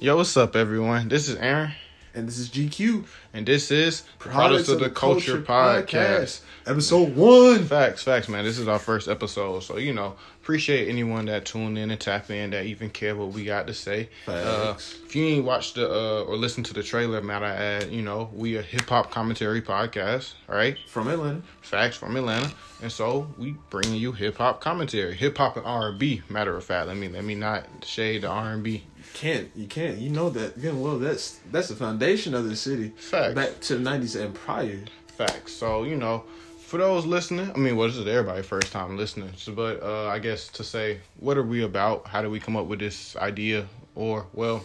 Yo, 0.00 0.16
what's 0.16 0.34
up, 0.36 0.56
everyone? 0.56 1.08
This 1.08 1.28
is 1.28 1.36
Aaron, 1.36 1.72
And 2.14 2.26
this 2.26 2.38
is 2.38 2.48
GQ. 2.48 3.04
and 3.34 3.44
this 3.46 3.70
is 3.70 4.02
Products 4.18 4.68
of 4.68 4.80
the 4.80 4.88
Culture, 4.90 5.42
Podcast. 5.42 6.40
Episode 6.66 7.16
one. 7.16 7.64
Facts, 7.64 8.02
facts, 8.02 8.28
man. 8.28 8.44
This 8.44 8.58
is 8.58 8.68
our 8.68 8.78
first 8.78 9.08
episode, 9.08 9.60
so 9.60 9.78
you 9.78 9.94
know, 9.94 10.14
appreciate 10.42 10.88
anyone 10.88 11.24
that 11.24 11.46
tuned 11.46 11.78
in 11.78 11.90
and 11.90 11.98
tap 11.98 12.30
in 12.30 12.50
that 12.50 12.66
even 12.66 12.90
care 12.90 13.16
what 13.16 13.28
we 13.28 13.44
got 13.44 13.66
to 13.66 13.74
say. 13.74 14.10
Uh, 14.28 14.74
if 14.76 15.16
you 15.16 15.24
ain't 15.24 15.44
watched 15.46 15.76
the 15.76 15.90
uh, 15.90 16.24
or 16.24 16.36
listened 16.36 16.66
to 16.66 16.74
the 16.74 16.82
trailer, 16.82 17.22
matter 17.22 17.46
add, 17.46 17.90
you 17.90 18.02
know, 18.02 18.28
we 18.34 18.56
a 18.56 18.62
hip 18.62 18.86
hop 18.88 19.10
commentary 19.10 19.62
podcast, 19.62 20.34
right? 20.48 20.76
From 20.86 21.08
Atlanta. 21.08 21.40
Facts 21.62 21.96
from 21.96 22.14
Atlanta, 22.14 22.52
and 22.82 22.92
so 22.92 23.26
we 23.38 23.54
bringing 23.70 23.94
you 23.94 24.12
hip 24.12 24.36
hop 24.36 24.60
commentary, 24.60 25.14
hip 25.14 25.38
hop 25.38 25.56
and 25.56 25.64
R 25.64 25.88
and 25.88 25.98
B. 25.98 26.20
Matter 26.28 26.54
of 26.54 26.64
fact, 26.64 26.88
let 26.88 26.96
me 26.98 27.08
let 27.08 27.24
me 27.24 27.34
not 27.34 27.64
shade 27.84 28.22
the 28.22 28.28
R 28.28 28.52
and 28.52 28.62
B. 28.62 28.84
Can't 29.14 29.50
you 29.56 29.66
can't 29.66 29.96
you 29.96 30.10
know 30.10 30.28
that 30.30 30.56
again 30.58 30.80
well 30.80 30.98
that's 30.98 31.40
that's 31.50 31.68
the 31.68 31.74
foundation 31.74 32.34
of 32.34 32.44
the 32.44 32.54
city. 32.54 32.90
Facts. 32.96 33.34
Back 33.34 33.60
to 33.62 33.76
the 33.76 33.80
nineties 33.80 34.14
and 34.14 34.34
prior. 34.34 34.80
Facts. 35.16 35.52
So 35.52 35.84
you 35.84 35.96
know, 35.96 36.24
for 36.70 36.78
those 36.78 37.04
listening, 37.04 37.50
I 37.52 37.58
mean, 37.58 37.76
well, 37.76 37.88
this 37.88 37.96
is 37.96 38.06
everybody 38.06 38.42
first 38.42 38.70
time 38.70 38.96
listening. 38.96 39.32
So, 39.36 39.52
but 39.52 39.82
uh, 39.82 40.06
I 40.06 40.20
guess 40.20 40.46
to 40.50 40.62
say, 40.62 41.00
what 41.18 41.36
are 41.36 41.42
we 41.42 41.64
about? 41.64 42.06
How 42.06 42.22
do 42.22 42.30
we 42.30 42.38
come 42.38 42.56
up 42.56 42.66
with 42.66 42.78
this 42.78 43.16
idea? 43.16 43.66
Or 43.96 44.26
well, 44.32 44.62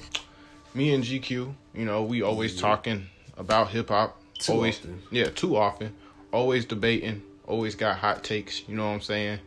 me 0.76 0.94
and 0.94 1.04
GQ, 1.04 1.52
you 1.74 1.86
know, 1.86 2.04
we 2.04 2.22
always 2.22 2.62
talking 2.62 3.08
about 3.38 3.70
hip 3.70 3.90
hop. 3.90 4.22
Too 4.38 4.52
Always, 4.52 4.78
often. 4.78 5.02
yeah, 5.10 5.30
too 5.30 5.58
often. 5.58 5.96
Always 6.32 6.66
debating. 6.66 7.24
Always 7.48 7.74
got 7.74 7.98
hot 7.98 8.24
takes. 8.24 8.62
You 8.70 8.76
know 8.76 8.86
what 8.86 8.94
I'm 8.94 9.02
saying? 9.02 9.40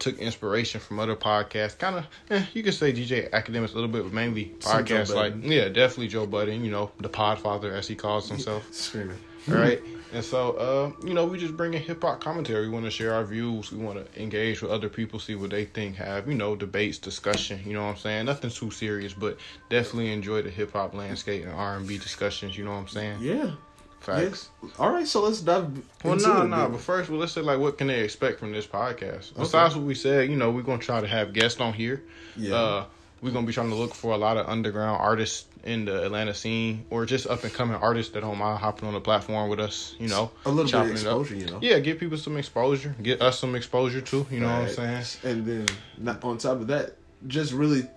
Took 0.00 0.18
inspiration 0.18 0.80
from 0.80 0.98
other 0.98 1.14
podcasts. 1.14 1.78
Kind 1.78 1.98
of, 1.98 2.06
eh, 2.30 2.44
you 2.54 2.64
could 2.64 2.74
say 2.74 2.92
DJ 2.92 3.30
Akademiks 3.30 3.70
a 3.70 3.74
little 3.74 3.88
bit, 3.88 4.02
but 4.02 4.12
mainly 4.12 4.46
podcasts 4.58 5.14
like, 5.14 5.34
yeah, 5.42 5.68
definitely 5.68 6.08
Joe 6.08 6.26
Budden. 6.26 6.64
You 6.64 6.72
know, 6.72 6.90
the 6.98 7.08
Podfather 7.08 7.70
as 7.70 7.86
he 7.86 7.94
calls 7.94 8.28
himself 8.28 8.66
Screaming. 8.72 9.18
Right? 9.48 9.80
And 10.14 10.24
so, 10.24 10.52
uh, 10.52 11.04
you 11.04 11.12
know, 11.12 11.24
we 11.24 11.38
just 11.38 11.56
bring 11.56 11.74
a 11.74 11.78
hip 11.78 12.00
hop 12.02 12.20
commentary. 12.20 12.68
We 12.68 12.72
want 12.72 12.84
to 12.84 12.90
share 12.92 13.12
our 13.12 13.24
views. 13.24 13.72
We 13.72 13.78
want 13.84 13.98
to 13.98 14.22
engage 14.22 14.62
with 14.62 14.70
other 14.70 14.88
people, 14.88 15.18
see 15.18 15.34
what 15.34 15.50
they 15.50 15.64
think. 15.64 15.96
Have 15.96 16.28
you 16.28 16.34
know 16.34 16.54
debates, 16.54 16.98
discussion. 16.98 17.60
You 17.66 17.72
know 17.72 17.82
what 17.82 17.90
I'm 17.90 17.96
saying? 17.96 18.26
Nothing 18.26 18.50
too 18.50 18.70
serious, 18.70 19.12
but 19.12 19.38
definitely 19.70 20.12
enjoy 20.12 20.42
the 20.42 20.50
hip 20.50 20.72
hop 20.72 20.94
landscape 20.94 21.42
and 21.42 21.52
R 21.52 21.78
and 21.78 21.88
B 21.88 21.98
discussions. 21.98 22.56
You 22.56 22.64
know 22.64 22.70
what 22.70 22.76
I'm 22.76 22.88
saying? 22.88 23.18
Yeah. 23.22 23.50
Facts. 23.98 24.50
Yes. 24.62 24.72
All 24.78 24.90
right, 24.90 25.04
so 25.06 25.22
let's 25.22 25.40
dive 25.40 25.66
Well, 26.04 26.14
no, 26.14 26.42
it. 26.42 26.46
no. 26.48 26.56
then. 26.58 26.72
But 26.72 26.80
first, 26.80 27.10
well, 27.10 27.18
let's 27.18 27.32
say 27.32 27.40
like, 27.40 27.58
what 27.58 27.76
can 27.76 27.88
they 27.88 28.04
expect 28.04 28.38
from 28.38 28.52
this 28.52 28.68
podcast? 28.68 29.34
Besides 29.36 29.74
what 29.74 29.84
we 29.84 29.96
said, 29.96 30.30
you 30.30 30.36
know, 30.36 30.52
we're 30.52 30.62
gonna 30.62 30.78
try 30.78 31.00
to 31.00 31.08
have 31.08 31.32
guests 31.32 31.60
on 31.60 31.72
here. 31.72 32.04
Yeah. 32.36 32.54
Uh, 32.54 32.84
we're 33.24 33.30
gonna 33.30 33.46
be 33.46 33.54
trying 33.54 33.70
to 33.70 33.74
look 33.74 33.94
for 33.94 34.12
a 34.12 34.18
lot 34.18 34.36
of 34.36 34.46
underground 34.46 35.00
artists 35.00 35.46
in 35.64 35.86
the 35.86 36.04
Atlanta 36.04 36.34
scene, 36.34 36.84
or 36.90 37.06
just 37.06 37.26
up 37.26 37.42
and 37.42 37.50
coming 37.54 37.74
artists 37.74 38.12
that 38.12 38.20
don't 38.20 38.36
mind 38.36 38.58
hopping 38.58 38.86
on 38.86 38.92
the 38.92 39.00
platform 39.00 39.48
with 39.48 39.58
us. 39.58 39.96
You 39.98 40.08
know, 40.08 40.30
a 40.44 40.50
little 40.50 40.70
bit 40.70 40.90
of 40.90 40.92
exposure, 40.92 41.34
you 41.34 41.46
know. 41.46 41.58
Yeah, 41.62 41.78
give 41.78 41.98
people 41.98 42.18
some 42.18 42.36
exposure. 42.36 42.94
Get 43.02 43.22
us 43.22 43.38
some 43.38 43.54
exposure 43.54 44.02
too. 44.02 44.26
You 44.30 44.40
know 44.40 44.48
what 44.48 44.78
I'm 44.78 45.04
saying? 45.04 45.04
And 45.24 45.46
then 45.46 45.66
not, 45.96 46.22
on 46.22 46.36
top 46.36 46.60
of 46.60 46.66
that, 46.66 46.96
just 47.26 47.54
really 47.54 47.88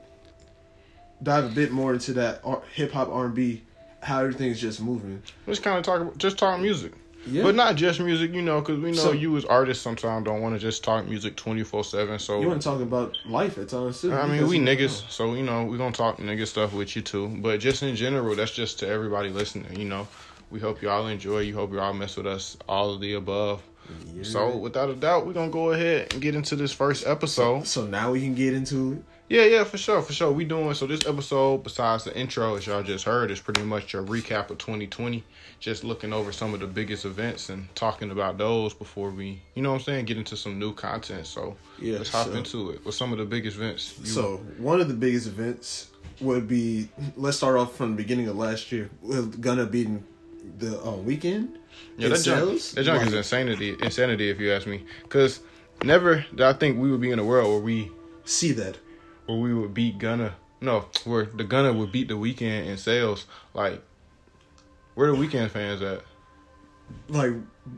dive 1.21 1.43
a 1.43 1.49
bit 1.49 1.71
more 1.71 1.91
into 1.91 2.13
that 2.13 2.41
hip 2.73 2.93
hop 2.93 3.09
R 3.09 3.25
and 3.25 3.35
B, 3.35 3.63
how 4.01 4.21
everything's 4.21 4.61
just 4.61 4.81
moving. 4.81 5.21
Just 5.45 5.61
kind 5.61 5.77
of 5.77 5.83
talk, 5.83 6.17
just 6.17 6.37
talk 6.37 6.61
music, 6.61 6.93
Yeah. 7.29 7.43
but 7.43 7.55
not 7.55 7.75
just 7.75 7.99
music. 7.99 8.33
You 8.33 8.41
know, 8.41 8.59
because 8.61 8.79
we 8.79 8.91
know 8.91 8.97
So- 8.97 9.11
you 9.11 9.35
as 9.37 9.45
artists 9.45 9.83
sometimes 9.83 10.25
don't 10.25 10.41
want 10.41 10.55
to 10.55 10.59
just 10.59 10.83
talk 10.83 11.05
music 11.07 11.35
twenty 11.35 11.63
four 11.63 11.83
seven. 11.83 12.19
So 12.19 12.41
You 12.41 12.47
want 12.47 12.61
to 12.61 12.67
talk 12.67 12.81
about 12.81 13.17
life 13.25 13.57
at 13.57 13.69
times 13.69 14.01
too. 14.01 14.13
I 14.13 14.27
mean, 14.27 14.47
we 14.47 14.59
niggas, 14.59 15.09
so 15.09 15.33
you 15.33 15.43
know 15.43 15.65
we 15.65 15.77
gonna 15.77 15.91
talk 15.91 16.17
nigga 16.17 16.47
stuff 16.47 16.73
with 16.73 16.95
you 16.95 17.01
too. 17.01 17.27
But 17.41 17.59
just 17.59 17.83
in 17.83 17.95
general, 17.95 18.35
that's 18.35 18.51
just 18.51 18.79
to 18.79 18.87
everybody 18.87 19.29
listening. 19.29 19.77
You 19.79 19.85
know, 19.85 20.07
we 20.51 20.59
hope 20.59 20.81
y'all 20.81 21.07
enjoy. 21.07 21.39
You 21.39 21.55
hope 21.55 21.73
y'all 21.73 21.93
mess 21.93 22.15
with 22.17 22.27
us. 22.27 22.57
All 22.67 22.93
of 22.93 23.01
the 23.01 23.13
above. 23.13 23.61
Yeah. 24.13 24.23
So 24.23 24.57
without 24.57 24.89
a 24.89 24.93
doubt, 24.95 25.25
we're 25.25 25.33
gonna 25.33 25.51
go 25.51 25.71
ahead 25.71 26.13
and 26.13 26.21
get 26.21 26.35
into 26.35 26.55
this 26.55 26.71
first 26.73 27.07
episode. 27.07 27.65
So 27.67 27.85
now 27.85 28.11
we 28.11 28.19
can 28.21 28.35
get 28.35 28.53
into 28.53 28.93
it. 28.93 29.03
Yeah, 29.29 29.43
yeah, 29.43 29.63
for 29.65 29.77
sure, 29.77 30.01
for 30.01 30.13
sure. 30.13 30.31
We 30.31 30.45
doing 30.45 30.73
so. 30.73 30.87
This 30.87 31.05
episode, 31.05 31.63
besides 31.63 32.05
the 32.05 32.17
intro, 32.17 32.55
as 32.55 32.65
y'all 32.65 32.81
just 32.81 33.03
heard, 33.03 33.29
is 33.29 33.41
pretty 33.41 33.61
much 33.63 33.93
a 33.93 33.97
recap 33.97 34.49
of 34.49 34.57
2020. 34.57 35.21
Just 35.59 35.83
looking 35.83 36.13
over 36.13 36.31
some 36.31 36.53
of 36.53 36.59
the 36.59 36.67
biggest 36.67 37.03
events 37.03 37.49
and 37.49 37.73
talking 37.73 38.11
about 38.11 38.37
those 38.37 38.73
before 38.75 39.09
we, 39.09 39.41
you 39.55 39.63
know, 39.63 39.71
what 39.71 39.79
I'm 39.79 39.83
saying, 39.83 40.05
get 40.05 40.17
into 40.17 40.37
some 40.37 40.59
new 40.59 40.73
content. 40.73 41.25
So 41.25 41.55
Yeah, 41.79 41.97
let's 41.97 42.11
hop 42.11 42.27
so- 42.27 42.33
into 42.33 42.69
it. 42.71 42.85
With 42.85 42.93
some 42.95 43.11
of 43.11 43.17
the 43.17 43.25
biggest 43.25 43.57
events? 43.57 43.95
So 44.03 44.37
one 44.59 44.79
of 44.81 44.87
the 44.87 44.93
biggest 44.93 45.25
events 45.27 45.89
would 46.21 46.47
be 46.47 46.89
let's 47.15 47.37
start 47.37 47.57
off 47.57 47.75
from 47.75 47.91
the 47.91 47.97
beginning 47.97 48.27
of 48.27 48.35
last 48.37 48.71
year 48.71 48.89
with 49.01 49.41
Gunna 49.41 49.65
beating 49.65 50.03
the 50.59 50.79
uh, 50.79 50.93
Weeknd. 50.93 51.49
yeah, 51.97 52.09
that 52.09 52.23
junk, 52.23 52.61
that 52.61 52.83
junk 52.83 53.05
is 53.07 53.13
insanity, 53.13 53.75
insanity, 53.81 54.29
if 54.29 54.39
you 54.39 54.51
ask 54.51 54.65
me. 54.67 54.83
Because 55.03 55.41
never 55.83 56.25
did 56.31 56.41
I 56.41 56.53
think 56.53 56.77
we 56.79 56.89
would 56.91 57.01
be 57.01 57.11
in 57.11 57.19
a 57.19 57.23
world 57.25 57.49
where 57.49 57.59
we 57.59 57.91
see 58.25 58.51
that. 58.53 58.77
where 59.25 59.37
we 59.37 59.53
would 59.53 59.73
beat 59.73 59.97
Gunna. 59.99 60.35
No, 60.61 60.85
where 61.03 61.25
the 61.25 61.43
Gunna 61.43 61.73
would 61.73 61.91
beat 61.91 62.07
the 62.07 62.15
Weeknd 62.15 62.65
in 62.65 62.77
sales. 62.77 63.25
Like, 63.53 63.83
where 64.97 65.11
the 65.11 65.15
Weeknd 65.17 65.51
fans 65.51 65.81
at? 65.83 66.01
Like, 67.09 67.33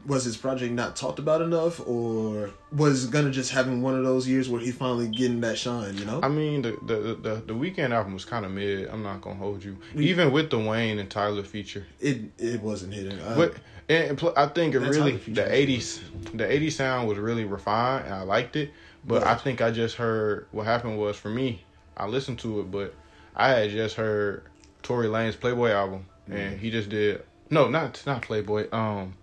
was 0.05 0.23
his 0.23 0.37
project 0.37 0.71
not 0.71 0.95
talked 0.95 1.19
about 1.19 1.41
enough, 1.41 1.85
or 1.85 2.51
was 2.71 3.07
Gunna 3.07 3.29
just 3.31 3.51
having 3.51 3.81
one 3.81 3.95
of 3.97 4.03
those 4.05 4.27
years 4.27 4.47
where 4.47 4.61
he 4.61 4.71
finally 4.71 5.07
getting 5.09 5.41
that 5.41 5.57
shine? 5.57 5.97
You 5.97 6.05
know, 6.05 6.21
I 6.23 6.29
mean, 6.29 6.61
the 6.61 6.77
the 6.85 6.95
the, 7.21 7.35
the 7.47 7.53
Weeknd 7.53 7.91
album 7.91 8.13
was 8.13 8.23
kind 8.23 8.45
of 8.45 8.51
mid. 8.51 8.87
I'm 8.87 9.03
not 9.03 9.19
gonna 9.21 9.35
hold 9.35 9.63
you. 9.63 9.77
We- 9.93 10.05
Even 10.07 10.31
with 10.31 10.49
the 10.49 10.59
Wayne 10.59 10.97
and 10.99 11.09
Tyler 11.09 11.43
feature, 11.43 11.85
it 11.99 12.21
it 12.37 12.61
wasn't 12.61 12.93
hitting. 12.93 13.19
I, 13.21 13.35
but 13.35 13.55
and, 13.89 14.21
I 14.37 14.45
think 14.47 14.75
it 14.75 14.79
really 14.79 15.17
the 15.17 15.41
'80s 15.41 15.99
the 16.33 16.45
'80s 16.45 16.73
sound 16.73 17.07
was 17.09 17.17
really 17.17 17.43
refined 17.43 18.05
and 18.05 18.13
I 18.13 18.21
liked 18.21 18.55
it. 18.55 18.71
But 19.05 19.21
But- 19.21 19.27
I 19.27 19.35
think 19.35 19.59
I 19.61 19.71
just 19.71 19.95
heard 19.95 20.47
what 20.51 20.65
happened 20.67 20.97
was 20.99 21.17
for 21.17 21.29
me. 21.29 21.63
I 21.97 22.05
listened 22.05 22.39
to 22.39 22.61
it, 22.61 22.69
but 22.71 22.93
I 23.35 23.49
had 23.49 23.71
just 23.71 23.95
heard 23.95 24.43
Tory 24.83 25.07
Lanez's 25.07 25.35
Playboy 25.39 25.71
album, 25.71 26.05
and 26.31 26.59
he 26.59 26.71
just 26.71 26.89
did 26.89 27.23
no, 27.49 27.67
not 27.67 28.01
not 28.05 28.21
Playboy. 28.21 28.67
Um, 28.71 29.15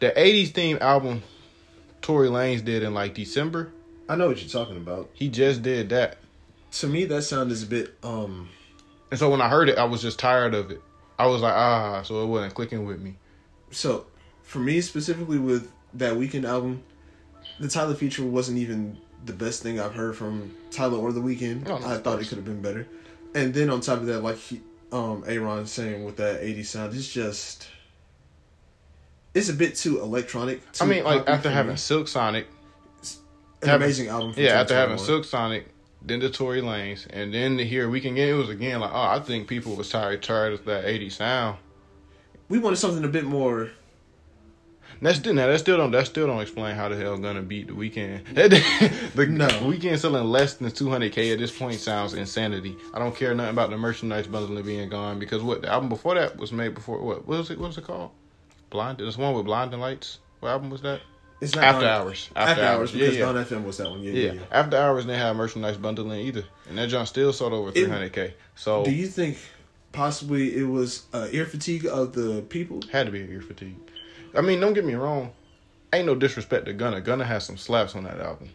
the 0.00 0.10
'80s 0.10 0.50
theme 0.50 0.78
album 0.80 1.22
Tory 2.02 2.28
Lanez 2.28 2.64
did 2.64 2.82
in 2.82 2.94
like 2.94 3.14
December. 3.14 3.72
I 4.08 4.16
know 4.16 4.28
what 4.28 4.40
you're 4.40 4.48
talking 4.48 4.76
about. 4.76 5.10
He 5.14 5.28
just 5.28 5.62
did 5.62 5.88
that. 5.90 6.18
To 6.72 6.86
me, 6.86 7.04
that 7.06 7.22
sound 7.22 7.50
is 7.50 7.62
a 7.62 7.66
bit 7.66 7.94
um. 8.02 8.48
And 9.10 9.18
so 9.18 9.30
when 9.30 9.40
I 9.40 9.48
heard 9.48 9.68
it, 9.68 9.78
I 9.78 9.84
was 9.84 10.02
just 10.02 10.18
tired 10.18 10.54
of 10.54 10.70
it. 10.70 10.80
I 11.18 11.26
was 11.26 11.42
like, 11.42 11.54
ah, 11.54 12.02
so 12.02 12.22
it 12.22 12.26
wasn't 12.26 12.54
clicking 12.54 12.86
with 12.86 13.00
me. 13.00 13.16
So, 13.70 14.06
for 14.42 14.58
me 14.58 14.80
specifically 14.80 15.38
with 15.38 15.70
that 15.94 16.14
Weeknd 16.14 16.44
album, 16.44 16.82
the 17.60 17.68
Tyler 17.68 17.94
feature 17.94 18.24
wasn't 18.24 18.58
even 18.58 18.98
the 19.24 19.34
best 19.34 19.62
thing 19.62 19.78
I've 19.78 19.94
heard 19.94 20.16
from 20.16 20.54
Tyler 20.70 20.96
or 20.96 21.12
the 21.12 21.20
Weeknd. 21.20 21.66
No, 21.66 21.78
no, 21.78 21.86
I 21.86 21.98
thought 21.98 22.20
it 22.20 22.28
could 22.28 22.38
have 22.38 22.46
been 22.46 22.62
better. 22.62 22.88
And 23.34 23.52
then 23.52 23.70
on 23.70 23.82
top 23.82 23.98
of 23.98 24.06
that, 24.06 24.22
like 24.22 24.36
he, 24.36 24.62
um, 24.92 25.24
Aaron 25.26 25.66
saying 25.66 26.04
with 26.04 26.16
that 26.18 26.42
80 26.42 26.62
sound, 26.62 26.94
it's 26.94 27.12
just 27.12 27.66
it's 29.34 29.48
a 29.48 29.54
bit 29.54 29.74
too 29.76 30.00
electronic. 30.00 30.60
I 30.80 30.84
mean, 30.86 31.04
like 31.04 31.28
after 31.28 31.50
having 31.50 31.72
me. 31.72 31.78
Silk 31.78 32.08
Sonic, 32.08 32.46
an 33.62 33.68
having- 33.68 33.84
amazing 33.84 34.08
album. 34.08 34.34
Yeah, 34.36 34.60
after 34.60 34.74
having 34.74 34.98
Silk 34.98 35.24
Sonic, 35.24 35.68
then 36.02 36.20
the 36.20 36.28
Tory 36.30 36.60
Lanez, 36.60 37.06
and 37.10 37.32
then 37.32 37.56
to 37.56 37.64
hear 37.64 37.88
Weeknd 37.88 38.16
Game, 38.16 38.34
it 38.34 38.38
was 38.38 38.50
again 38.50 38.80
like, 38.80 38.90
oh, 38.92 39.00
I 39.00 39.20
think 39.20 39.48
people 39.48 39.74
was 39.74 39.88
tired 39.88 40.22
tired 40.22 40.52
of 40.52 40.64
that 40.66 40.84
80 40.84 41.10
sound. 41.10 41.58
we 42.48 42.58
wanted 42.58 42.76
something 42.76 43.04
a 43.04 43.08
bit 43.08 43.24
more. 43.24 43.70
That's 45.02 45.18
still 45.18 45.34
now 45.34 45.48
that 45.48 45.58
still 45.58 45.76
don't 45.76 45.90
that 45.90 46.06
still 46.06 46.28
don't 46.28 46.40
explain 46.40 46.76
how 46.76 46.88
the 46.88 46.96
hell 46.96 47.18
Gunna 47.18 47.42
beat 47.42 47.66
the 47.66 47.72
Weeknd. 47.72 48.24
the 48.34 49.26
No. 49.26 49.48
Weeknd 49.48 49.98
selling 49.98 50.24
less 50.24 50.54
than 50.54 50.70
two 50.70 50.88
hundred 50.88 51.12
k 51.12 51.32
at 51.32 51.38
this 51.40 51.56
point 51.56 51.80
sounds 51.80 52.14
insanity. 52.14 52.76
I 52.94 52.98
don't 53.00 53.14
care 53.14 53.34
nothing 53.34 53.50
about 53.50 53.70
the 53.70 53.76
merchandise 53.76 54.28
bundle 54.28 54.62
being 54.62 54.88
gone 54.88 55.18
because 55.18 55.42
what 55.42 55.62
the 55.62 55.68
album 55.68 55.88
before 55.88 56.14
that 56.14 56.36
was 56.36 56.52
made 56.52 56.74
before 56.74 57.02
what 57.02 57.26
what 57.26 57.38
was 57.38 57.50
it 57.50 57.58
what 57.58 57.68
was 57.68 57.78
it 57.78 57.84
called? 57.84 58.12
Blind. 58.70 58.98
There's 58.98 59.18
one 59.18 59.34
with 59.34 59.44
Blinding 59.44 59.80
Lights. 59.80 60.18
What 60.40 60.50
album 60.50 60.70
was 60.70 60.82
that? 60.82 61.00
It's 61.40 61.56
not 61.56 61.64
After 61.64 61.80
Don- 61.86 62.02
Hours. 62.02 62.30
After, 62.36 62.50
After, 62.52 62.64
hours, 62.64 62.94
Yeah, 62.94 63.00
because 63.00 63.16
yeah. 63.18 63.24
Dawn 63.32 63.44
FM 63.44 63.64
was 63.64 63.76
that 63.78 63.90
one. 63.90 64.02
Yeah, 64.04 64.12
Yeah. 64.12 64.26
yeah. 64.26 64.32
yeah. 64.34 64.40
After 64.52 64.76
Hours 64.76 65.04
they 65.06 65.18
had 65.18 65.34
merchandise 65.36 65.76
bundling 65.76 66.20
either, 66.20 66.44
and 66.68 66.78
that 66.78 66.86
junk 66.88 67.08
still 67.08 67.32
sold 67.32 67.52
over 67.52 67.72
three 67.72 67.88
hundred 67.88 68.12
k. 68.12 68.34
So 68.54 68.84
Do 68.84 68.92
you 68.92 69.08
think 69.08 69.36
possibly 69.90 70.56
it 70.56 70.62
was 70.62 71.02
uh, 71.12 71.26
ear 71.32 71.44
fatigue 71.46 71.86
of 71.86 72.12
the 72.12 72.42
people? 72.48 72.80
had 72.92 73.06
to 73.06 73.12
be 73.12 73.18
ear 73.18 73.42
fatigue. 73.42 73.74
I 74.34 74.40
mean, 74.40 74.60
don't 74.60 74.72
get 74.74 74.84
me 74.84 74.94
wrong. 74.94 75.32
Ain't 75.92 76.06
no 76.06 76.14
disrespect 76.14 76.66
to 76.66 76.72
Gunna. 76.72 77.00
Gunna 77.00 77.24
has 77.24 77.44
some 77.44 77.56
slaps 77.58 77.94
on 77.94 78.04
that 78.04 78.18
album. 78.18 78.48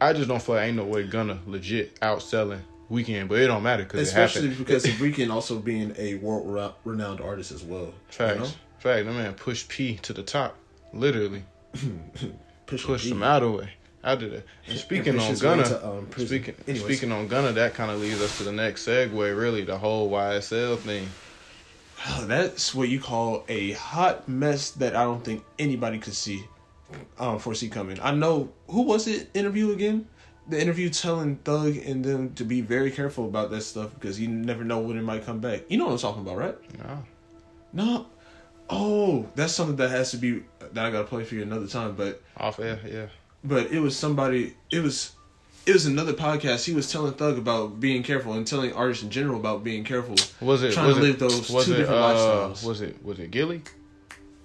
I 0.00 0.12
just 0.12 0.28
don't 0.28 0.42
feel 0.42 0.56
like 0.56 0.68
ain't 0.68 0.76
no 0.76 0.84
way 0.84 1.04
Gunna 1.06 1.38
legit 1.46 1.98
outselling 2.00 2.60
Weeknd, 2.90 3.28
but 3.28 3.38
it 3.38 3.46
don't 3.46 3.62
matter 3.62 3.84
because 3.84 4.00
it 4.00 4.02
Especially 4.02 4.48
because 4.48 4.84
of 4.88 4.92
Weeknd 4.92 5.32
also 5.32 5.58
being 5.58 5.94
a 5.96 6.16
world 6.16 6.74
renowned 6.84 7.20
artist 7.20 7.52
as 7.52 7.62
well. 7.62 7.94
Facts, 8.08 8.34
You 8.34 8.40
know? 8.40 8.46
fact. 8.78 9.06
That 9.06 9.12
man 9.12 9.34
pushed 9.34 9.68
P 9.68 9.96
to 10.02 10.12
the 10.12 10.22
top, 10.22 10.56
literally 10.92 11.44
Push, 12.66 12.84
pushed 12.84 13.04
P. 13.04 13.10
him 13.10 13.22
out 13.22 13.42
of 13.42 13.52
the 13.52 13.58
way. 13.58 13.70
After 14.02 14.28
that, 14.28 14.46
and 14.68 14.78
speaking 14.78 15.18
on 15.18 15.34
Gunna, 15.36 15.64
to, 15.64 15.88
um, 15.88 16.08
speaking 16.14 16.54
Anyways. 16.68 16.84
speaking 16.84 17.10
on 17.10 17.26
Gunna, 17.26 17.52
that 17.52 17.72
kind 17.72 17.90
of 17.90 18.00
leads 18.02 18.20
us 18.20 18.36
to 18.36 18.44
the 18.44 18.52
next 18.52 18.86
segue. 18.86 19.10
Really, 19.14 19.62
the 19.64 19.78
whole 19.78 20.10
YSL 20.10 20.76
thing. 20.76 21.08
That's 22.22 22.74
what 22.74 22.88
you 22.88 23.00
call 23.00 23.44
a 23.48 23.72
hot 23.72 24.28
mess 24.28 24.70
that 24.72 24.94
I 24.96 25.04
don't 25.04 25.24
think 25.24 25.44
anybody 25.58 25.98
could 25.98 26.14
see, 26.14 26.44
um, 27.18 27.38
foresee 27.38 27.68
coming. 27.68 27.98
I 28.00 28.12
know 28.12 28.50
who 28.68 28.82
was 28.82 29.06
it 29.06 29.30
interview 29.34 29.72
again? 29.72 30.06
The 30.48 30.60
interview 30.60 30.90
telling 30.90 31.36
Thug 31.36 31.76
and 31.78 32.04
them 32.04 32.34
to 32.34 32.44
be 32.44 32.60
very 32.60 32.90
careful 32.90 33.24
about 33.24 33.50
that 33.50 33.62
stuff 33.62 33.94
because 33.94 34.20
you 34.20 34.28
never 34.28 34.62
know 34.62 34.80
when 34.80 34.98
it 34.98 35.02
might 35.02 35.24
come 35.24 35.40
back. 35.40 35.62
You 35.68 35.78
know 35.78 35.86
what 35.86 35.92
I'm 35.92 35.98
talking 35.98 36.22
about, 36.22 36.36
right? 36.36 36.78
No, 36.78 37.04
No. 37.72 38.06
Oh, 38.70 39.26
that's 39.34 39.52
something 39.52 39.76
that 39.76 39.90
has 39.90 40.10
to 40.12 40.16
be 40.16 40.42
that 40.72 40.86
I 40.86 40.90
gotta 40.90 41.04
play 41.06 41.24
for 41.24 41.34
you 41.34 41.42
another 41.42 41.66
time. 41.66 41.94
But 41.96 42.22
off 42.36 42.58
air, 42.58 42.80
yeah. 42.86 43.06
but 43.42 43.70
it 43.70 43.78
was 43.78 43.96
somebody. 43.96 44.54
It 44.70 44.82
was 44.82 45.12
it 45.66 45.72
was 45.72 45.86
another 45.86 46.12
podcast. 46.12 46.64
He 46.64 46.74
was 46.74 46.90
telling 46.90 47.12
Thug 47.14 47.38
about 47.38 47.80
being 47.80 48.02
careful 48.02 48.34
and 48.34 48.46
telling 48.46 48.72
artists 48.72 49.02
in 49.02 49.10
general 49.10 49.38
about 49.38 49.64
being 49.64 49.84
careful. 49.84 50.16
Was 50.40 50.62
it 50.62 50.72
Trying 50.72 50.88
was 50.88 50.96
to 50.96 51.02
it, 51.02 51.06
live 51.06 51.18
those 51.18 51.50
was 51.50 51.64
two 51.66 51.74
it, 51.74 51.76
different 51.78 52.00
uh, 52.00 52.14
lifestyles. 52.14 52.66
Was 52.66 52.80
it 52.80 53.02
was 53.04 53.18
it 53.18 53.30
Gillie? 53.30 53.62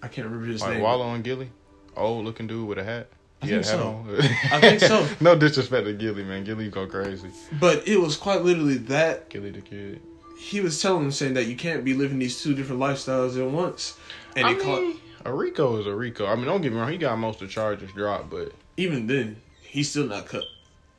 I 0.01 0.07
can't 0.07 0.27
remember 0.27 0.47
his 0.47 0.61
Like 0.61 0.73
name. 0.75 0.81
Wallo 0.81 1.13
and 1.13 1.23
Gillie, 1.23 1.49
old 1.95 2.25
looking 2.25 2.47
dude 2.47 2.67
with 2.67 2.77
a 2.77 2.83
hat. 2.83 3.09
I 3.41 3.45
had 3.45 3.65
think 3.65 3.65
so. 3.65 4.05
I 4.51 4.59
think 4.59 4.79
so. 4.81 5.07
no 5.21 5.35
disrespect 5.35 5.85
to 5.85 5.93
Gillie, 5.93 6.23
man. 6.23 6.43
Gillie 6.43 6.69
go 6.69 6.85
crazy. 6.87 7.29
But 7.59 7.87
it 7.87 7.97
was 7.97 8.17
quite 8.17 8.41
literally 8.41 8.77
that 8.77 9.29
Gillie 9.29 9.51
Da 9.51 9.61
Kid. 9.61 10.01
he 10.37 10.59
was 10.61 10.81
telling 10.81 11.05
him 11.05 11.11
saying 11.11 11.35
that 11.35 11.45
you 11.45 11.55
can't 11.55 11.85
be 11.85 11.93
living 11.93 12.19
these 12.19 12.41
two 12.41 12.53
different 12.53 12.81
lifestyles 12.81 13.37
at 13.39 13.49
once. 13.49 13.97
And 14.35 14.45
I 14.45 14.53
he 14.53 14.59
caught 14.59 14.95
a 15.25 15.33
RICO 15.33 15.79
is 15.79 15.87
a 15.87 15.93
RICO. 15.93 16.25
I 16.25 16.35
mean, 16.35 16.45
don't 16.45 16.61
get 16.61 16.71
me 16.71 16.79
wrong. 16.79 16.91
He 16.91 16.97
got 16.97 17.17
most 17.17 17.41
of 17.41 17.47
the 17.47 17.53
charges 17.53 17.91
dropped, 17.93 18.29
but 18.29 18.51
even 18.77 19.07
then 19.07 19.37
he's 19.61 19.89
still 19.89 20.05
not 20.05 20.25
cut 20.25 20.43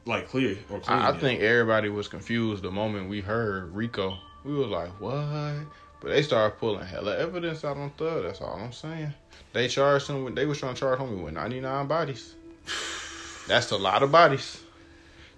like 0.07 0.29
clear 0.29 0.57
or 0.71 0.81
clean. 0.81 0.99
I, 0.99 1.11
I 1.11 1.19
think 1.19 1.41
everybody 1.41 1.89
was 1.89 2.09
confused 2.09 2.63
the 2.63 2.71
moment 2.71 3.09
we 3.09 3.21
heard 3.21 3.75
RICO. 3.75 4.17
We 4.45 4.55
was 4.55 4.69
like, 4.69 4.89
what? 5.01 5.55
But 6.01 6.09
they 6.09 6.23
started 6.23 6.59
pulling 6.59 6.87
hella 6.87 7.19
evidence 7.19 7.65
out 7.65 7.77
on 7.77 7.91
Thug. 7.91 8.23
That's 8.23 8.41
all 8.41 8.59
I'm 8.59 8.73
saying. 8.73 9.13
They 9.53 9.69
charged 9.69 10.09
him 10.09 10.25
with, 10.25 10.35
they 10.35 10.47
was 10.47 10.59
trying 10.59 10.75
to 10.75 10.81
charge 10.81 10.99
homie 10.99 11.23
with 11.23 11.35
99 11.35 11.87
bodies. 11.87 12.35
That's 13.47 13.71
a 13.71 13.77
lot 13.77 14.03
of 14.03 14.11
bodies. 14.11 14.63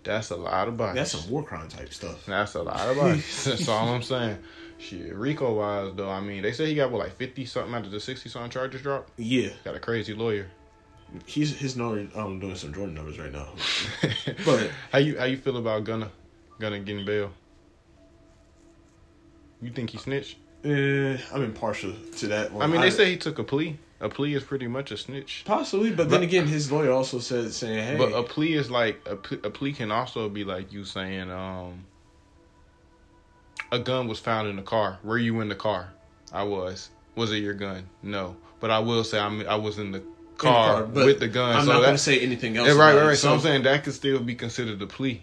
That's 0.04 0.30
a 0.30 0.36
lot 0.36 0.68
of 0.68 0.76
bodies. 0.76 0.96
that's 0.96 1.22
some 1.22 1.30
war 1.30 1.42
crime 1.42 1.68
type 1.68 1.92
stuff. 1.92 2.26
That's 2.26 2.54
a 2.54 2.62
lot 2.62 2.88
of 2.88 2.96
bodies. 2.96 3.44
That's 3.44 3.68
all 3.68 3.88
I'm 3.88 4.02
saying. 4.02 4.36
Shit, 4.78 5.14
RICO 5.14 5.54
wise 5.54 5.92
though, 5.94 6.10
I 6.10 6.20
mean, 6.20 6.42
they 6.42 6.52
say 6.52 6.66
he 6.66 6.74
got 6.74 6.90
what 6.90 6.98
like 6.98 7.16
50 7.16 7.46
something 7.46 7.72
out 7.72 7.86
of 7.86 7.92
the 7.92 8.00
60 8.00 8.28
something 8.28 8.50
charges 8.50 8.82
dropped. 8.82 9.10
Yeah, 9.16 9.50
Got 9.64 9.76
a 9.76 9.80
crazy 9.80 10.12
lawyer. 10.12 10.48
He's 11.26 11.56
his 11.58 11.76
number. 11.76 12.06
I'm 12.14 12.40
doing 12.40 12.54
some 12.56 12.72
Jordan 12.72 12.94
numbers 12.94 13.18
right 13.18 13.32
now. 13.32 13.48
But- 14.44 14.70
how 14.92 14.98
you 14.98 15.18
how 15.18 15.24
you 15.26 15.36
feel 15.36 15.56
about 15.56 15.84
Gunna 15.84 16.10
Gunna 16.58 16.80
getting 16.80 17.04
bail? 17.04 17.30
You 19.60 19.70
think 19.70 19.90
he 19.90 19.98
snitched? 19.98 20.38
Uh, 20.64 21.18
I'm 21.34 21.42
impartial 21.42 21.92
to 22.18 22.26
that 22.28 22.52
one. 22.52 22.62
I 22.62 22.66
mean, 22.66 22.80
they 22.80 22.90
say 22.90 23.10
he 23.10 23.16
took 23.16 23.38
a 23.38 23.44
plea. 23.44 23.78
A 24.00 24.08
plea 24.08 24.34
is 24.34 24.42
pretty 24.42 24.66
much 24.66 24.90
a 24.90 24.96
snitch. 24.96 25.42
possibly, 25.44 25.92
but 25.92 26.10
then 26.10 26.24
again, 26.24 26.46
his 26.48 26.72
lawyer 26.72 26.90
also 26.90 27.20
said 27.20 27.52
saying, 27.52 27.86
"Hey, 27.86 27.96
But 27.96 28.12
a 28.12 28.22
plea 28.24 28.54
is 28.54 28.68
like 28.70 29.00
a, 29.06 29.12
a 29.46 29.50
plea 29.50 29.72
can 29.72 29.92
also 29.92 30.28
be 30.28 30.42
like 30.44 30.72
you 30.72 30.84
saying 30.84 31.30
um 31.30 31.84
a 33.70 33.78
gun 33.78 34.08
was 34.08 34.18
found 34.18 34.48
in 34.48 34.56
the 34.56 34.62
car. 34.62 34.98
Were 35.04 35.18
you 35.18 35.40
in 35.40 35.48
the 35.48 35.54
car? 35.54 35.92
I 36.32 36.42
was. 36.42 36.90
Was 37.14 37.30
it 37.32 37.38
your 37.38 37.54
gun? 37.54 37.88
No. 38.02 38.36
But 38.58 38.70
I 38.70 38.80
will 38.80 39.04
say 39.04 39.18
I'm 39.20 39.46
I 39.46 39.54
was 39.56 39.78
in 39.78 39.92
the 39.92 40.02
the 40.36 40.42
car, 40.42 40.84
with 40.84 41.20
the 41.20 41.28
gun. 41.28 41.56
I'm 41.56 41.66
so 41.66 41.72
not 41.72 41.80
going 41.82 41.94
to 41.94 41.98
say 41.98 42.20
anything 42.20 42.56
else. 42.56 42.68
Yeah, 42.68 42.74
right, 42.74 42.94
right, 42.96 43.06
right. 43.08 43.18
So, 43.18 43.32
I'm 43.32 43.40
saying 43.40 43.62
that 43.64 43.84
could 43.84 43.94
still 43.94 44.18
be 44.20 44.34
considered 44.34 44.80
a 44.82 44.86
plea. 44.86 45.22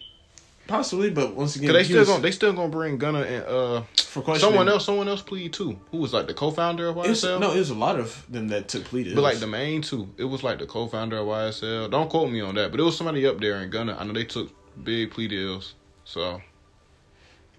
possibly, 0.67 1.09
but 1.09 1.35
once 1.35 1.55
again, 1.55 1.73
they 1.73 1.83
still 1.83 1.99
was- 1.99 2.07
gonna 2.07 2.21
they 2.21 2.31
still 2.31 2.53
gonna 2.53 2.69
bring 2.69 2.97
Gunna 2.97 3.21
and 3.21 3.43
uh 3.45 3.81
for 3.97 4.21
questioning. 4.21 4.51
someone 4.53 4.69
else 4.69 4.85
someone 4.85 5.07
else 5.07 5.21
plead 5.21 5.51
too. 5.53 5.79
Who 5.91 5.97
was 5.97 6.13
like 6.13 6.27
the 6.27 6.33
co-founder 6.33 6.87
of 6.87 6.95
YSL? 6.95 7.39
no, 7.39 7.51
it 7.53 7.57
was 7.57 7.69
a 7.71 7.75
lot 7.75 7.99
of 7.99 8.23
them 8.29 8.47
that 8.49 8.67
took 8.67 8.83
plea 8.85 9.03
deals. 9.03 9.15
But 9.15 9.21
like 9.23 9.39
the 9.39 9.47
main 9.47 9.81
two, 9.81 10.09
it 10.17 10.25
was 10.25 10.43
like 10.43 10.59
the 10.59 10.65
co-founder 10.67 11.17
of 11.17 11.25
YSL. 11.27 11.89
Don't 11.89 12.09
quote 12.09 12.29
me 12.31 12.39
on 12.41 12.53
that, 12.55 12.69
but 12.71 12.79
it 12.79 12.83
was 12.83 12.95
somebody 12.97 13.25
up 13.25 13.39
there 13.39 13.61
in 13.63 13.69
Gunna. 13.71 13.97
I 13.99 14.03
know 14.05 14.13
they 14.13 14.25
took 14.25 14.51
big 14.83 15.09
plea 15.11 15.27
deals. 15.27 15.73
So 16.05 16.39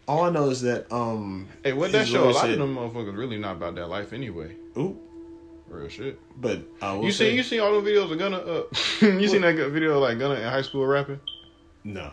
all 0.09 0.23
I 0.25 0.31
know 0.31 0.51
is 0.51 0.61
that 0.63 0.91
um, 0.93 1.49
hey, 1.65 1.73
what 1.73 1.91
that 1.93 2.07
show? 2.07 2.25
A 2.25 2.31
lot 2.31 2.43
said- 2.43 2.51
of 2.53 2.59
them 2.59 2.77
motherfuckers 2.77 3.17
really 3.17 3.39
not 3.39 3.57
about 3.57 3.75
that 3.77 3.89
life 3.89 4.13
anyway. 4.13 4.55
ooh, 4.77 4.97
Real 5.71 5.89
shit. 5.89 6.19
but 6.41 6.63
I 6.83 6.93
will 6.93 7.05
You 7.05 7.13
say, 7.13 7.31
see, 7.31 7.37
you 7.37 7.43
see 7.45 7.59
all 7.61 7.81
the 7.81 7.89
videos 7.89 8.11
of 8.11 8.19
Gunna. 8.19 8.39
Uh, 8.39 8.63
you 9.07 9.29
seen 9.29 9.43
that 9.43 9.55
video 9.55 9.95
of, 9.95 10.03
like 10.03 10.19
Gunna 10.19 10.35
in 10.35 10.43
high 10.43 10.63
school 10.63 10.85
rapping 10.85 11.21
no. 11.85 12.11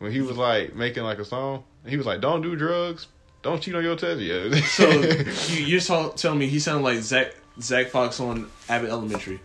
when 0.00 0.10
he 0.10 0.20
was 0.20 0.36
like 0.36 0.74
making 0.74 1.04
like 1.04 1.18
a 1.20 1.24
song. 1.24 1.62
He 1.86 1.96
was 1.96 2.04
like, 2.04 2.20
"Don't 2.20 2.42
do 2.42 2.56
drugs, 2.56 3.06
don't 3.42 3.62
cheat 3.62 3.76
on 3.76 3.84
your 3.84 3.94
test." 3.94 4.20
Yeah. 4.20 4.52
So 4.66 4.88
you, 5.54 5.64
you're 5.64 5.80
tell, 5.80 6.10
telling 6.10 6.40
me 6.40 6.48
he 6.48 6.58
sounded 6.58 6.82
like 6.82 6.98
Zack 6.98 7.36
Zack 7.60 7.88
Fox 7.88 8.18
on 8.18 8.50
Abbott 8.68 8.90
Elementary? 8.90 9.40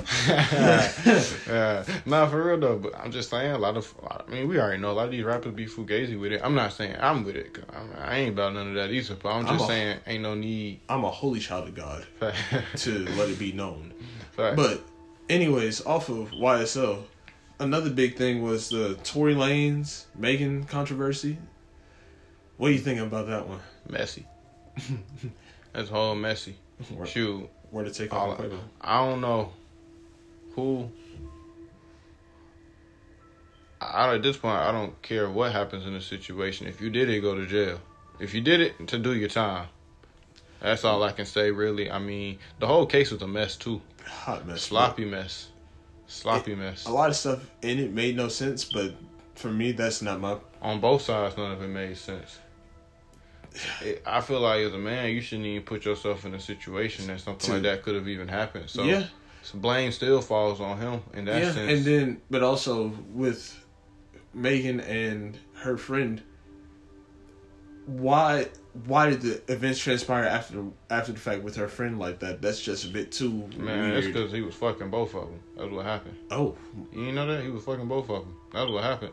yeah, 1.46 1.84
nah, 2.06 2.26
for 2.26 2.44
real 2.44 2.58
though. 2.58 2.78
But 2.78 2.98
I'm 2.98 3.10
just 3.10 3.30
saying, 3.30 3.52
a 3.52 3.58
lot 3.58 3.76
of, 3.76 3.92
I 4.06 4.30
mean, 4.30 4.48
we 4.48 4.58
already 4.58 4.80
know 4.80 4.90
a 4.90 4.92
lot 4.92 5.06
of 5.06 5.10
these 5.10 5.24
rappers 5.24 5.54
be 5.54 5.66
fugazi 5.66 6.18
with 6.18 6.32
it. 6.32 6.40
I'm 6.42 6.54
not 6.54 6.72
saying 6.72 6.96
I'm 7.00 7.24
with 7.24 7.36
it. 7.36 7.56
I'm, 7.72 7.90
I 7.98 8.18
ain't 8.18 8.34
about 8.34 8.54
none 8.54 8.68
of 8.68 8.74
that 8.74 8.90
either. 8.90 9.14
But 9.14 9.30
I'm 9.30 9.46
I'm 9.46 9.54
just 9.58 9.64
a- 9.64 9.68
saying, 9.68 9.98
ain't 10.06 10.22
no 10.22 10.34
need. 10.34 10.80
I'm 10.88 11.04
a 11.04 11.10
holy 11.10 11.40
child 11.40 11.68
of 11.68 11.74
God 11.74 12.04
to 12.76 12.98
let 13.16 13.28
it 13.28 13.38
be 13.38 13.52
known. 13.52 13.92
But 14.36 14.56
But 14.56 14.80
anyways, 15.28 15.84
off 15.84 16.08
of 16.08 16.30
YSL, 16.30 17.02
another 17.58 17.90
big 17.90 18.16
thing 18.16 18.42
was 18.42 18.70
the 18.70 18.94
Tory 19.04 19.34
Lanez 19.34 20.06
Megan 20.16 20.64
controversy. 20.64 21.36
What 22.56 22.68
do 22.68 22.74
you 22.74 22.80
think 22.80 23.00
about 23.00 23.26
that 23.26 23.46
one? 23.48 23.60
messy. 23.88 24.24
That's 25.72 25.90
whole 25.90 26.14
messy. 26.14 26.56
Where, 26.94 27.06
Shoot, 27.06 27.50
where 27.70 27.84
to 27.84 27.90
take 27.90 28.14
all 28.14 28.30
off 28.30 28.40
I 28.80 28.98
don't 29.04 29.20
know 29.20 29.52
I, 33.80 34.14
at 34.14 34.22
this 34.22 34.36
point, 34.36 34.56
I 34.56 34.72
don't 34.72 35.00
care 35.02 35.28
what 35.30 35.52
happens 35.52 35.86
in 35.86 35.94
the 35.94 36.00
situation. 36.00 36.66
If 36.66 36.80
you 36.80 36.90
did 36.90 37.08
it, 37.08 37.20
go 37.20 37.34
to 37.34 37.46
jail. 37.46 37.80
If 38.18 38.34
you 38.34 38.40
did 38.42 38.60
it, 38.60 38.88
to 38.88 38.98
do 38.98 39.14
your 39.14 39.28
time. 39.30 39.68
That's 40.60 40.84
all 40.84 41.02
I 41.02 41.12
can 41.12 41.24
say, 41.24 41.50
really. 41.50 41.90
I 41.90 41.98
mean, 41.98 42.38
the 42.58 42.66
whole 42.66 42.84
case 42.84 43.10
was 43.10 43.22
a 43.22 43.26
mess 43.26 43.56
too. 43.56 43.80
Hot 44.04 44.46
mess. 44.46 44.62
Sloppy 44.62 45.06
mess. 45.06 45.48
Sloppy 46.06 46.54
mess. 46.54 46.84
A 46.86 46.90
lot 46.90 47.08
of 47.08 47.16
stuff 47.16 47.48
in 47.62 47.78
it 47.78 47.92
made 47.92 48.16
no 48.16 48.28
sense, 48.28 48.64
but 48.64 48.94
for 49.36 49.50
me, 49.50 49.72
that's 49.72 50.02
not 50.02 50.20
my. 50.20 50.36
On 50.60 50.80
both 50.80 51.02
sides, 51.02 51.36
none 51.36 51.52
of 51.52 51.62
it 51.62 51.68
made 51.68 51.96
sense. 51.96 52.38
It, 53.82 54.02
I 54.06 54.20
feel 54.20 54.40
like 54.40 54.60
as 54.60 54.74
a 54.74 54.78
man, 54.78 55.10
you 55.10 55.20
shouldn't 55.20 55.46
even 55.46 55.64
put 55.64 55.84
yourself 55.84 56.24
in 56.24 56.34
a 56.34 56.40
situation 56.40 57.06
that 57.08 57.20
something 57.20 57.46
To- 57.46 57.52
like 57.54 57.62
that 57.62 57.82
could 57.82 57.94
have 57.94 58.06
even 58.06 58.28
happened. 58.28 58.68
So, 58.68 58.84
yeah, 58.84 59.00
so 59.00 59.08
blame 59.50 59.92
still 59.92 60.20
falls 60.20 60.60
on 60.60 60.78
him 60.78 61.02
in 61.14 61.24
that 61.26 61.42
yeah, 61.42 61.52
sense. 61.52 61.70
and 61.70 61.84
then 61.84 62.22
but 62.30 62.42
also 62.42 62.88
with 63.12 63.58
Megan 64.34 64.80
and 64.80 65.38
her 65.54 65.76
friend. 65.76 66.22
Why? 67.86 68.48
Why 68.86 69.10
did 69.10 69.22
the 69.22 69.52
events 69.52 69.80
transpire 69.80 70.24
after 70.24 70.54
the 70.54 70.72
after 70.90 71.12
the 71.12 71.18
fact 71.18 71.42
with 71.42 71.56
her 71.56 71.66
friend 71.68 71.98
like 71.98 72.20
that? 72.20 72.40
That's 72.40 72.60
just 72.60 72.84
a 72.84 72.88
bit 72.88 73.10
too 73.10 73.48
Man, 73.56 73.94
that's 73.94 74.06
because 74.06 74.30
he 74.30 74.42
was 74.42 74.54
fucking 74.54 74.90
both 74.90 75.14
of 75.14 75.26
them. 75.26 75.40
That's 75.56 75.70
what 75.72 75.84
happened. 75.84 76.16
Oh, 76.30 76.56
You 76.92 77.12
know 77.12 77.26
that? 77.26 77.42
He 77.42 77.50
was 77.50 77.64
fucking 77.64 77.88
both 77.88 78.08
of 78.10 78.24
them. 78.24 78.36
That's 78.52 78.70
what 78.70 78.84
happened. 78.84 79.12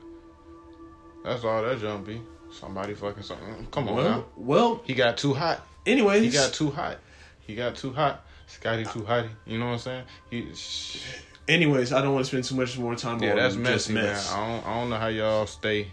That's 1.24 1.44
all 1.44 1.63
that 1.63 1.79
jump 1.79 2.06
be. 2.06 2.22
Somebody 2.51 2.94
fucking 2.94 3.24
something. 3.24 3.67
Come 3.72 3.89
on 3.89 3.96
well, 3.96 4.10
now. 4.10 4.25
well. 4.38 4.82
He 4.86 4.94
got 4.94 5.17
too 5.17 5.34
hot. 5.34 5.65
Anyways, 5.86 6.24
He 6.24 6.29
got 6.29 6.53
too 6.53 6.70
hot. 6.70 7.00
He 7.39 7.56
got 7.56 7.75
too 7.75 7.91
hot. 7.94 8.25
Scotty 8.48 8.86
too 8.86 9.01
hotty. 9.01 9.30
You 9.46 9.60
know 9.60 9.68
what 9.68 9.72
I'm 9.74 9.80
saying? 9.80 10.04
He, 10.32 10.48
anyways, 11.48 11.94
I 11.94 12.01
don't 12.01 12.13
want 12.13 12.25
to 12.25 12.30
spend 12.30 12.44
too 12.46 12.56
much 12.56 12.77
more 12.77 12.96
time 12.96 13.22
yeah, 13.22 13.32
on 13.32 13.38
that's 13.38 13.56
messy, 13.56 13.94
mess. 13.94 14.32
man. 14.34 14.39
I 14.39 14.48
don't, 14.56 14.68
I 14.68 14.74
don't 14.80 14.89
know 14.89 14.98
how 14.98 15.08
y'all 15.08 15.46
stay 15.46 15.88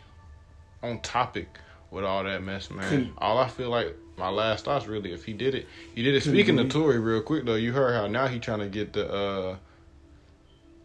on 0.82 1.00
topic 1.00 1.48
with 1.90 2.04
all 2.04 2.24
that 2.24 2.42
mess, 2.42 2.70
man. 2.70 3.12
All 3.18 3.38
I 3.38 3.48
feel 3.48 3.70
like 3.70 3.94
my 4.16 4.28
last 4.28 4.64
thoughts 4.64 4.86
really, 4.86 5.12
if 5.12 5.24
he 5.24 5.32
did 5.32 5.54
it, 5.54 5.66
he 5.94 6.02
did 6.02 6.14
it. 6.14 6.22
Speaking 6.22 6.58
of 6.58 6.68
believe- 6.68 6.72
Tory, 6.72 6.98
real 7.00 7.22
quick 7.22 7.44
though, 7.44 7.54
you 7.56 7.72
heard 7.72 7.94
how 7.94 8.06
now 8.06 8.26
he 8.28 8.38
trying 8.38 8.60
to 8.60 8.68
get 8.68 8.92
the. 8.92 9.12
uh 9.12 9.56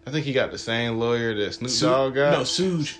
I 0.07 0.11
think 0.11 0.25
he 0.25 0.33
got 0.33 0.49
the 0.49 0.57
same 0.57 0.97
lawyer 0.97 1.35
that 1.35 1.53
Snoop 1.53 1.69
Su- 1.69 1.85
Dogg 1.85 2.15
got. 2.15 2.31
No, 2.31 2.39
Suge. 2.41 2.97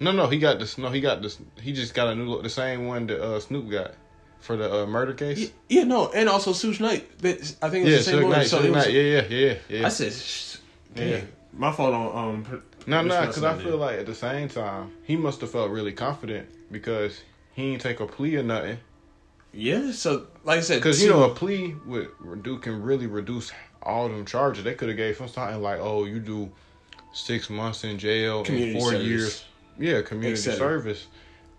No, 0.00 0.12
no, 0.12 0.26
he 0.26 0.38
got 0.38 0.58
this. 0.58 0.76
No, 0.76 0.90
he 0.90 1.00
got 1.00 1.22
this. 1.22 1.38
He 1.60 1.72
just 1.72 1.94
got 1.94 2.08
a 2.08 2.14
new, 2.14 2.24
look 2.28 2.42
the 2.42 2.50
same 2.50 2.86
one 2.86 3.06
that 3.06 3.20
uh, 3.22 3.40
Snoop 3.40 3.70
got 3.70 3.92
for 4.40 4.56
the 4.56 4.82
uh, 4.82 4.86
murder 4.86 5.12
case. 5.14 5.38
Yeah, 5.38 5.48
yeah, 5.68 5.84
no, 5.84 6.08
and 6.10 6.28
also 6.28 6.52
Suge 6.52 6.80
Knight. 6.80 7.18
That 7.18 7.56
I 7.62 7.68
think 7.70 7.86
it 7.86 7.90
was 7.90 7.92
yeah, 7.92 7.96
the 7.98 8.02
same 8.02 8.14
Suge 8.18 8.22
lawyer. 8.22 8.36
Knight, 8.36 8.46
so 8.46 8.58
Suge 8.60 8.64
it 8.64 8.70
was, 8.70 8.84
Knight. 8.86 8.94
Yeah, 8.94 9.02
yeah, 9.02 9.22
yeah, 9.28 9.54
yeah. 9.68 9.86
I 9.86 9.88
said, 9.88 10.12
Shh, 10.12 10.56
dang, 10.94 11.08
Yeah. 11.08 11.20
my 11.52 11.72
fault 11.72 11.94
on 11.94 12.28
um. 12.46 12.62
no, 12.86 13.02
no, 13.02 13.20
because 13.26 13.44
I 13.44 13.56
feel 13.58 13.76
like 13.76 13.98
at 13.98 14.06
the 14.06 14.14
same 14.14 14.48
time 14.48 14.92
he 15.04 15.16
must 15.16 15.40
have 15.40 15.50
felt 15.50 15.70
really 15.70 15.92
confident 15.92 16.48
because 16.72 17.20
he 17.54 17.72
ain't 17.72 17.82
take 17.82 18.00
a 18.00 18.06
plea 18.06 18.36
or 18.36 18.42
nothing. 18.42 18.78
yeah. 19.52 19.90
So 19.92 20.26
like 20.44 20.58
I 20.58 20.62
said, 20.62 20.76
Because 20.76 21.02
you 21.02 21.10
know 21.10 21.24
a 21.24 21.34
plea 21.34 21.74
with 21.86 22.08
reduce 22.20 22.62
can 22.62 22.82
really 22.82 23.06
reduce 23.06 23.50
all 23.82 24.08
them 24.08 24.24
charges. 24.24 24.64
They 24.64 24.74
could 24.74 24.88
have 24.88 24.96
gave 24.96 25.18
him 25.18 25.28
something 25.28 25.60
like, 25.62 25.78
oh, 25.80 26.04
you 26.04 26.18
do 26.20 26.50
six 27.12 27.48
months 27.50 27.84
in 27.84 27.98
jail 27.98 28.44
Community 28.44 28.72
and 28.72 28.80
four 28.80 28.90
service. 28.92 29.06
years. 29.06 29.44
Yeah, 29.78 30.02
community 30.02 30.40
service. 30.40 31.06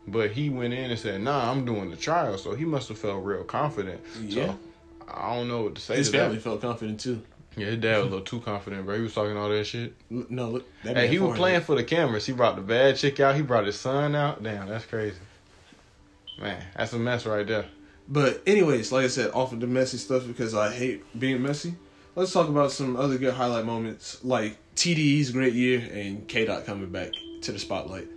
But 0.08 0.32
he 0.32 0.50
went 0.50 0.74
in 0.74 0.90
and 0.90 1.00
said, 1.00 1.22
"Nah, 1.22 1.52
I'm 1.52 1.66
doing 1.66 1.90
the 1.92 1.96
trial." 1.98 2.38
So 2.38 2.56
he 2.56 2.66
must 2.66 2.88
have 2.90 2.98
felt 2.98 3.24
real 3.24 3.44
confident. 3.44 4.02
Yeah. 4.22 4.46
So 4.46 4.60
I 5.08 5.36
don't 5.36 5.48
know 5.48 5.64
what 5.64 5.76
to 5.76 5.82
say 5.82 5.98
His 5.98 6.10
to 6.12 6.18
family 6.18 6.36
that. 6.38 6.44
felt 6.44 6.62
confident 6.62 7.00
too. 7.00 7.22
Yeah, 7.58 7.68
his 7.68 7.78
dad 7.78 7.98
was 7.98 8.08
a 8.08 8.10
little 8.10 8.22
too 8.26 8.40
confident, 8.40 8.86
bro. 8.86 8.96
He 8.96 9.02
was 9.02 9.14
talking 9.14 9.36
all 9.36 9.50
that 9.50 9.66
shit. 9.66 9.94
No, 10.10 10.50
look. 10.50 10.66
That 10.84 10.96
Hey, 10.96 11.08
he 11.08 11.20
was 11.20 11.38
playing 11.38 11.62
for 11.62 11.76
the 11.76 11.84
cameras. 11.84 12.26
He 12.26 12.32
brought 12.32 12.56
the 12.56 12.62
bad 12.62 12.96
chick 12.96 13.20
out. 13.20 13.36
He 13.36 13.42
brought 13.42 13.66
his 13.66 13.78
son 13.80 14.16
out. 14.16 14.42
Damn, 14.42 14.68
that's 14.68 14.86
crazy. 14.86 15.18
Man, 16.40 16.64
that's 16.76 16.94
a 16.94 17.00
mess 17.00 17.26
right 17.26 17.46
there. 17.46 17.66
But 18.08 18.42
anyways, 18.48 18.92
like 18.92 19.06
I 19.06 19.08
said, 19.10 19.32
off 19.32 19.52
of 19.52 19.60
the 19.60 19.68
messy 19.68 19.98
stuff 19.98 20.26
because 20.26 20.56
I 20.56 20.72
hate 20.74 21.04
being 21.20 21.42
messy. 21.42 21.76
Let's 22.16 22.34
talk 22.34 22.48
about 22.50 22.72
some 22.72 22.96
other 22.96 23.18
good 23.18 23.34
highlight 23.34 23.66
moments 23.66 24.24
like 24.24 24.58
TDE's 24.76 25.32
great 25.32 25.54
year 25.54 25.80
and 25.92 26.28
K 26.28 26.46
Dot 26.46 26.66
coming 26.66 26.90
back 26.90 27.12
to 27.42 27.52
the 27.52 27.60
spotlight. 27.60 28.08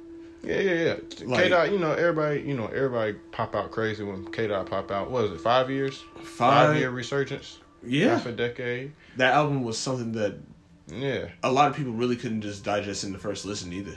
Yeah, 0.42 0.61
yeah, 0.61 0.75
yeah. 0.84 0.94
Like- 1.26 1.42
K 1.44 1.49
Dot, 1.50 1.70
you 1.72 1.78
know, 1.78 1.92
everybody, 1.92 2.40
you 2.40 2.54
know, 2.54 2.66
everybody 2.66 3.12
pop 3.30 3.54
out 3.54 3.70
crazy 3.70 4.02
when 4.02 4.26
K 4.32 4.49
Dot 4.49 4.68
pop 4.68 4.90
out. 4.90 5.11
What 5.11 5.22
was 5.25 5.32
it? 5.32 5.40
Five 5.40 5.70
years? 5.70 6.02
Five, 6.22 6.76
year 6.76 6.90
resurgence? 6.90 7.58
yeah, 7.84 8.11
Half 8.16 8.26
a 8.26 8.32
decade? 8.32 8.92
that 9.16 9.34
album 9.34 9.62
was 9.62 9.78
something 9.78 10.12
that 10.12 10.34
Yeah. 10.88 11.28
a 11.42 11.50
lot 11.52 11.70
of 11.70 11.76
people 11.76 11.92
really 11.92 12.16
couldn't 12.16 12.42
just 12.42 12.64
digest 12.64 13.04
in 13.04 13.12
the 13.12 13.18
first 13.18 13.44
listen 13.44 13.72
either. 13.72 13.92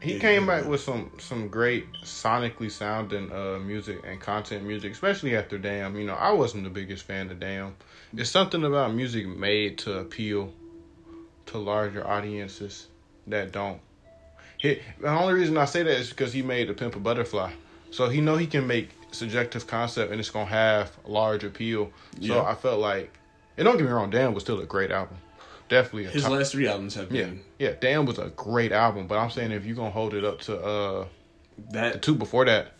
He 0.00 0.14
If 0.14 0.22
came 0.22 0.42
you- 0.42 0.48
back 0.48 0.64
with 0.64 0.80
some 0.80 1.10
some 1.18 1.48
great 1.48 1.84
sonically 2.02 2.70
sounding 2.70 3.30
uh 3.30 3.58
music 3.58 3.98
and 4.06 4.18
content 4.18 4.64
music, 4.64 4.92
especially 4.92 5.36
after 5.36 5.58
Damn. 5.58 5.96
You 5.96 6.04
know, 6.06 6.14
I 6.14 6.32
wasn't 6.32 6.64
the 6.64 6.70
biggest 6.70 7.02
fan 7.04 7.30
of 7.30 7.38
Damn. 7.38 7.76
It's 8.16 8.30
something 8.30 8.64
about 8.64 8.94
music 8.94 9.26
made 9.28 9.76
to 9.78 9.98
appeal 9.98 10.54
to 11.46 11.58
larger 11.58 12.06
audiences 12.06 12.86
that 13.26 13.52
don't. 13.52 13.80
He, 14.60 14.78
the 15.00 15.08
only 15.08 15.32
reason 15.34 15.56
I 15.56 15.64
say 15.64 15.82
that 15.82 15.98
is 15.98 16.10
because 16.10 16.32
he 16.32 16.42
made 16.42 16.68
a 16.68 16.74
Pimp 16.74 16.94
a 16.94 16.98
Butterfly, 17.00 17.52
so 17.90 18.08
he 18.08 18.20
know 18.20 18.36
he 18.36 18.46
can 18.46 18.66
make 18.66 18.90
subjective 19.10 19.66
concept 19.66 20.12
and 20.12 20.20
it's 20.20 20.30
gonna 20.30 20.44
have 20.46 20.92
large 21.06 21.44
appeal. 21.44 21.90
So 22.20 22.34
Yeah. 22.36 22.42
I 22.42 22.54
felt 22.54 22.78
like, 22.80 23.10
and 23.56 23.64
don't 23.64 23.76
get 23.78 23.86
me 23.86 23.90
wrong, 23.90 24.10
Damn 24.10 24.34
was 24.34 24.42
still 24.42 24.60
a 24.60 24.66
great 24.66 24.90
album, 24.90 25.16
definitely 25.68 26.04
a 26.06 26.10
His 26.10 26.22
top, 26.24 26.32
last 26.32 26.52
three 26.52 26.68
albums 26.68 26.94
have 26.94 27.10
yeah, 27.10 27.24
been 27.24 27.40
yeah. 27.58 27.72
Damn 27.80 28.04
was 28.04 28.18
a 28.18 28.28
great 28.36 28.70
album, 28.72 29.06
but 29.06 29.16
I'm 29.18 29.30
saying 29.30 29.50
if 29.52 29.64
you're 29.64 29.76
gonna 29.76 29.90
hold 29.90 30.12
it 30.14 30.24
up 30.24 30.40
to 30.42 30.56
uh 30.60 31.06
the 31.56 31.72
that. 31.72 32.02
two 32.02 32.14
before 32.14 32.44
that, 32.44 32.72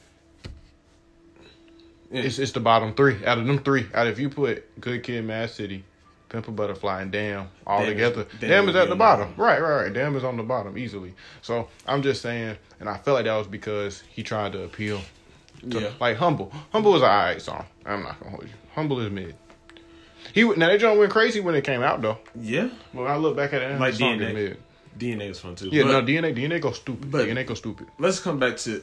Yeah. 2.13 2.21
it's 2.23 2.39
it's 2.39 2.53
the 2.53 2.61
bottom 2.61 2.95
three 2.95 3.25
out 3.25 3.39
of 3.39 3.47
them 3.47 3.59
three. 3.61 3.87
Out 3.95 4.07
of 4.07 4.13
if 4.13 4.19
you 4.19 4.29
put 4.29 4.81
Good 4.81 5.03
Kid, 5.03 5.25
Mad 5.25 5.51
City, 5.51 5.85
Pimp 6.31 6.49
a 6.49 6.51
Butterfly, 6.51 7.03
and 7.03 7.13
Damn 7.13 7.49
all 7.67 7.81
Damn 7.81 7.89
is- 7.89 7.93
together, 7.95 8.27
Damn 8.41 8.51
Damn, 8.51 8.69
is 8.71 8.77
at 8.77 8.89
the 8.89 8.97
bottom. 8.97 9.35
Right, 9.37 9.61
right, 9.61 9.83
right. 9.85 9.93
Damn 9.93 10.17
is 10.17 10.25
on 10.25 10.37
the 10.39 10.43
bottom 10.43 10.79
easily. 10.79 11.15
So 11.43 11.69
I'm 11.87 12.03
just 12.03 12.23
saying, 12.23 12.57
and 12.81 12.89
I 12.89 12.97
felt 12.99 13.17
like 13.17 13.27
that 13.27 13.37
was 13.37 13.47
because 13.49 14.03
he 14.09 14.23
tried 14.23 14.53
to 14.53 14.63
appeal. 14.65 15.01
To, 15.71 15.81
Yeah. 15.81 15.91
Like 16.01 16.17
Humble, 16.17 16.51
Humble 16.73 16.93
was 16.93 17.03
an 17.03 17.09
alright 17.11 17.43
song. 17.43 17.67
I'm 17.85 18.03
not 18.03 18.19
gonna 18.19 18.31
hold 18.31 18.45
you. 18.45 18.51
Humble 18.75 19.01
is 19.01 19.11
mid. 19.13 19.35
He 20.33 20.45
now 20.45 20.69
that 20.69 20.81
joint 20.81 20.99
went 20.99 21.11
crazy 21.11 21.41
when 21.41 21.55
it 21.55 21.65
came 21.65 21.83
out 21.83 22.01
though. 22.01 22.19
yeah, 22.41 22.69
when 22.93 23.07
I 23.07 23.17
look 23.17 23.37
back 23.37 23.53
at 23.53 23.61
it, 23.63 23.79
Like 23.81 23.95
DNA. 23.95 24.29
is 24.29 24.35
mid. 24.35 24.59
DNA 24.99 25.29
was 25.29 25.41
fun 25.41 25.55
too. 25.57 25.69
Yeah, 25.73 25.83
But 25.85 25.93
no 25.93 26.03
DNA, 26.03 26.35
DNA 26.35 26.61
go 26.61 26.73
stupid. 26.73 27.11
but- 27.11 27.27
DNA 27.27 27.45
go 27.47 27.55
stupid. 27.55 27.89
let's 27.99 28.21
come 28.21 28.39
back 28.39 28.57
to 28.59 28.83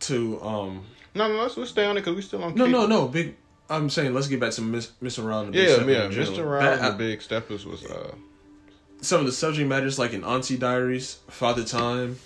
to 0.00 0.42
um. 0.42 0.84
No, 1.14 1.26
no, 1.28 1.42
let's, 1.42 1.56
let's 1.56 1.70
stay 1.70 1.84
on 1.86 1.96
it 1.96 2.00
because 2.00 2.14
we 2.16 2.22
still 2.22 2.42
on. 2.44 2.54
No, 2.54 2.66
K- 2.66 2.70
no, 2.72 2.86
no. 2.86 3.08
Big. 3.08 3.34
I'm 3.70 3.88
saying 3.88 4.12
let's 4.12 4.26
get 4.26 4.40
back 4.40 4.52
to 4.52 4.62
Miss 4.62 4.88
Mr. 5.02 5.26
Big 5.26 5.54
Yeah, 5.54 5.84
yeah. 5.86 6.08
Mr. 6.08 6.44
Round 6.44 6.66
That- 6.66 6.78
and 6.80 6.94
the 6.94 6.98
Big 6.98 7.22
Steppers 7.22 7.64
was 7.64 7.84
uh 7.86 8.14
some 9.00 9.20
of 9.20 9.26
the 9.26 9.32
subject 9.32 9.66
matters 9.68 9.98
like 9.98 10.12
in 10.12 10.24
Auntie 10.24 10.58
Diaries, 10.58 11.20
Father 11.28 11.64
Time, 11.64 12.18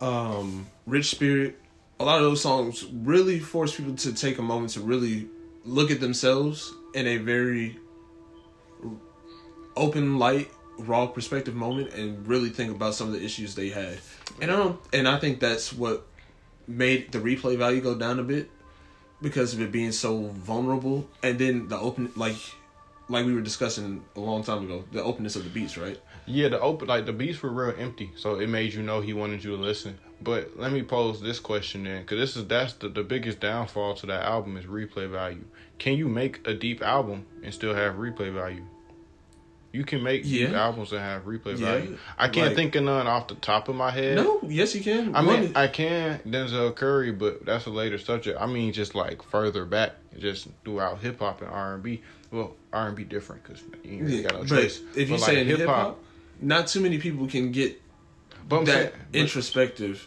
um, 0.00 0.66
Rich 0.86 1.06
Spirit, 1.10 1.58
a 1.98 2.04
lot 2.04 2.18
of 2.18 2.22
those 2.22 2.40
songs 2.40 2.84
really 2.92 3.40
force 3.40 3.76
people 3.76 3.96
to 3.96 4.12
take 4.12 4.38
a 4.38 4.42
moment 4.42 4.70
to 4.72 4.80
really 4.80 5.28
look 5.64 5.90
at 5.90 6.00
themselves 6.00 6.72
in 6.94 7.08
a 7.08 7.16
very 7.16 7.76
open, 9.76 10.18
light, 10.18 10.50
raw 10.78 11.06
perspective 11.06 11.54
moment 11.54 11.92
and 11.94 12.26
really 12.26 12.50
think 12.50 12.74
about 12.74 12.94
some 12.94 13.08
of 13.08 13.12
the 13.12 13.24
issues 13.24 13.54
they 13.54 13.68
had. 13.68 13.98
And 14.40 14.50
I 14.50 14.56
don't 14.56 14.80
and 14.92 15.08
I 15.08 15.18
think 15.18 15.40
that's 15.40 15.72
what 15.72 16.06
made 16.66 17.12
the 17.12 17.18
replay 17.18 17.56
value 17.56 17.80
go 17.80 17.94
down 17.94 18.18
a 18.18 18.22
bit 18.22 18.48
because 19.22 19.54
of 19.54 19.60
it 19.60 19.72
being 19.72 19.92
so 19.92 20.26
vulnerable 20.28 21.08
and 21.22 21.38
then 21.38 21.68
the 21.68 21.78
open 21.78 22.10
like 22.16 22.36
like 23.08 23.26
we 23.26 23.34
were 23.34 23.40
discussing 23.40 24.02
a 24.16 24.20
long 24.20 24.42
time 24.42 24.64
ago, 24.64 24.84
the 24.92 25.02
openness 25.02 25.36
of 25.36 25.44
the 25.44 25.50
beats, 25.50 25.76
right? 25.76 26.00
yeah 26.26 26.48
the 26.48 26.60
open 26.60 26.88
like 26.88 27.04
the 27.06 27.12
beats 27.12 27.42
were 27.42 27.50
real 27.50 27.74
empty, 27.78 28.10
so 28.16 28.38
it 28.38 28.48
made 28.48 28.72
you 28.72 28.82
know 28.82 29.00
he 29.00 29.12
wanted 29.12 29.42
you 29.42 29.56
to 29.56 29.62
listen. 29.62 29.98
But 30.20 30.56
let 30.56 30.70
me 30.70 30.82
pose 30.82 31.20
this 31.20 31.40
question 31.40 31.82
then, 31.84 32.02
because 32.02 32.18
this 32.18 32.36
is 32.36 32.46
that's 32.46 32.74
the 32.74 32.88
the 32.88 33.02
biggest 33.02 33.40
downfall 33.40 33.94
to 33.96 34.06
that 34.06 34.24
album 34.24 34.56
is 34.56 34.66
replay 34.66 35.10
value. 35.10 35.44
Can 35.78 35.94
you 35.94 36.08
make 36.08 36.46
a 36.46 36.54
deep 36.54 36.80
album 36.82 37.26
and 37.42 37.52
still 37.52 37.74
have 37.74 37.94
replay 37.94 38.32
value? 38.32 38.64
You 39.72 39.84
can 39.84 40.02
make 40.02 40.22
Yeah. 40.24 40.52
albums 40.52 40.90
that 40.90 41.00
have 41.00 41.24
replay 41.24 41.58
Yeah, 41.58 41.78
value. 41.78 41.98
I 42.18 42.28
can't 42.28 42.48
like- 42.48 42.56
think 42.56 42.74
of 42.74 42.84
none 42.84 43.06
off 43.06 43.28
the 43.28 43.36
top 43.36 43.68
of 43.68 43.74
my 43.74 43.90
head. 43.90 44.16
No, 44.16 44.38
yes, 44.46 44.74
you 44.74 44.82
can. 44.82 45.14
I 45.16 45.22
One 45.24 45.40
mean, 45.40 45.50
is- 45.50 45.56
I 45.56 45.66
can 45.68 46.20
Denzel 46.26 46.74
Curry, 46.74 47.10
but 47.12 47.46
that's 47.46 47.64
a 47.66 47.70
later 47.70 47.96
subject. 47.96 48.38
I 48.40 48.46
mean, 48.46 48.72
just 48.74 48.94
like 48.94 49.22
further 49.22 49.64
back, 49.64 49.92
just 50.18 50.48
throughout 50.64 51.00
hip 51.00 51.20
hop 51.20 51.40
and 51.40 51.50
R 51.50 51.74
and 51.74 51.82
B. 51.82 52.02
Well, 52.30 52.54
R 52.72 52.88
and 52.88 52.96
B 52.96 53.04
different 53.04 53.44
because 53.44 53.62
you 53.82 53.92
ain't 54.00 54.08
yeah, 54.08 54.22
got 54.22 54.34
no 54.40 54.44
choice. 54.44 54.80
if 54.94 55.08
you 55.08 55.18
say 55.18 55.38
like, 55.38 55.46
hip 55.58 55.66
hop, 55.66 55.98
not 56.40 56.66
too 56.66 56.80
many 56.80 56.98
people 56.98 57.26
can 57.26 57.50
get 57.50 57.80
that 58.50 58.66
saying, 58.66 58.90
but- 59.10 59.18
introspective. 59.18 60.06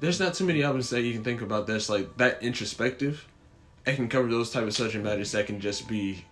There's 0.00 0.18
not 0.18 0.34
too 0.34 0.44
many 0.44 0.62
albums 0.64 0.90
that 0.90 1.02
you 1.02 1.12
can 1.12 1.22
think 1.22 1.42
about 1.42 1.66
that's 1.66 1.88
like 1.88 2.16
that 2.16 2.42
introspective. 2.42 3.26
and 3.84 3.96
can 3.96 4.08
cover 4.08 4.28
those 4.28 4.50
type 4.50 4.62
of 4.62 4.72
subject 4.72 5.02
matters 5.04 5.32
that 5.32 5.44
can 5.46 5.58
just 5.60 5.88
be 5.88 6.24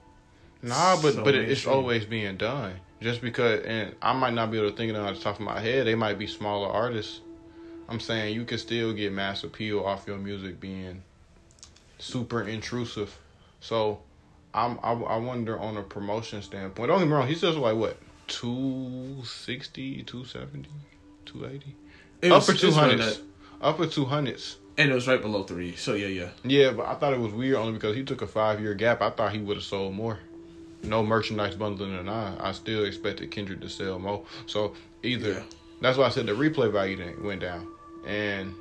Nah, 0.62 1.00
but 1.00 1.14
so 1.14 1.24
but 1.24 1.34
it, 1.34 1.48
it's 1.50 1.66
always 1.66 2.04
being 2.04 2.36
done. 2.36 2.74
Just 3.00 3.22
because, 3.22 3.64
and 3.64 3.94
I 4.02 4.12
might 4.12 4.34
not 4.34 4.50
be 4.50 4.58
able 4.58 4.70
to 4.70 4.76
think 4.76 4.90
of 4.90 4.96
it 4.96 5.00
on 5.00 5.14
the 5.14 5.20
top 5.20 5.36
of 5.36 5.40
my 5.40 5.58
head. 5.58 5.86
They 5.86 5.94
might 5.94 6.18
be 6.18 6.26
smaller 6.26 6.68
artists. 6.68 7.20
I'm 7.88 7.98
saying 7.98 8.34
you 8.34 8.44
can 8.44 8.58
still 8.58 8.92
get 8.92 9.12
mass 9.12 9.42
appeal 9.42 9.80
off 9.80 10.04
your 10.06 10.18
music 10.18 10.60
being 10.60 11.02
super 11.98 12.42
intrusive. 12.42 13.16
So, 13.60 14.00
I'm 14.52 14.78
I, 14.82 14.92
I 14.92 15.16
wonder 15.16 15.58
on 15.58 15.76
a 15.76 15.82
promotion 15.82 16.42
standpoint. 16.42 16.88
Don't 16.88 16.98
get 16.98 17.08
me 17.08 17.12
wrong. 17.12 17.26
He 17.26 17.34
says 17.34 17.56
like 17.56 17.76
what 17.76 17.96
260, 18.28 20.02
270, 20.02 20.68
280, 21.24 21.76
it 22.22 22.32
upper 22.32 22.52
it 22.52 22.62
was 22.62 22.76
around 22.76 22.90
200s, 22.90 22.98
that. 22.98 23.20
upper 23.60 23.86
200s. 23.86 24.56
and 24.78 24.90
it 24.90 24.94
was 24.94 25.08
right 25.08 25.20
below 25.20 25.42
three. 25.42 25.74
So 25.76 25.94
yeah, 25.94 26.06
yeah. 26.06 26.28
Yeah, 26.44 26.70
but 26.72 26.86
I 26.86 26.94
thought 26.94 27.12
it 27.12 27.18
was 27.20 27.32
weird 27.32 27.56
only 27.56 27.72
because 27.72 27.96
he 27.96 28.04
took 28.04 28.22
a 28.22 28.26
five 28.26 28.60
year 28.60 28.74
gap. 28.74 29.00
I 29.02 29.10
thought 29.10 29.32
he 29.32 29.38
would 29.38 29.56
have 29.56 29.64
sold 29.64 29.94
more. 29.94 30.18
No 30.82 31.02
merchandise 31.04 31.54
bundling 31.56 31.94
or 31.94 32.02
not. 32.02 32.40
I 32.40 32.52
still 32.52 32.84
expected 32.84 33.30
Kendrick 33.30 33.60
to 33.60 33.68
sell 33.68 33.98
more. 33.98 34.24
So 34.46 34.74
either 35.02 35.32
Yeah. 35.32 35.42
that's 35.80 35.98
why 35.98 36.06
I 36.06 36.08
said 36.10 36.26
the 36.26 36.32
replay 36.32 36.72
value 36.72 36.96
didn't 36.96 37.22
went 37.22 37.40
down. 37.42 37.66
And 38.06 38.54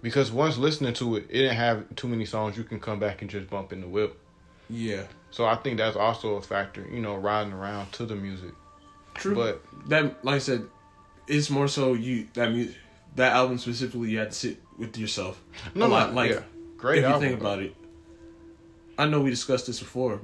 because 0.00 0.30
once 0.30 0.56
listening 0.56 0.94
to 0.94 1.16
it, 1.16 1.26
it 1.28 1.32
didn't 1.38 1.56
have 1.56 1.94
too 1.96 2.08
many 2.08 2.24
songs 2.24 2.56
you 2.56 2.64
can 2.64 2.80
come 2.80 2.98
back 2.98 3.20
and 3.20 3.30
just 3.30 3.50
bump 3.50 3.72
in 3.72 3.80
the 3.80 3.88
whip. 3.88 4.18
Yeah, 4.70 5.04
So 5.30 5.46
I 5.46 5.54
think 5.56 5.78
that's 5.78 5.96
also 5.96 6.34
a 6.36 6.42
factor, 6.42 6.86
you 6.92 7.00
know, 7.00 7.16
riding 7.16 7.52
around 7.54 7.90
to 7.92 8.04
the 8.06 8.14
music. 8.14 8.50
true. 9.14 9.34
But 9.34 9.62
that, 9.88 10.22
like 10.24 10.36
I 10.36 10.38
said, 10.38 10.66
it's 11.26 11.48
more 11.50 11.68
so 11.68 11.94
you 11.94 12.28
that 12.34 12.52
mu- 12.52 12.72
that 13.16 13.32
album 13.32 13.56
specifically. 13.58 14.10
You 14.10 14.18
had 14.18 14.30
to 14.30 14.36
sit 14.36 14.58
with 14.78 14.96
yourself. 14.98 15.42
no, 15.74 15.86
a 15.86 15.88
lot. 15.88 16.14
Like 16.14 16.30
yeah. 16.32 16.40
great 16.76 16.98
if 16.98 17.04
album. 17.06 17.22
you 17.22 17.28
think 17.30 17.40
about 17.40 17.58
it, 17.62 17.74
I 18.98 19.06
know 19.06 19.20
we 19.22 19.30
discussed 19.30 19.66
this 19.66 19.78
before. 19.78 20.20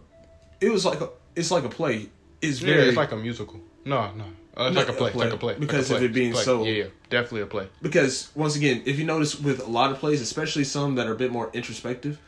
It 0.60 0.70
was 0.70 0.84
like 0.84 1.00
a, 1.00 1.10
it's 1.36 1.50
like 1.50 1.64
a 1.64 1.68
play. 1.68 2.08
It's 2.40 2.60
yeah, 2.60 2.74
very 2.74 2.88
it's 2.88 2.96
like 2.96 3.12
a 3.12 3.16
musical. 3.16 3.60
No, 3.84 4.10
no. 4.12 4.24
Uh, 4.56 4.66
it's 4.66 4.74
No, 4.74 4.80
like 4.82 4.88
a 4.88 4.92
play. 4.92 5.06
a 5.06 5.10
It's 5.10 5.16
like 5.16 5.32
a 5.32 5.36
play. 5.36 5.48
Like 5.54 5.56
a 5.56 5.60
Because 5.60 5.90
of 5.90 6.02
it 6.02 6.12
being 6.12 6.34
so- 6.34 6.64
Yeah, 6.64 6.72
yeah, 6.72 6.84
definitely 7.10 7.42
a 7.42 7.46
play. 7.46 7.68
because 7.82 8.30
once 8.34 8.54
again, 8.56 8.82
if 8.86 8.98
you 8.98 9.04
notice 9.04 9.38
with 9.40 9.60
a 9.60 9.68
lot 9.68 9.90
of 9.90 9.98
plays, 9.98 10.20
especially 10.20 10.64
some 10.64 10.94
that 10.94 11.06
are 11.08 11.12
a 11.12 11.16
bit 11.16 11.32
more 11.32 11.50
introspective, 11.52 12.18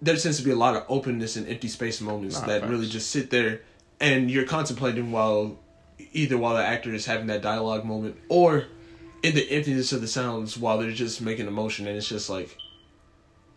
there 0.00 0.16
tends 0.16 0.38
to 0.38 0.44
be 0.44 0.50
a 0.50 0.56
lot 0.56 0.76
of 0.76 0.84
openness 0.88 1.36
and 1.36 1.48
empty 1.48 1.68
space 1.68 2.00
moments 2.00 2.38
Nah, 2.40 2.46
that 2.46 2.60
facts. 2.60 2.70
really 2.70 2.86
just 2.86 3.10
sit 3.10 3.30
there 3.30 3.62
and 4.00 4.30
you're 4.30 4.44
contemplating 4.44 5.10
while 5.10 5.58
either 6.12 6.36
while 6.38 6.54
the 6.54 6.64
actor 6.64 6.92
is 6.94 7.06
having 7.06 7.26
that 7.28 7.40
dialogue 7.42 7.84
moment 7.84 8.16
or 8.28 8.66
in 9.22 9.34
the 9.34 9.50
emptiness 9.50 9.92
of 9.92 10.02
the 10.02 10.06
sounds 10.06 10.56
while 10.58 10.78
they're 10.78 10.90
just 10.92 11.20
making 11.22 11.46
emotion 11.46 11.86
and 11.88 11.96
it's 11.96 12.08
just 12.08 12.28
like 12.28 12.56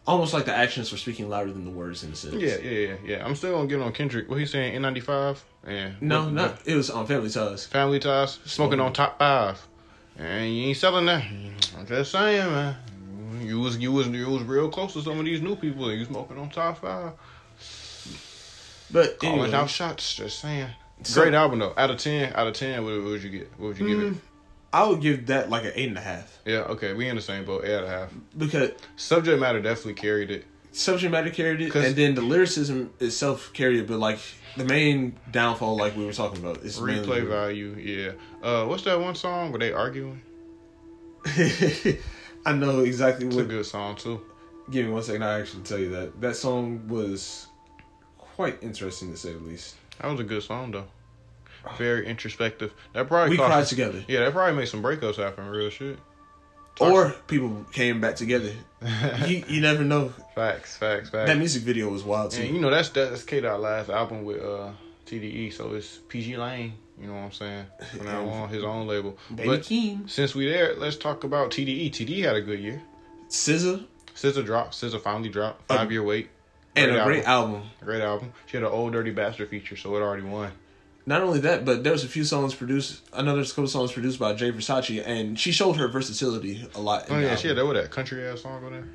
almost 0.09 0.33
like 0.33 0.45
the 0.45 0.53
actions 0.55 0.91
were 0.91 0.97
speaking 0.97 1.29
louder 1.29 1.51
than 1.51 1.63
the 1.65 1.71
words 1.71 2.03
in 2.03 2.11
a 2.11 2.15
sense. 2.15 2.35
Yeah, 2.35 2.57
yeah, 2.57 2.71
yeah, 2.71 2.95
yeah. 3.05 3.25
I'm 3.25 3.35
still 3.35 3.53
gonna 3.55 3.67
get 3.67 3.79
on 3.79 3.91
Kendrick. 3.93 4.29
What 4.29 4.39
he's 4.39 4.51
saying, 4.51 4.73
N95? 4.81 5.37
Yeah. 5.67 5.91
No, 6.01 6.23
what- 6.25 6.33
not 6.33 6.59
it 6.67 6.75
was 6.75 6.89
on 6.89 7.05
Family 7.07 7.29
Ties. 7.29 7.65
Family 7.67 7.99
ties, 7.99 8.33
smoking 8.33 8.49
Smoking. 8.49 8.79
on 8.81 8.93
top 8.93 9.19
five, 9.19 9.61
and 10.17 10.53
you 10.53 10.67
ain't 10.69 10.77
selling 10.77 11.05
that. 11.05 11.23
I'm 11.77 11.85
just 11.87 12.11
saying, 12.11 12.51
man. 12.51 12.75
You 13.41 13.59
was 13.61 13.77
you 13.77 13.91
was 13.91 14.07
you 14.07 14.29
was 14.29 14.43
real 14.43 14.69
close 14.69 14.93
to 14.93 15.01
some 15.01 15.17
of 15.19 15.25
these 15.25 15.41
new 15.41 15.55
people, 15.55 15.87
and 15.89 15.99
you 15.99 16.05
smoking 16.05 16.37
on 16.37 16.49
top 16.49 16.79
five, 16.81 17.13
But 18.91 19.19
calling 19.19 19.39
anyway, 19.41 19.53
out 19.57 19.69
shots. 19.69 20.15
Just 20.15 20.39
saying. 20.39 20.67
So- 21.03 21.21
Great 21.21 21.33
album 21.33 21.59
though. 21.59 21.73
Out 21.77 21.91
of 21.91 21.97
ten, 21.97 22.33
out 22.35 22.47
of 22.47 22.53
ten, 22.53 22.83
what, 22.83 23.01
would 23.03 23.23
you 23.23 23.29
get? 23.29 23.51
What 23.57 23.67
would 23.69 23.79
you 23.79 23.87
give 23.87 23.97
Mm. 23.99 24.15
it? 24.15 24.21
I 24.71 24.85
would 24.87 25.01
give 25.01 25.27
that 25.27 25.49
like 25.49 25.65
an 25.65 25.71
eight 25.75 25.89
and 25.89 25.97
a 25.97 26.01
half 26.01 26.39
Yeah, 26.45 26.59
okay, 26.73 26.93
we 26.93 27.07
in 27.09 27.15
the 27.15 27.21
same 27.21 27.43
boat. 27.45 27.63
Eight 27.65 27.73
and 27.73 27.85
a 27.85 27.89
half. 27.89 28.13
because 28.37 28.71
Subject 28.95 29.39
matter 29.39 29.61
definitely 29.61 29.95
carried 29.95 30.29
it. 30.31 30.45
subject 30.71 31.11
matter 31.11 31.29
carried 31.31 31.61
it, 31.61 31.73
and 31.75 31.95
then 31.95 32.13
the 32.15 32.21
lyricism 32.21 32.93
itself 32.99 33.51
carried 33.53 33.79
it. 33.79 33.87
But 33.87 33.97
like 33.99 34.19
the 34.57 34.65
main 34.65 35.17
downfall, 35.31 35.75
like 35.77 35.95
we 35.97 36.05
were 36.05 36.13
talking 36.13 36.39
about, 36.43 36.57
is 36.57 36.79
mainly- 36.79 37.07
Replay 37.07 37.27
value, 37.27 37.75
yeah. 37.79 38.11
Uh, 38.43 38.65
what's 38.65 38.83
that 38.83 38.99
one 38.99 39.15
song 39.15 39.51
where 39.51 39.59
they 39.59 39.71
arguing? 39.73 40.21
I 42.45 42.53
know 42.53 42.79
exactly 42.81 43.27
It's 43.27 43.35
a 43.35 43.39
what. 43.39 43.49
good 43.49 43.65
song 43.65 43.95
too. 43.95 44.21
Give 44.71 44.85
me 44.85 44.91
one 44.91 45.03
second. 45.03 45.23
I 45.23 45.39
actually 45.39 45.63
tell 45.63 45.79
you 45.79 45.89
that 45.89 46.21
that 46.21 46.35
song 46.35 46.87
was 46.87 47.47
quite 48.17 48.61
interesting 48.61 49.11
to 49.11 49.17
say 49.17 49.33
the 49.33 49.39
least. 49.39 49.75
That 49.99 50.11
was 50.11 50.19
a 50.19 50.23
good 50.23 50.43
song 50.43 50.71
though. 50.71 50.85
Very 51.77 52.05
introspective. 52.07 52.73
That 52.93 53.07
probably 53.07 53.31
We 53.31 53.37
cost- 53.37 53.49
cried 53.51 53.65
together, 53.67 54.03
Yeah, 54.07 54.19
that 54.21 54.33
probably 54.33 54.55
made 54.55 54.67
some 54.67 54.81
breakups 54.83 55.17
happen. 55.17 55.47
Real 55.47 55.69
shit. 55.69 55.99
or 56.79 57.11
people 57.27 57.65
came 57.73 57.99
back 57.99 58.15
together. 58.15 58.53
you 59.27 59.43
you 59.47 59.61
never 59.61 59.83
know. 59.83 60.13
Facts, 60.35 60.77
facts, 60.77 61.09
facts. 61.09 61.27
That 61.27 61.37
music 61.37 61.63
video 61.63 61.89
was 61.89 62.03
wild 62.03 62.31
too. 62.31 62.43
and 62.43 62.55
you 62.55 62.61
know 62.61 62.69
that's 62.69 62.89
that's 62.89 63.23
K 63.23 63.41
Dot 63.41 63.59
last 63.59 63.89
album 63.89 64.23
with 64.23 64.41
uh 64.41 64.71
TDE, 65.05 65.51
so 65.51 65.73
it's 65.73 65.99
pgLang. 66.07 66.71
You 67.01 67.07
know 67.07 67.13
what 67.13 67.19
I'm 67.19 67.31
saying? 67.31 67.65
From 67.97 68.05
now 68.05 68.27
on, 68.29 68.49
his 68.49 68.63
own 68.63 68.87
label. 68.87 69.17
Baby 69.33 69.47
but 69.49 69.65
since 70.09 70.35
we 70.35 70.49
there, 70.49 70.75
let's 70.75 70.97
talk 70.97 71.23
about 71.23 71.51
TDE. 71.51 71.91
TDE 71.91 72.23
had 72.23 72.35
a 72.35 72.41
good 72.41 72.59
year. 72.59 72.81
SZA, 73.29 73.85
SZA 74.15 74.45
dropped. 74.45 74.73
SZA 74.73 74.99
finally 75.01 75.29
dropped. 75.29 75.65
Five 75.67 75.91
year 75.91 76.03
wait. 76.03 76.29
and 76.75 76.91
Great 76.91 76.99
a 76.99 77.03
great 77.03 77.23
album. 77.25 77.63
Great 77.81 78.01
album. 78.01 78.33
She 78.47 78.57
had 78.57 78.65
an 78.65 78.71
old 78.71 78.93
dirty 78.93 79.11
bastard 79.11 79.49
feature, 79.49 79.75
so 79.77 79.95
it 79.95 80.01
already 80.01 80.23
won. 80.23 80.51
Not 81.09 81.23
only 81.23 81.39
that, 81.39 81.65
but 81.65 81.83
there 81.83 81.91
was 81.91 82.03
a 82.03 82.07
few 82.07 82.23
songs 82.23 82.53
produced. 82.53 83.01
Another 83.13 83.43
couple 83.43 83.65
songs 83.67 83.91
produced 83.91 84.19
by 84.19 84.33
Jay 84.33 84.51
Versace, 84.51 85.01
and 85.03 85.39
she 85.39 85.51
showed 85.51 85.75
her 85.77 85.87
versatility 85.87 86.67
a 86.75 86.79
lot. 86.79 87.07
Oh 87.09 87.17
yeah, 87.17 87.35
she 87.35 87.47
had 87.47 87.57
that 87.57 87.65
that 87.73 87.89
country 87.89 88.23
ass 88.27 88.41
song 88.43 88.63
on 88.63 88.71
there. 88.73 88.87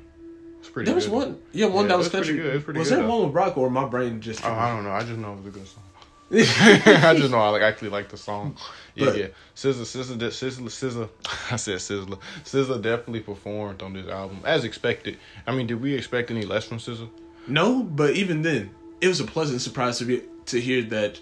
It's 0.61 0.69
pretty. 0.69 0.85
There 0.85 0.95
was 0.95 1.07
good. 1.07 1.13
one, 1.13 1.39
yeah, 1.51 1.65
one 1.65 1.83
Yeah, 1.85 1.89
that 1.89 1.97
was 1.97 2.05
was 2.05 2.13
pretty 2.13 2.27
country. 2.29 2.43
good, 2.43 2.53
was 2.55 2.63
pretty 2.63 2.79
was 2.79 2.89
good, 2.89 2.95
there 2.99 3.03
though. 3.05 3.13
one 3.15 3.23
with 3.25 3.33
Brock 3.33 3.57
or 3.57 3.69
my 3.69 3.85
brain 3.85 4.21
just? 4.21 4.45
Oh, 4.45 4.49
I 4.49 4.73
don't 4.73 4.85
know. 4.85 4.91
I 4.91 5.01
just 5.01 5.17
know 5.19 5.33
it 5.33 5.37
was 5.43 5.45
a 5.47 5.49
good 5.59 5.67
song. 5.67 5.83
I 7.11 7.15
just 7.17 7.31
know 7.31 7.37
I 7.39 7.49
like 7.49 7.61
actually 7.61 7.89
like 7.89 8.07
the 8.07 8.17
song. 8.17 8.55
Yeah, 8.95 9.05
But- 9.07 9.17
yeah. 9.17 9.27
SZA, 9.55 10.17
de- 10.17 10.29
SZA, 10.29 10.61
SZA. 10.63 11.09
I 11.51 11.55
said 11.57 11.79
SZA. 11.79 12.17
SZA 12.45 12.81
definitely 12.81 13.19
performed 13.19 13.81
on 13.83 13.91
this 13.91 14.07
album 14.07 14.39
as 14.45 14.63
expected. 14.63 15.17
I 15.45 15.51
mean, 15.53 15.67
did 15.67 15.81
we 15.81 15.93
expect 15.93 16.31
any 16.31 16.45
less 16.45 16.63
from 16.65 16.77
SZA? 16.77 17.09
No, 17.47 17.83
but 17.83 18.11
even 18.15 18.41
then, 18.41 18.71
it 19.01 19.09
was 19.09 19.19
a 19.19 19.25
pleasant 19.25 19.61
surprise 19.61 19.97
to 19.99 20.05
be 20.05 20.23
to 20.45 20.61
hear 20.61 20.81
that 20.83 21.19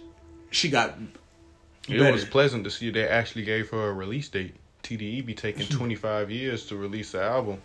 she 0.53 0.69
got 0.69 0.95
It 1.89 1.97
better. 1.99 2.11
was 2.11 2.23
pleasant 2.25 2.63
to 2.63 2.71
see 2.71 2.89
they 2.89 3.07
actually 3.07 3.43
gave 3.43 3.69
her 3.71 3.89
a 3.89 3.93
release 3.93 4.29
date. 4.29 4.55
TDE 4.83 5.25
be 5.25 5.33
taking 5.33 5.65
25 5.69 6.31
years 6.31 6.65
to 6.67 6.75
release 6.77 7.11
the 7.11 7.21
album. 7.23 7.61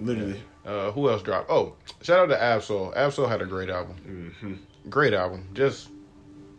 literally. 0.00 0.40
Uh, 0.64 0.90
who 0.92 1.08
else 1.10 1.22
dropped? 1.22 1.50
Oh, 1.50 1.74
shout 2.02 2.20
out 2.20 2.26
to 2.26 2.40
Ab-Soul. 2.42 2.92
Ab-Soul 2.96 3.26
had 3.26 3.42
a 3.42 3.46
great 3.46 3.68
album. 3.70 4.32
Mm-hmm. 4.42 4.54
Great 4.90 5.12
album. 5.14 5.48
Just 5.54 5.88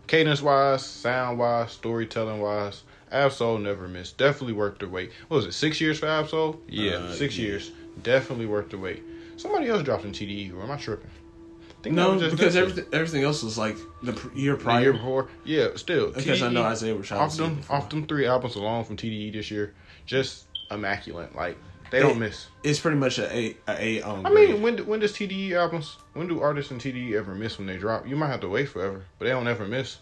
cadence 0.08 0.42
wise, 0.42 0.86
sound 0.86 1.40
wise, 1.40 1.72
storytelling 1.72 2.42
wise. 2.42 2.84
Ab-Soul 3.12 3.60
never 3.60 3.88
missed. 3.88 4.18
Definitely 4.18 4.54
worth 4.54 4.80
the 4.80 4.88
wait. 4.90 5.12
What 5.30 5.38
was 5.38 5.46
it? 5.46 5.54
Six 5.54 5.80
years 5.80 6.00
for 6.00 6.08
Ab-Soul? 6.08 6.60
Yeah, 6.68 6.96
Uh, 6.96 7.14
six 7.14 7.38
yeah. 7.38 7.46
years. 7.46 7.72
Definitely 8.02 8.46
worth 8.48 8.70
the 8.70 8.78
wait. 8.78 9.04
Somebody 9.38 9.68
else 9.70 9.84
dropped 9.84 10.04
in 10.06 10.12
TDE, 10.12 10.54
or 10.54 10.64
am 10.64 10.72
I 10.72 10.78
tripping? 10.78 11.10
I 11.84 11.88
think 11.92 11.96
No, 11.98 12.18
just 12.18 12.38
because 12.38 12.56
everything 12.56 12.86
everything 12.94 13.24
else 13.26 13.44
was 13.44 13.58
like 13.58 13.76
the 14.02 14.14
pr- 14.14 14.34
year 14.34 14.56
the 14.56 14.64
prior. 14.64 14.82
year 14.82 14.94
before. 14.94 15.28
Yeah, 15.44 15.68
still. 15.76 16.12
because 16.12 16.42
I 16.42 16.50
know 16.50 16.64
Isaiah 16.64 16.96
Rashad. 16.96 17.18
off 17.18 17.36
them, 17.36 17.60
off 17.70 17.90
them 17.90 18.08
three 18.08 18.26
albums 18.26 18.56
alone 18.56 18.86
from 18.86 18.96
TDE 18.96 19.34
this 19.34 19.52
year, 19.52 19.74
just 20.06 20.46
immaculate. 20.72 21.36
Like 21.36 21.58
they 21.92 22.00
don't 22.00 22.20
miss. 22.20 22.48
It's 22.64 22.80
pretty 22.80 22.96
much 22.96 23.20
a 23.20 23.30
a, 23.36 23.58
a, 23.68 24.00
a 24.00 24.02
um. 24.02 24.26
I 24.26 24.30
mean, 24.30 24.62
when 24.62 24.78
do- 24.78 24.86
when 24.86 25.02
does 25.02 25.12
TDE 25.12 25.52
albums? 25.52 25.98
When 26.14 26.30
do 26.30 26.40
artists 26.40 26.72
in 26.72 26.78
TDE 26.78 27.16
ever 27.16 27.36
miss 27.36 27.58
when 27.58 27.68
they 27.68 27.76
drop? 27.78 28.08
You 28.08 28.16
might 28.16 28.28
have 28.30 28.40
to 28.42 28.48
wait 28.50 28.70
forever, 28.70 29.04
but 29.20 29.26
they 29.26 29.32
don't 29.32 29.48
ever 29.50 29.68
miss. 29.68 29.98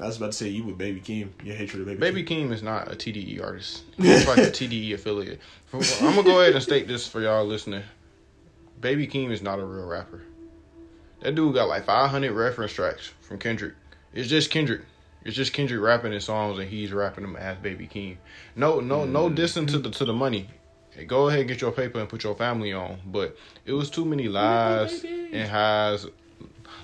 I 0.00 0.06
was 0.06 0.18
about 0.18 0.26
to 0.32 0.36
say 0.38 0.48
you 0.48 0.62
with 0.62 0.78
Baby 0.78 1.00
Keem, 1.00 1.30
your 1.42 1.56
hatred 1.56 1.80
of 1.80 1.86
Baby. 1.88 1.98
Baby 1.98 2.22
Keem. 2.22 2.48
Keem 2.50 2.52
is 2.52 2.62
not 2.62 2.92
a 2.92 2.94
TDE 2.94 3.42
artist. 3.42 3.82
It's 3.98 4.28
like 4.28 4.38
a 4.38 4.50
TDE 4.52 4.92
affiliate. 4.94 5.40
I'm 5.72 5.80
gonna 5.80 6.22
go 6.22 6.40
ahead 6.40 6.52
and 6.54 6.62
state 6.62 6.86
this 6.86 7.08
for 7.08 7.20
y'all 7.20 7.44
listening. 7.44 7.82
Baby 8.80 9.08
Keem 9.08 9.32
is 9.32 9.42
not 9.42 9.58
a 9.58 9.64
real 9.64 9.86
rapper. 9.86 10.22
That 11.20 11.34
dude 11.34 11.54
got 11.54 11.68
like 11.68 11.84
500 11.84 12.32
reference 12.32 12.72
tracks 12.72 13.12
from 13.20 13.38
Kendrick. 13.38 13.74
It's 14.12 14.28
just 14.28 14.50
Kendrick. 14.50 14.82
It's 15.24 15.34
just 15.36 15.52
Kendrick 15.52 15.80
rapping 15.82 16.12
his 16.12 16.24
songs 16.24 16.58
and 16.58 16.68
he's 16.68 16.92
rapping 16.92 17.22
them 17.22 17.36
as 17.36 17.56
Baby 17.58 17.88
Keem. 17.88 18.16
No, 18.54 18.80
no, 18.80 19.04
no 19.04 19.28
dissing 19.28 19.66
to 19.68 19.78
the 19.78 19.90
to 19.90 20.04
the 20.04 20.12
money. 20.12 20.48
Hey, 20.90 21.04
go 21.04 21.28
ahead, 21.28 21.48
get 21.48 21.60
your 21.60 21.72
paper 21.72 21.98
and 22.00 22.08
put 22.08 22.22
your 22.22 22.34
family 22.34 22.72
on. 22.72 22.98
But 23.04 23.36
it 23.64 23.72
was 23.72 23.90
too 23.90 24.04
many 24.04 24.28
lies 24.28 25.04
and 25.04 25.48
highs, 25.48 26.06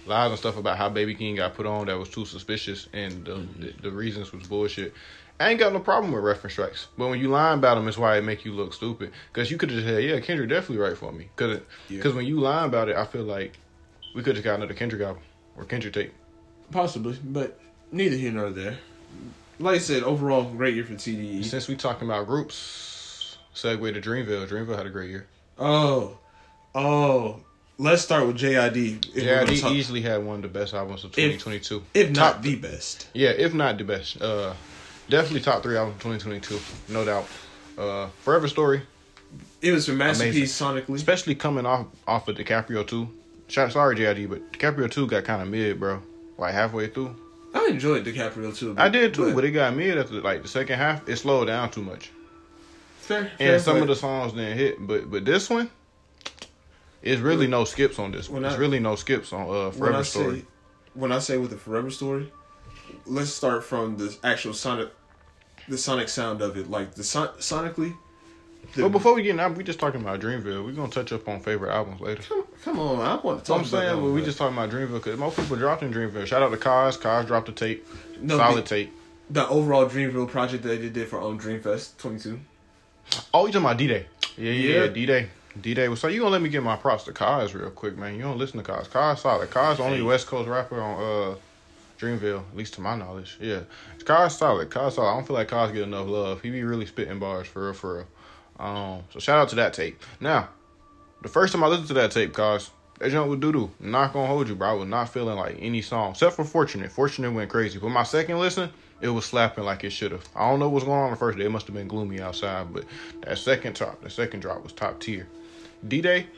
lies 0.07 0.31
and 0.31 0.39
stuff 0.39 0.57
about 0.57 0.77
how 0.77 0.89
Baby 0.89 1.15
Keem 1.15 1.37
got 1.37 1.55
put 1.55 1.67
on 1.67 1.87
that 1.87 1.99
was 1.99 2.09
too 2.11 2.27
suspicious 2.27 2.89
and 2.93 3.25
the, 3.25 3.47
the, 3.59 3.75
the 3.83 3.91
reasons 3.91 4.33
was 4.33 4.47
bullshit. 4.49 4.93
I 5.41 5.49
ain't 5.49 5.59
got 5.59 5.73
no 5.73 5.81
problem 5.81 6.13
with 6.13 6.23
reference 6.23 6.55
tracks, 6.55 6.89
but 6.99 7.09
when 7.09 7.19
you 7.19 7.29
lying 7.29 7.59
about 7.59 7.77
them, 7.77 7.89
it's 7.89 7.97
why 7.99 8.17
it 8.19 8.23
make 8.23 8.45
you 8.45 8.53
look 8.53 8.75
stupid. 8.75 9.13
Cause 9.33 9.51
you 9.51 9.57
could 9.57 9.71
have 9.71 9.79
just 9.79 9.89
said, 9.89 10.05
"Yeah, 10.05 10.21
Kendrick 10.21 10.49
definitely 10.51 10.79
right 10.79 10.97
for 10.97 11.11
me." 11.11 11.29
Cause, 11.37 11.57
it, 11.57 11.67
Yeah. 11.89 12.01
cause 12.03 12.13
when 12.13 12.27
you 12.27 12.39
lying 12.39 12.67
about 12.69 12.89
it, 12.89 12.97
I 12.97 13.05
feel 13.07 13.25
like 13.25 13.59
we 14.15 14.23
could 14.23 14.37
have 14.37 14.45
got 14.45 14.57
another 14.57 14.75
Kendrick 14.75 15.03
album 15.03 15.23
or 15.57 15.65
Kendrick 15.65 15.95
tape. 15.95 16.13
Possibly, 16.71 17.19
but 17.25 17.59
neither 17.91 18.17
here 18.17 18.33
nor 18.33 18.51
there. 18.51 18.79
Like 19.59 19.77
I 19.77 19.79
said, 19.79 20.03
overall, 20.03 20.45
great 20.45 20.75
year 20.75 20.85
for 20.85 20.95
TDE. 20.95 21.45
Since 21.45 21.69
we 21.69 21.77
talking 21.77 22.09
about 22.09 22.27
groups, 22.27 23.37
segue 23.55 23.93
to 23.95 24.01
Dreamville. 24.01 24.49
Dreamville 24.49 24.77
had 24.77 24.87
a 24.87 24.91
great 24.91 25.11
year. 25.11 25.27
Oh, 25.59 26.19
oh. 26.75 27.41
Let's 27.79 28.03
start 28.03 28.27
with 28.27 28.37
JID. 28.37 29.17
if 29.17 29.49
he 29.49 29.61
talk- 29.61 29.73
easily 29.73 30.03
had 30.03 30.25
one 30.25 30.37
of 30.37 30.43
the 30.43 30.49
best 30.49 30.73
albums 30.75 31.05
of 31.05 31.13
2022. 31.13 31.83
if 31.95 32.11
not 32.11 32.35
Top- 32.35 32.43
the 32.43 32.55
best. 32.57 33.09
Yeah, 33.13 33.31
if 33.31 33.55
not 33.55 33.77
the 33.79 33.85
best. 33.85 34.21
Uh, 34.21 34.55
definitely 35.09 35.41
top 35.41 35.63
three 35.63 35.77
album 35.77 35.95
2022, 35.99 36.61
no 36.93 37.05
doubt. 37.05 37.27
Uh, 37.77 38.09
Forever 38.23 38.47
Story, 38.49 38.83
It 39.63 39.73
was 39.73 39.89
a 39.89 39.93
masterpiece 39.95 40.59
sonically. 40.59 40.95
especially 40.95 41.35
coming 41.35 41.67
off 41.67 41.87
off 42.07 42.29
of 42.29 42.37
DiCaprio 42.37 42.87
2. 42.87 43.09
Sorry, 43.53 43.97
JID, 43.97 44.29
but 44.31 44.53
DiCaprio 44.53 44.91
2 44.91 45.07
got 45.07 45.25
kind 45.25 45.43
of 45.43 45.49
mid, 45.49 45.79
bro. 45.79 46.03
Like 46.39 46.55
halfway 46.55 46.89
through. 46.89 47.15
I 47.55 47.67
enjoyed 47.69 48.05
DiCaprio 48.05 48.57
too. 48.57 48.75
I 48.79 48.89
did 48.89 49.13
too, 49.13 49.35
but, 49.35 49.45
it 49.45 49.51
got 49.51 49.77
mid 49.77 49.99
after 49.99 50.15
like 50.23 50.43
the 50.43 50.49
second 50.49 50.79
half. 50.79 51.07
It 51.07 51.17
slowed 51.17 51.49
down 51.49 51.71
too 51.71 51.83
much, 51.83 52.11
fair. 53.01 53.19
and 53.21 53.31
fair, 53.39 53.59
some 53.59 53.75
but 53.77 53.83
of 53.83 53.89
the 53.89 53.97
songs 53.97 54.33
didn't 54.33 54.57
hit. 54.57 54.77
But 54.87 55.11
but 55.11 55.27
this 55.27 55.51
one, 55.51 55.69
it's 57.03 57.21
really 57.21 57.47
no 57.47 57.65
skips 57.65 57.99
on 57.99 58.11
this. 58.11 58.31
one. 58.31 58.43
It's 58.47 58.55
I- 58.55 58.59
really 58.59 58.79
no 58.81 58.95
skips 58.97 59.35
on 59.35 59.43
uh 59.43 59.65
when 59.65 59.73
Forever 59.73 59.97
I 59.99 60.03
Story. 60.03 60.39
say 60.41 60.47
when 60.95 61.13
I 61.13 61.19
say 61.19 61.37
with 61.37 61.51
the 61.51 61.59
Forever 61.59 61.91
Story, 61.91 62.33
let's 63.05 63.31
start 63.31 63.65
from 63.65 63.99
the 63.99 64.17
actual 64.25 64.55
sonic, 64.55 64.89
the 65.69 65.77
sonic 65.77 66.09
sound 66.09 66.41
of 66.41 66.57
it, 66.57 66.71
like 66.71 66.95
the 66.95 67.05
son- 67.05 67.29
sonically. 67.39 67.95
The, 68.75 68.83
But 68.83 68.89
before 68.91 69.15
we 69.15 69.23
get 69.23 69.39
out, 69.39 69.55
we 69.57 69.65
just 69.65 69.79
talking 69.79 70.01
about 70.01 70.21
Dreamville. 70.21 70.65
We're 70.65 70.73
gonna 70.73 70.91
touch 70.91 71.13
up 71.13 71.29
on 71.29 71.41
favorite 71.41 71.73
albums 71.73 72.01
later. 72.01 72.23
come, 72.23 72.45
come 72.65 72.79
on, 72.79 73.01
I 73.01 73.17
want 73.17 73.41
to 73.41 73.45
So 73.45 73.55
talk 73.55 73.61
I'm 73.65 73.69
about 73.69 73.71
saying, 73.71 73.85
that 73.89 73.95
but 73.97 74.03
one, 74.03 74.15
we 74.15 74.21
but- 74.21 74.27
just 74.27 74.39
talking 74.39 74.57
about 74.57 74.71
Dreamville 74.71 74.93
because 74.95 75.19
most 75.19 75.37
people 75.37 75.57
dropped 75.57 75.83
in 75.83 75.93
Dreamville. 75.93 76.27
Shout 76.27 76.43
out 76.43 76.51
to 76.51 76.57
Cozz. 76.57 76.99
Cozz 76.99 77.27
dropped 77.27 77.49
a 77.51 77.53
tape, 77.53 77.87
no, 78.21 78.39
solid 78.39 78.65
the, 78.65 78.69
tape. 78.69 78.93
the 79.31 79.47
overall 79.49 79.87
Dreamville 79.87 80.29
project 80.29 80.63
that 80.63 80.81
they 80.81 80.89
did 80.89 81.09
for 81.09 81.21
um 81.21 81.39
Dreamfest 81.39 81.99
22. 81.99 82.41
Oh, 83.35 83.47
you 83.47 83.53
talking 83.53 83.65
about 83.67 83.77
D 83.77 83.87
Day? 83.89 84.07
Yeah, 84.39 84.53
yeah, 84.53 84.69
Yeah. 84.75 84.81
yeah 84.85 84.87
D 84.89 85.07
Day. 85.07 85.29
D 85.61 85.75
Day. 85.75 85.95
So 85.95 86.09
you 86.09 86.21
gonna 86.21 86.31
let 86.31 86.41
me 86.41 86.49
get 86.49 86.63
my 86.63 86.77
props 86.77 87.05
to 87.05 87.13
Cozz 87.13 87.53
real 87.55 87.69
quick, 87.71 87.99
man? 87.99 88.15
You 88.17 88.23
don't 88.23 88.39
listen 88.39 88.63
to 88.63 88.73
Cozz. 88.73 88.89
Cozz 88.89 89.19
solid. 89.21 89.51
Cozz 89.51 89.77
the 89.77 89.83
only 89.83 89.99
Hey. 89.99 90.03
West 90.03 90.27
Coast 90.29 90.49
rapper 90.49 90.81
on 90.81 91.33
uh 91.33 91.35
Dreamville, 92.01 92.43
at 92.51 92.57
least 92.57 92.73
to 92.75 92.81
my 92.81 92.97
knowledge. 92.97 93.37
Yeah, 93.39 93.61
Cozz 93.99 94.39
solid. 94.39 94.71
Cozz 94.71 94.95
solid. 94.95 95.11
I 95.11 95.15
don't 95.15 95.27
feel 95.27 95.37
like 95.37 95.49
Cozz 95.49 95.75
get 95.75 95.83
enough 95.83 96.07
love. 96.09 96.41
He 96.41 96.49
be 96.51 96.65
really 96.65 96.87
spitting 96.87 97.19
bars 97.19 97.47
for 97.47 97.65
real, 97.67 97.75
for 97.75 97.95
real. 97.97 98.07
Um, 98.59 99.03
so 99.11 99.19
shout 99.19 99.39
out 99.39 99.49
to 99.51 99.57
that 99.57 99.73
tape. 99.73 100.03
Now, 100.21 100.49
the 101.23 101.29
first 101.29 101.53
time 101.53 101.65
I 101.65 101.69
listened 101.69 101.89
to 101.89 101.95
that 101.95 102.11
tape, 102.11 102.33
Cozz, 102.33 102.71
that 102.99 103.11
jump 103.11 103.31
with 103.31 103.41
Doodoo. 103.41 103.71
Not 103.81 104.13
gonna 104.13 104.29
hold 104.29 104.49
you, 104.49 104.55
bro. 104.55 104.71
I 104.71 104.73
was 104.75 104.89
not 104.89 105.09
feeling 105.09 105.37
like 105.37 105.57
any 105.59 105.83
song 105.83 106.13
except 106.13 106.37
for 106.37 106.45
Fortunate. 106.45 106.91
Fortunate 106.93 107.33
went 107.33 107.51
crazy. 107.51 107.79
But 107.79 107.89
my 107.89 108.05
second 108.05 108.39
listen, 108.39 108.71
it 109.01 109.09
was 109.09 109.25
slapping 109.25 109.65
like 109.65 109.83
it 109.83 109.91
should 109.91 110.13
have. 110.13 110.29
I 110.37 110.49
don't 110.49 110.61
know 110.61 110.69
what's 110.69 110.85
going 110.85 111.01
on 111.01 111.11
the 111.11 111.17
first 111.17 111.37
day. 111.37 111.45
It 111.45 111.51
must 111.51 111.67
have 111.67 111.75
been 111.75 111.89
gloomy 111.89 112.21
outside, 112.21 112.73
but 112.73 112.85
that 113.23 113.39
second 113.39 113.75
top, 113.75 114.01
the 114.03 114.11
second 114.11 114.41
drop 114.41 114.63
was 114.63 114.73
top 114.73 115.01
tier. 115.01 115.27
D 115.87 116.01
Day, 116.01 116.29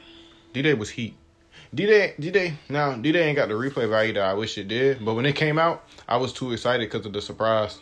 D 0.54 0.62
Day 0.62 0.72
was 0.72 0.88
heat. 0.88 1.14
D 1.74 1.86
Day, 1.86 2.14
D 2.18 2.30
Day. 2.30 2.54
Now 2.70 2.94
D 2.94 3.12
Day 3.12 3.28
ain't 3.28 3.36
got 3.36 3.48
the 3.48 3.54
replay 3.54 3.88
value 3.88 4.14
that 4.14 4.22
I 4.22 4.32
wish 4.32 4.56
it 4.56 4.68
did, 4.68 5.04
but 5.04 5.14
when 5.14 5.26
it 5.26 5.36
came 5.36 5.58
out, 5.58 5.84
I 6.08 6.16
was 6.16 6.32
too 6.32 6.52
excited 6.52 6.90
because 6.90 7.04
of 7.04 7.12
the 7.12 7.20
surprise. 7.20 7.78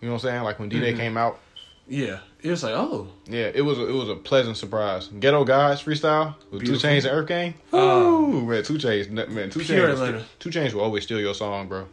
You 0.00 0.06
know 0.06 0.14
what 0.14 0.24
I'm 0.24 0.30
saying? 0.30 0.42
Like 0.44 0.60
when 0.60 0.68
D 0.68 0.78
Day 0.78 0.94
came 0.94 1.16
out, 1.16 1.40
Yeah, 1.88 2.18
it 2.42 2.50
was 2.50 2.62
like 2.62 2.74
oh, 2.74 3.08
yeah, 3.26 3.50
it 3.54 3.62
was 3.62 3.78
a, 3.78 3.88
it 3.88 3.92
was 3.92 4.08
a 4.10 4.14
pleasant 4.14 4.56
surprise. 4.56 5.08
Ghetto 5.08 5.44
Gods 5.44 5.82
freestyle 5.82 6.34
with 6.50 6.64
2 6.66 6.72
Chainz 6.72 7.04
and 7.10 7.28
EarthGang. 7.28 7.54
Oh. 7.72 8.26
Ooh, 8.34 8.42
man, 8.46 8.62
2 8.62 8.74
Chainz, 8.74 9.10
man, 9.10 9.50
2 9.50 9.60
Chainz. 9.60 10.24
2 10.38 10.50
Chainz 10.50 10.72
will 10.74 10.82
always 10.82 11.04
steal 11.04 11.18
your 11.18 11.34
song, 11.34 11.66
bro. 11.66 11.86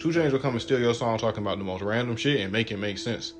2 0.00 0.08
Chainz 0.10 0.32
will 0.32 0.38
come 0.40 0.52
and 0.52 0.60
steal 0.62 0.78
your 0.78 0.92
song 0.94 1.16
talking 1.18 1.42
about 1.42 1.56
the 1.58 1.64
most 1.64 1.80
random 1.82 2.16
shit 2.16 2.40
and 2.40 2.52
make 2.52 2.70
it 2.70 2.76
make 2.76 2.98
sense. 2.98 3.32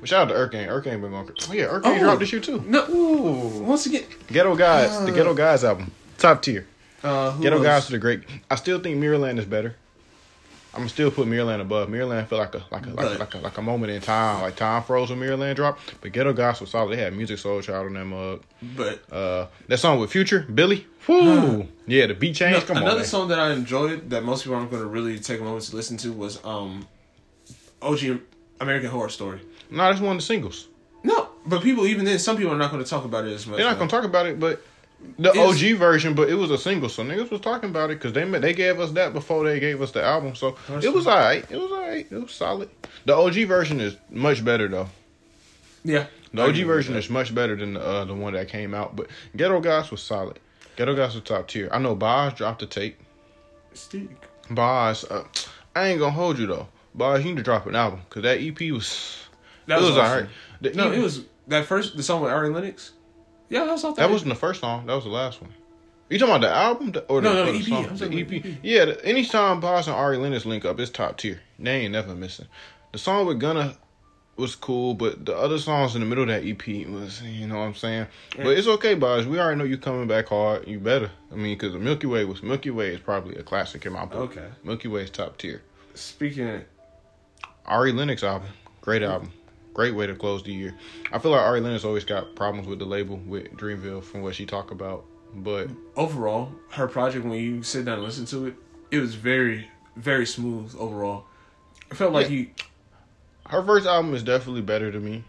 But 0.00 0.08
shout 0.08 0.28
out 0.30 0.34
to 0.34 0.34
EarthGang. 0.58 0.66
EarthGang 0.68 1.00
been 1.00 1.10
going. 1.12 1.30
Oh 1.48 1.52
yeah, 1.52 1.66
EarthGang 1.66 1.82
Oh. 1.84 1.98
dropped 2.00 2.20
this 2.20 2.32
year 2.32 2.40
too. 2.40 2.62
No, 2.66 2.84
Ooh. 2.90 3.62
once 3.62 3.86
again, 3.86 4.04
Ghetto 4.26 4.56
Gods, 4.56 4.98
the 5.06 5.12
Uh. 5.12 5.14
Ghetto 5.14 5.34
Gods 5.34 5.62
album, 5.64 5.92
top 6.18 6.42
tier. 6.42 6.66
uh, 7.04 7.30
Ghetto 7.38 7.56
else? 7.58 7.64
Guys 7.64 7.86
to 7.86 7.92
the 7.92 7.98
great. 7.98 8.22
I 8.50 8.56
still 8.56 8.80
think 8.80 8.96
Mirrorland 9.00 9.38
is 9.38 9.44
better. 9.44 9.76
I'm 10.78 10.88
still 10.88 11.10
put 11.10 11.26
Mirrorland 11.26 11.60
above. 11.60 11.88
Mirrorland 11.88 12.26
felt 12.28 12.40
like 12.40 12.54
a 12.54 12.64
like 12.70 12.86
a 12.86 12.90
like, 12.90 13.06
a, 13.16 13.18
like 13.18 13.34
a 13.34 13.38
like 13.38 13.58
a 13.58 13.62
moment 13.62 13.92
in 13.92 14.00
time. 14.00 14.42
Like 14.42 14.56
time 14.56 14.82
froze 14.82 15.10
when 15.10 15.18
Mirrorland 15.20 15.56
dropped. 15.56 15.94
But 16.00 16.12
Ghetto 16.12 16.32
was 16.32 16.70
solid. 16.70 16.96
They 16.96 17.02
had 17.02 17.12
Musiq 17.12 17.36
Soulchild 17.42 17.86
on 17.86 17.94
that 17.94 18.04
mug. 18.04 18.42
but 18.76 19.12
Uh, 19.12 19.46
that 19.66 19.78
song 19.78 19.98
with 19.98 20.10
Future, 20.10 20.40
Billi. 20.52 20.86
Whoo, 21.06 21.66
yeah, 21.86 22.06
the 22.06 22.14
beat 22.14 22.34
change. 22.36 22.54
No, 22.54 22.60
Come 22.60 22.76
another 22.78 22.96
man. 22.96 23.04
song 23.06 23.28
that 23.28 23.38
I 23.38 23.52
enjoyed 23.52 24.10
that 24.10 24.24
most 24.24 24.44
people 24.44 24.56
aren't 24.58 24.70
going 24.70 24.82
to 24.82 24.88
really 24.88 25.18
take 25.18 25.40
a 25.40 25.42
moment 25.42 25.64
to 25.64 25.74
listen 25.74 25.96
to 25.98 26.12
was 26.12 26.38
um, 26.44 26.86
OG 27.80 28.20
American 28.60 28.90
Horror 28.90 29.08
Story. 29.08 29.40
No, 29.70 29.78
that's 29.84 30.00
one 30.00 30.16
of 30.16 30.18
the 30.18 30.26
singles. 30.26 30.68
No, 31.02 31.28
but 31.46 31.62
people 31.62 31.86
even 31.86 32.04
then, 32.04 32.18
some 32.18 32.36
people 32.36 32.52
are 32.52 32.58
not 32.58 32.70
going 32.70 32.82
to 32.84 32.88
talk 32.88 33.04
about 33.04 33.24
it 33.26 33.32
as 33.32 33.46
much. 33.46 33.56
They're 33.56 33.66
not 33.66 33.78
gonna 33.78 33.90
talk 33.90 34.04
about 34.04 34.26
it, 34.26 34.38
but 34.38 34.62
the 35.18 35.30
OG 35.30 35.78
version. 35.78 36.14
But 36.14 36.28
it 36.28 36.34
was 36.34 36.50
a 36.50 36.58
single, 36.58 36.88
so 36.88 37.02
niggas 37.04 37.30
was 37.30 37.40
talking 37.40 37.70
about 37.70 37.90
it 37.90 37.94
because 38.00 38.12
they 38.12 38.24
they 38.24 38.52
gave 38.54 38.80
us 38.80 38.92
that 38.92 39.12
before 39.12 39.44
they 39.44 39.60
gave 39.60 39.80
us 39.82 39.92
the 39.92 40.02
album. 40.02 40.34
So 40.34 40.56
it 40.82 40.92
was 40.92 41.06
alright. 41.06 41.44
It 41.50 41.56
was 41.56 41.70
alright. 41.70 42.06
It 42.10 42.20
was 42.20 42.32
solid. 42.32 42.68
The 43.04 43.14
OG 43.16 43.34
version 43.46 43.80
is 43.80 43.96
much 44.10 44.44
better 44.44 44.68
though. 44.68 44.88
Yeah, 45.84 46.06
The 46.34 46.42
OG 46.42 46.56
version 46.66 46.96
is 46.96 47.08
much 47.08 47.34
better 47.34 47.56
than 47.56 47.74
the 47.74 47.80
uh, 47.80 48.04
the 48.04 48.14
one 48.14 48.32
that 48.34 48.48
came 48.48 48.74
out. 48.74 48.96
But 48.96 49.06
Ghetto 49.36 49.60
Gods 49.60 49.90
was 49.90 50.02
solid. 50.02 50.38
Ghetto 50.76 50.94
Gods 50.94 51.14
was 51.14 51.24
top 51.24 51.48
tier. 51.48 51.68
I 51.72 51.78
know 51.78 51.94
Bas 51.94 52.34
dropped 52.34 52.60
the 52.60 52.66
tape. 52.66 52.98
Stick. 53.74 54.08
Bas, 54.50 55.04
uh, 55.04 55.24
I 55.74 55.88
ain't 55.88 56.00
gonna 56.00 56.12
hold 56.12 56.38
you 56.38 56.46
though. 56.46 56.68
Bas, 56.94 57.20
you 57.22 57.30
need 57.30 57.36
to 57.36 57.42
drop 57.42 57.66
an 57.66 57.76
album 57.76 58.00
because 58.08 58.22
that 58.24 58.40
EP 58.40 58.58
was 58.72 59.24
That 59.66 59.78
it 59.78 59.82
was, 59.82 59.96
awesome. 59.96 60.28
alright. 60.60 60.74
No, 60.74 60.90
it 60.92 60.98
was 61.00 61.22
that 61.46 61.64
first 61.64 61.96
the 61.96 62.02
song 62.02 62.22
with 62.22 62.32
Ari 62.32 62.50
Lennox. 62.50 62.92
Yeah, 63.48 63.64
that's 63.64 63.84
all 63.84 63.92
That 63.94 64.02
That 64.06 64.10
wasn't 64.10 64.30
the 64.30 64.38
first 64.38 64.60
song. 64.60 64.86
That 64.86 64.94
was 64.94 65.04
the 65.04 65.10
last 65.10 65.40
one. 65.40 65.52
You 66.10 66.18
talking 66.18 66.36
about 66.36 66.46
the 66.48 66.54
album 66.54 66.92
or 67.08 67.20
the, 67.20 67.28
No, 67.28 67.44
no, 67.44 67.52
the 67.52 67.58
EP. 67.58 67.64
song? 67.64 67.86
I'm 67.86 67.96
The 67.96 68.20
EP. 68.20 68.32
EP. 68.44 68.58
Yeah, 68.62 68.84
the, 68.86 69.04
anytime 69.04 69.60
Bas 69.60 69.86
and 69.86 69.96
Ari 69.96 70.16
Lennox 70.16 70.46
link 70.46 70.64
up, 70.64 70.80
it's 70.80 70.90
top 70.90 71.18
tier. 71.18 71.40
They 71.58 71.82
ain't 71.82 71.92
never 71.92 72.14
missing. 72.14 72.46
The 72.92 72.98
song 72.98 73.26
with 73.26 73.38
Gunna 73.40 73.76
was 74.36 74.54
cool, 74.54 74.94
but 74.94 75.26
the 75.26 75.36
other 75.36 75.58
songs 75.58 75.94
in 75.94 76.00
the 76.00 76.06
middle 76.06 76.22
of 76.24 76.28
that 76.28 76.46
EP 76.46 76.86
was, 76.88 77.20
you 77.22 77.46
know 77.46 77.56
what 77.58 77.64
I'm 77.64 77.74
saying. 77.74 78.06
But 78.36 78.46
it's 78.56 78.68
okay, 78.68 78.94
Bas. 78.94 79.26
We 79.26 79.38
already 79.38 79.58
know 79.58 79.64
you 79.64 79.76
coming 79.76 80.06
back 80.06 80.28
hard. 80.28 80.66
You 80.66 80.78
better. 80.78 81.10
I 81.30 81.34
mean, 81.34 81.58
because 81.58 81.72
the 81.74 81.78
Milky 81.78 82.06
Way 82.06 82.24
was 82.24 82.42
Milky 82.42 82.70
Way 82.70 82.94
is 82.94 83.00
probably 83.00 83.36
a 83.36 83.42
classic 83.42 83.84
in 83.84 83.92
my 83.92 84.06
book. 84.06 84.30
Okay. 84.36 84.46
Milky 84.64 84.88
Way 84.88 85.02
is 85.02 85.10
top 85.10 85.36
tier. 85.36 85.60
Speaking, 85.94 86.64
Ari 87.66 87.92
Lennox 87.92 88.22
album, 88.22 88.48
great 88.80 89.02
album. 89.02 89.32
Great 89.78 89.94
way 89.94 90.08
to 90.08 90.14
close 90.16 90.42
the 90.42 90.52
year. 90.52 90.74
I 91.12 91.20
feel 91.20 91.30
like 91.30 91.40
Ari 91.40 91.60
Lennox 91.60 91.84
always 91.84 92.02
got 92.02 92.34
problems 92.34 92.66
with 92.66 92.80
the 92.80 92.84
label 92.84 93.16
with 93.18 93.52
Dreamville 93.52 94.02
from 94.02 94.22
what 94.22 94.34
she 94.34 94.44
talked 94.44 94.72
about, 94.72 95.04
but 95.32 95.68
overall, 95.94 96.50
her 96.70 96.88
project 96.88 97.24
when 97.24 97.38
you 97.38 97.62
sit 97.62 97.84
down 97.84 97.98
and 97.98 98.02
listen 98.02 98.26
to 98.26 98.46
it, 98.48 98.56
it 98.90 98.98
was 98.98 99.14
very, 99.14 99.68
very 99.94 100.26
smooth 100.26 100.74
overall. 100.76 101.26
It 101.92 101.96
felt 101.96 102.12
like 102.12 102.28
Yeah. 102.28 102.38
you. 102.38 102.50
Her 103.46 103.62
first 103.64 103.86
album 103.86 104.14
is 104.16 104.24
definitely 104.24 104.62
better 104.62 104.90
to 104.90 104.98
me. 104.98 105.22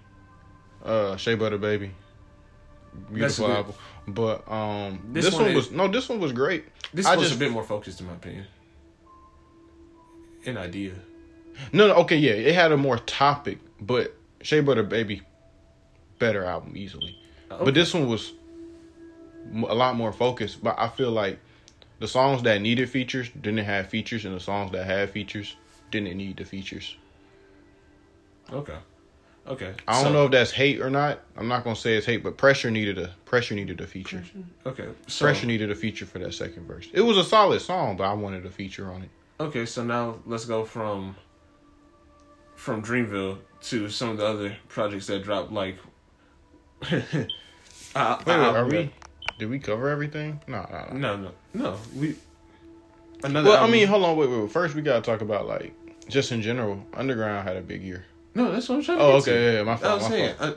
Uh, 0.83 1.15
Shea 1.15 1.35
Butter 1.35 1.59
Baby, 1.59 1.91
beautiful 3.13 3.51
album. 3.51 3.75
But 4.07 4.51
um, 4.51 5.09
This 5.13 5.25
this, 5.25 5.33
one 5.35 5.43
one, 5.43 5.51
is- 5.51 5.55
was 5.57 5.71
no, 5.71 5.87
this 5.89 6.09
one 6.09 6.19
was 6.19 6.31
great. 6.31 6.65
This 6.91 7.05
I 7.05 7.15
was 7.15 7.27
just- 7.27 7.35
a 7.35 7.39
bit 7.39 7.51
more 7.51 7.63
focused, 7.63 8.01
in 8.01 8.07
my 8.07 8.13
opinion. 8.13 8.47
An 10.47 10.57
idea. 10.57 10.93
No, 11.71 11.87
no, 11.89 11.93
okay, 11.97 12.17
yeah, 12.17 12.31
it 12.31 12.55
had 12.55 12.71
a 12.71 12.77
more 12.77 12.97
topic, 12.97 13.59
but 13.79 14.15
Shea 14.41 14.61
Butter 14.61 14.83
Baby, 14.83 15.21
better 16.17 16.45
album 16.45 16.75
easily. 16.77 17.17
Okay. 17.51 17.65
But 17.65 17.73
this 17.73 17.93
one 17.93 18.07
was 18.07 18.33
a 19.53 19.75
lot 19.75 19.95
more 19.95 20.11
focused. 20.13 20.63
But 20.63 20.75
I 20.77 20.89
feel 20.89 21.11
like 21.11 21.39
the 21.99 22.07
songs 22.07 22.43
that 22.43 22.61
needed 22.61 22.89
features 22.89 23.29
didn't 23.29 23.65
have 23.65 23.87
features, 23.87 24.25
and 24.25 24.35
the 24.35 24.39
songs 24.39 24.71
that 24.71 24.85
had 24.85 25.09
features 25.09 25.55
didn't 25.91 26.15
need 26.17 26.37
the 26.37 26.45
features. 26.45 26.95
Okay. 28.51 28.77
Okay. 29.47 29.73
I 29.87 29.93
don't 29.93 30.03
So- 30.03 30.13
know 30.13 30.25
if 30.25 30.31
that's 30.31 30.51
hate 30.51 30.79
or 30.81 30.89
not. 30.89 31.21
I'm 31.35 31.47
not 31.47 31.63
gonna 31.63 31.75
say 31.75 31.95
it's 31.97 32.05
hate, 32.05 32.23
but 32.23 32.37
pressure 32.37 32.69
needed 32.69 32.97
a 32.99 33.15
pressure 33.25 33.55
needed 33.55 33.81
a 33.81 33.87
feature. 33.87 34.23
Okay. 34.65 34.87
So, 35.07 35.25
Pressure 35.25 35.47
needed 35.47 35.71
a 35.71 35.75
feature 35.75 36.05
for 36.05 36.19
that 36.19 36.33
second 36.33 36.67
verse. 36.67 36.87
It 36.93 37.01
was 37.01 37.17
a 37.17 37.23
solid 37.23 37.59
song, 37.61 37.97
but 37.97 38.03
I 38.03 38.13
wanted 38.13 38.45
a 38.45 38.49
feature 38.51 38.91
on 38.91 39.03
it. 39.03 39.09
Okay, 39.39 39.65
so 39.65 39.83
now 39.83 40.19
let's 40.25 40.45
go 40.45 40.65
from 40.65 41.15
from 42.59 42.83
Dreamville 42.83 43.37
to 43.61 43.89
some 43.89 44.09
of 44.09 44.17
the 44.17 44.25
other 44.25 44.57
projects 44.67 45.07
that 45.07 45.23
dropped. 45.23 45.51
Like, 45.51 45.77
uh, 46.91 46.91
Wait, 46.91 48.27
wait, 48.27 48.27
are 48.27 48.65
we? 48.65 48.91
Did 49.37 49.49
we 49.49 49.59
cover 49.59 49.89
everything? 49.89 50.41
No, 50.47 50.67
no, 50.69 50.93
no. 50.93 51.15
No, 51.15 51.31
no. 51.53 51.77
We 51.95 52.15
another. 53.23 53.49
Well, 53.49 53.63
I 53.63 53.69
mean, 53.69 53.87
hold 53.87 54.03
on, 54.03 54.17
wait, 54.17 54.29
wait. 54.29 54.41
wait. 54.41 54.51
First, 54.51 54.75
we 54.75 54.81
gotta 54.81 55.01
talk 55.01 55.21
about 55.21 55.47
like 55.47 55.73
just 56.09 56.31
in 56.33 56.41
general. 56.41 56.83
Underground 56.93 57.47
had 57.47 57.55
a 57.57 57.61
big 57.61 57.81
year. 57.81 58.05
no. 58.35 58.51
That's 58.51 58.67
what 58.67 58.75
I'm 58.75 58.83
trying 58.83 58.97
to. 58.97 59.03
Say. 59.03 59.09
Oh, 59.11 59.15
okay, 59.17 59.31
to. 59.31 59.43
yeah, 59.43 59.51
yeah, 59.59 59.63
my 59.63 59.73
I 59.73 59.77
fault, 59.77 59.93
was 60.01 60.03
my 60.03 60.09
saying, 60.09 60.35
fault. 60.35 60.51
uh, 60.53 60.55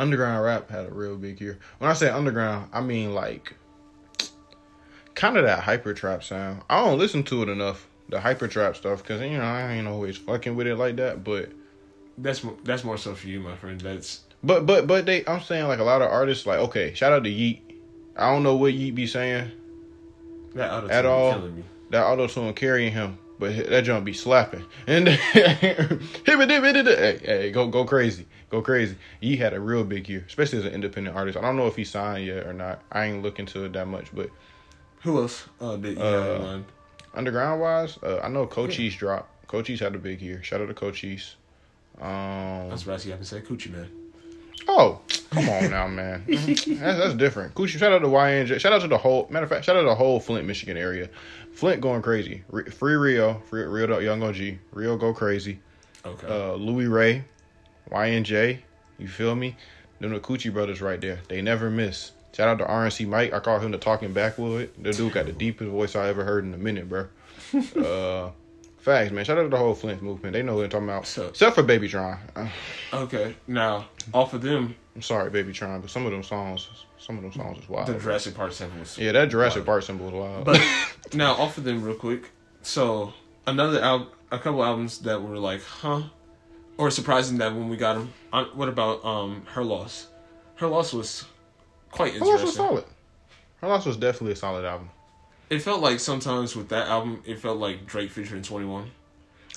Underground 0.00 0.44
rap 0.44 0.70
had 0.70 0.86
a 0.86 0.90
real 0.92 1.16
big 1.16 1.40
year. 1.40 1.58
When 1.78 1.90
I 1.90 1.94
say 1.94 2.08
underground, 2.10 2.68
I 2.72 2.80
mean 2.80 3.14
like 3.14 3.54
kind 5.14 5.36
of 5.36 5.44
that 5.44 5.60
hyper 5.64 5.92
trap 5.94 6.22
sound. 6.22 6.62
I 6.70 6.84
don't 6.84 6.98
listen 6.98 7.22
to 7.24 7.42
it 7.42 7.48
enough, 7.48 7.86
the 8.10 8.20
hyper 8.20 8.48
trap 8.48 8.76
stuff, 8.76 9.02
because 9.02 9.20
you 9.22 9.38
know 9.38 9.44
I 9.44 9.72
ain't 9.72 9.88
always 9.88 10.16
fucking 10.16 10.56
with 10.56 10.66
it 10.66 10.76
like 10.76 10.96
that. 10.96 11.24
But 11.24 11.50
that's 12.18 12.44
that's 12.64 12.84
more 12.84 12.98
so 12.98 13.14
for 13.14 13.28
you, 13.28 13.40
my 13.40 13.56
friend. 13.56 13.80
That's 13.80 14.20
but 14.42 14.66
but 14.66 14.86
but 14.86 15.06
they, 15.06 15.24
I'm 15.26 15.40
saying 15.40 15.68
like 15.68 15.78
a 15.78 15.84
lot 15.84 16.02
of 16.02 16.10
artists, 16.10 16.46
like 16.46 16.58
okay, 16.58 16.92
shout 16.94 17.12
out 17.12 17.24
to 17.24 17.30
Yeat. 17.30 17.62
I 18.16 18.30
don't 18.32 18.42
know 18.42 18.56
what 18.56 18.74
Yeat 18.74 18.94
be 18.94 19.06
saying. 19.06 19.50
that 20.54 20.72
auto 20.72 20.88
At 20.88 21.06
all. 21.06 21.38
me. 21.40 21.62
that 21.90 22.04
auto 22.04 22.26
tune 22.26 22.52
carrying 22.54 22.92
him, 22.92 23.18
but 23.38 23.56
that 23.70 23.82
jump 23.84 24.04
be 24.04 24.12
slapping. 24.12 24.64
And 24.86 25.08
hey, 25.08 27.18
hey, 27.24 27.50
go 27.52 27.68
go 27.68 27.84
crazy, 27.84 28.26
go 28.50 28.60
crazy. 28.62 28.96
He 29.20 29.36
had 29.36 29.54
a 29.54 29.60
real 29.60 29.84
big 29.84 30.08
year, 30.08 30.24
especially 30.26 30.58
as 30.58 30.64
an 30.66 30.72
independent 30.72 31.16
artist. 31.16 31.38
I 31.38 31.42
don't 31.42 31.56
know 31.56 31.66
if 31.66 31.76
he 31.76 31.84
signed 31.84 32.26
yet 32.26 32.46
or 32.46 32.52
not. 32.52 32.82
I 32.92 33.06
ain't 33.06 33.22
looking 33.22 33.46
to 33.46 33.64
it 33.64 33.72
that 33.74 33.86
much, 33.86 34.14
but 34.14 34.30
Who 35.02 35.18
else? 35.22 35.46
Uh, 35.60 35.76
did 35.76 35.96
you 35.96 36.02
Uh, 36.02 36.22
have 36.22 36.36
in 36.36 36.42
mind? 36.42 36.64
Underground 37.14 37.60
wise, 37.60 37.98
uh, 38.02 38.20
I 38.22 38.28
know 38.28 38.46
Cochise 38.46 38.94
dropped. 38.96 39.46
Cochise 39.48 39.80
had 39.80 39.94
a 39.94 39.98
big 39.98 40.20
year. 40.22 40.42
Shout 40.42 40.60
out 40.60 40.68
to 40.68 40.74
Cochise. 40.74 41.34
I 42.00 42.62
Um, 42.64 42.70
was 42.70 42.84
about 42.84 43.00
to 43.00 43.06
say, 43.08 43.12
I 43.12 43.16
can 43.16 43.24
say 43.24 43.40
Coochie 43.40 43.70
Man. 43.72 43.88
oh, 44.68 45.00
come 45.30 45.48
on 45.48 45.70
now, 45.70 45.88
man. 45.88 46.24
that's, 46.28 46.64
that's 46.66 47.14
different. 47.14 47.54
Coochie, 47.54 47.78
shout 47.78 47.92
out 47.92 47.98
to 47.98 48.08
YN 48.08 48.46
Jay. 48.46 48.58
Shout 48.58 48.72
out 48.72 48.82
to 48.82 48.88
the 48.88 48.96
whole. 48.98 49.26
Matter 49.30 49.44
of 49.44 49.50
fact, 49.50 49.64
shout 49.64 49.76
out 49.76 49.80
to 49.82 49.88
the 49.88 49.94
whole 49.94 50.20
Flint, 50.20 50.46
Michigan 50.46 50.76
area. 50.76 51.08
Flint 51.52 51.80
going 51.80 52.00
crazy. 52.00 52.44
Re- 52.48 52.70
free 52.70 52.94
Rio, 52.94 53.42
free 53.46 53.62
Rio 53.64 53.98
Young 53.98 54.22
OG. 54.22 54.58
Rio 54.72 54.96
go 54.96 55.12
crazy. 55.12 55.58
Okay. 56.06 56.26
uh, 56.28 56.52
Louie 56.54 56.86
Ray, 56.86 57.24
YN 57.92 58.22
Jay. 58.24 58.62
You 58.98 59.08
feel 59.08 59.34
me? 59.34 59.56
Them 59.98 60.12
the 60.14 60.20
Coochie 60.20 60.52
brothers 60.52 60.80
right 60.80 61.00
there. 61.00 61.18
They 61.28 61.42
never 61.42 61.68
miss. 61.70 62.12
Shout 62.32 62.48
out 62.48 62.58
to 62.58 62.64
RMC 62.64 63.06
Mike. 63.08 63.32
I 63.32 63.40
call 63.40 63.58
him 63.58 63.70
the 63.72 63.78
talking 63.78 64.12
backwood. 64.12 64.70
The 64.80 64.92
dude 64.92 65.12
got 65.12 65.26
the 65.26 65.32
deepest 65.32 65.70
voice 65.70 65.96
I 65.96 66.08
ever 66.08 66.24
heard 66.24 66.44
in 66.44 66.54
a 66.54 66.58
minute, 66.58 66.88
bro. 66.88 67.06
uh, 67.76 68.30
facts, 68.78 69.10
man. 69.12 69.24
Shout 69.24 69.38
out 69.38 69.42
to 69.42 69.48
the 69.48 69.56
whole 69.56 69.74
Flint 69.74 70.00
movement. 70.02 70.32
They 70.34 70.42
know 70.42 70.54
what 70.56 70.64
I'm 70.64 70.70
talking 70.70 70.88
about. 70.88 71.06
So- 71.06 71.28
Except 71.28 71.54
for 71.54 71.62
Baby 71.62 71.88
Tron. 71.88 72.18
Okay. 72.92 73.34
Now, 73.48 73.88
off 74.14 74.32
of 74.34 74.42
them, 74.42 74.76
I'm 74.94 75.02
sorry, 75.02 75.30
Baby 75.30 75.52
Tron, 75.52 75.80
but 75.80 75.90
some 75.90 76.06
of 76.06 76.12
them 76.12 76.22
songs, 76.22 76.68
some 76.98 77.16
of 77.16 77.22
them 77.22 77.32
songs 77.32 77.58
is 77.62 77.68
wild. 77.68 77.88
the 77.88 77.94
Jurassic 77.98 78.34
Park 78.34 78.52
sample 78.52 78.78
was. 78.80 78.96
yeah, 78.98 79.12
that 79.12 79.28
Jurassic 79.30 79.64
Park 79.64 79.82
symbol 79.82 80.08
is 80.08 80.12
wild. 80.14 80.44
But 80.44 80.60
now, 81.14 81.32
off 81.34 81.58
of 81.58 81.64
them, 81.64 81.82
real 81.82 81.94
quick. 81.96 82.30
So 82.62 83.12
another 83.46 83.80
album, 83.80 84.08
a 84.30 84.38
couple 84.38 84.62
albums 84.64 84.98
that 85.00 85.20
were 85.22 85.38
like, 85.38 85.62
huh, 85.62 86.02
or 86.78 86.90
surprising 86.90 87.38
that 87.38 87.52
when 87.54 87.68
we 87.68 87.76
got 87.76 87.94
them. 87.94 88.12
What 88.54 88.68
about 88.68 89.04
um 89.04 89.42
her 89.52 89.64
loss? 89.64 90.06
Her 90.56 90.66
loss 90.66 90.92
was 90.92 91.24
quite 91.90 92.14
interesting. 92.14 92.26
Her 92.26 92.32
Loss 92.38 92.42
was 92.42 92.54
solid. 92.54 92.84
Her 93.60 93.68
Loss 93.68 93.86
was 93.86 93.96
definitely 93.96 94.32
a 94.32 94.36
solid 94.36 94.64
album. 94.64 94.90
It 95.50 95.60
felt 95.62 95.80
like 95.80 95.98
sometimes 96.00 96.54
with 96.54 96.68
that 96.68 96.88
album, 96.88 97.22
it 97.26 97.38
felt 97.40 97.58
like 97.58 97.86
Drake 97.86 98.10
featuring 98.10 98.42
Twenty 98.42 98.66
One. 98.66 98.90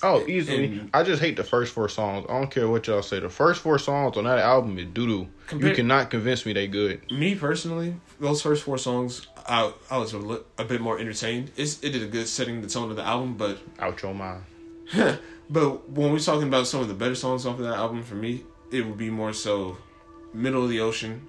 Oh, 0.02 0.22
easily. 0.26 0.64
And- 0.66 0.90
I 0.92 1.02
just 1.04 1.22
hate 1.22 1.36
the 1.36 1.44
first 1.44 1.72
four 1.72 1.88
songs. 1.88 2.26
I 2.28 2.32
don't 2.38 2.50
care 2.50 2.68
what 2.68 2.86
y'all 2.86 3.00
say. 3.00 3.20
The 3.20 3.30
first 3.30 3.62
four 3.62 3.78
songs 3.78 4.16
on 4.16 4.24
that 4.24 4.40
album 4.40 4.76
is 4.78 4.86
doo 4.92 5.06
doo. 5.50 5.56
You 5.58 5.72
cannot 5.74 6.10
convince 6.10 6.44
me 6.44 6.52
they 6.52 6.66
good. 6.66 7.10
Me 7.10 7.34
personally, 7.36 7.94
those 8.20 8.42
first 8.42 8.64
four 8.64 8.76
songs, 8.76 9.26
I 9.46 9.72
I 9.90 9.98
was 9.98 10.12
a, 10.12 10.18
li- 10.18 10.40
a 10.58 10.64
bit 10.64 10.80
more 10.80 10.98
entertained. 10.98 11.52
It's, 11.56 11.82
it 11.82 11.90
did 11.90 12.02
a 12.02 12.06
good 12.06 12.26
setting 12.26 12.60
the 12.60 12.68
tone 12.68 12.90
of 12.90 12.96
the 12.96 13.04
album, 13.04 13.36
but 13.36 13.58
Out 13.78 14.02
your 14.02 14.12
mind. 14.14 14.42
But 15.48 15.88
when 15.90 16.10
we're 16.12 16.18
talking 16.18 16.48
about 16.48 16.66
some 16.66 16.80
of 16.80 16.88
the 16.88 16.94
better 16.94 17.14
songs 17.14 17.46
off 17.46 17.58
of 17.58 17.64
that 17.64 17.76
album, 17.76 18.02
for 18.02 18.14
me, 18.16 18.42
it 18.72 18.84
would 18.86 18.98
be 18.98 19.10
more 19.10 19.32
so 19.32 19.76
Middle 20.32 20.64
of 20.64 20.70
the 20.70 20.80
Ocean. 20.80 21.26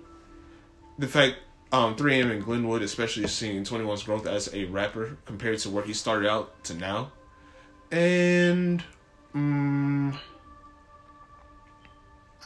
The 0.97 1.07
fact 1.07 1.35
um 1.71 1.95
3AM 1.95 2.31
and 2.31 2.43
Glenwood, 2.43 2.81
especially 2.81 3.27
seeing 3.27 3.63
21's 3.63 4.03
growth 4.03 4.25
as 4.27 4.53
a 4.53 4.65
rapper 4.65 5.17
compared 5.25 5.59
to 5.59 5.69
where 5.69 5.83
he 5.83 5.93
started 5.93 6.29
out 6.29 6.63
to 6.65 6.73
now, 6.73 7.11
And 7.91 8.83
mm, 9.35 10.17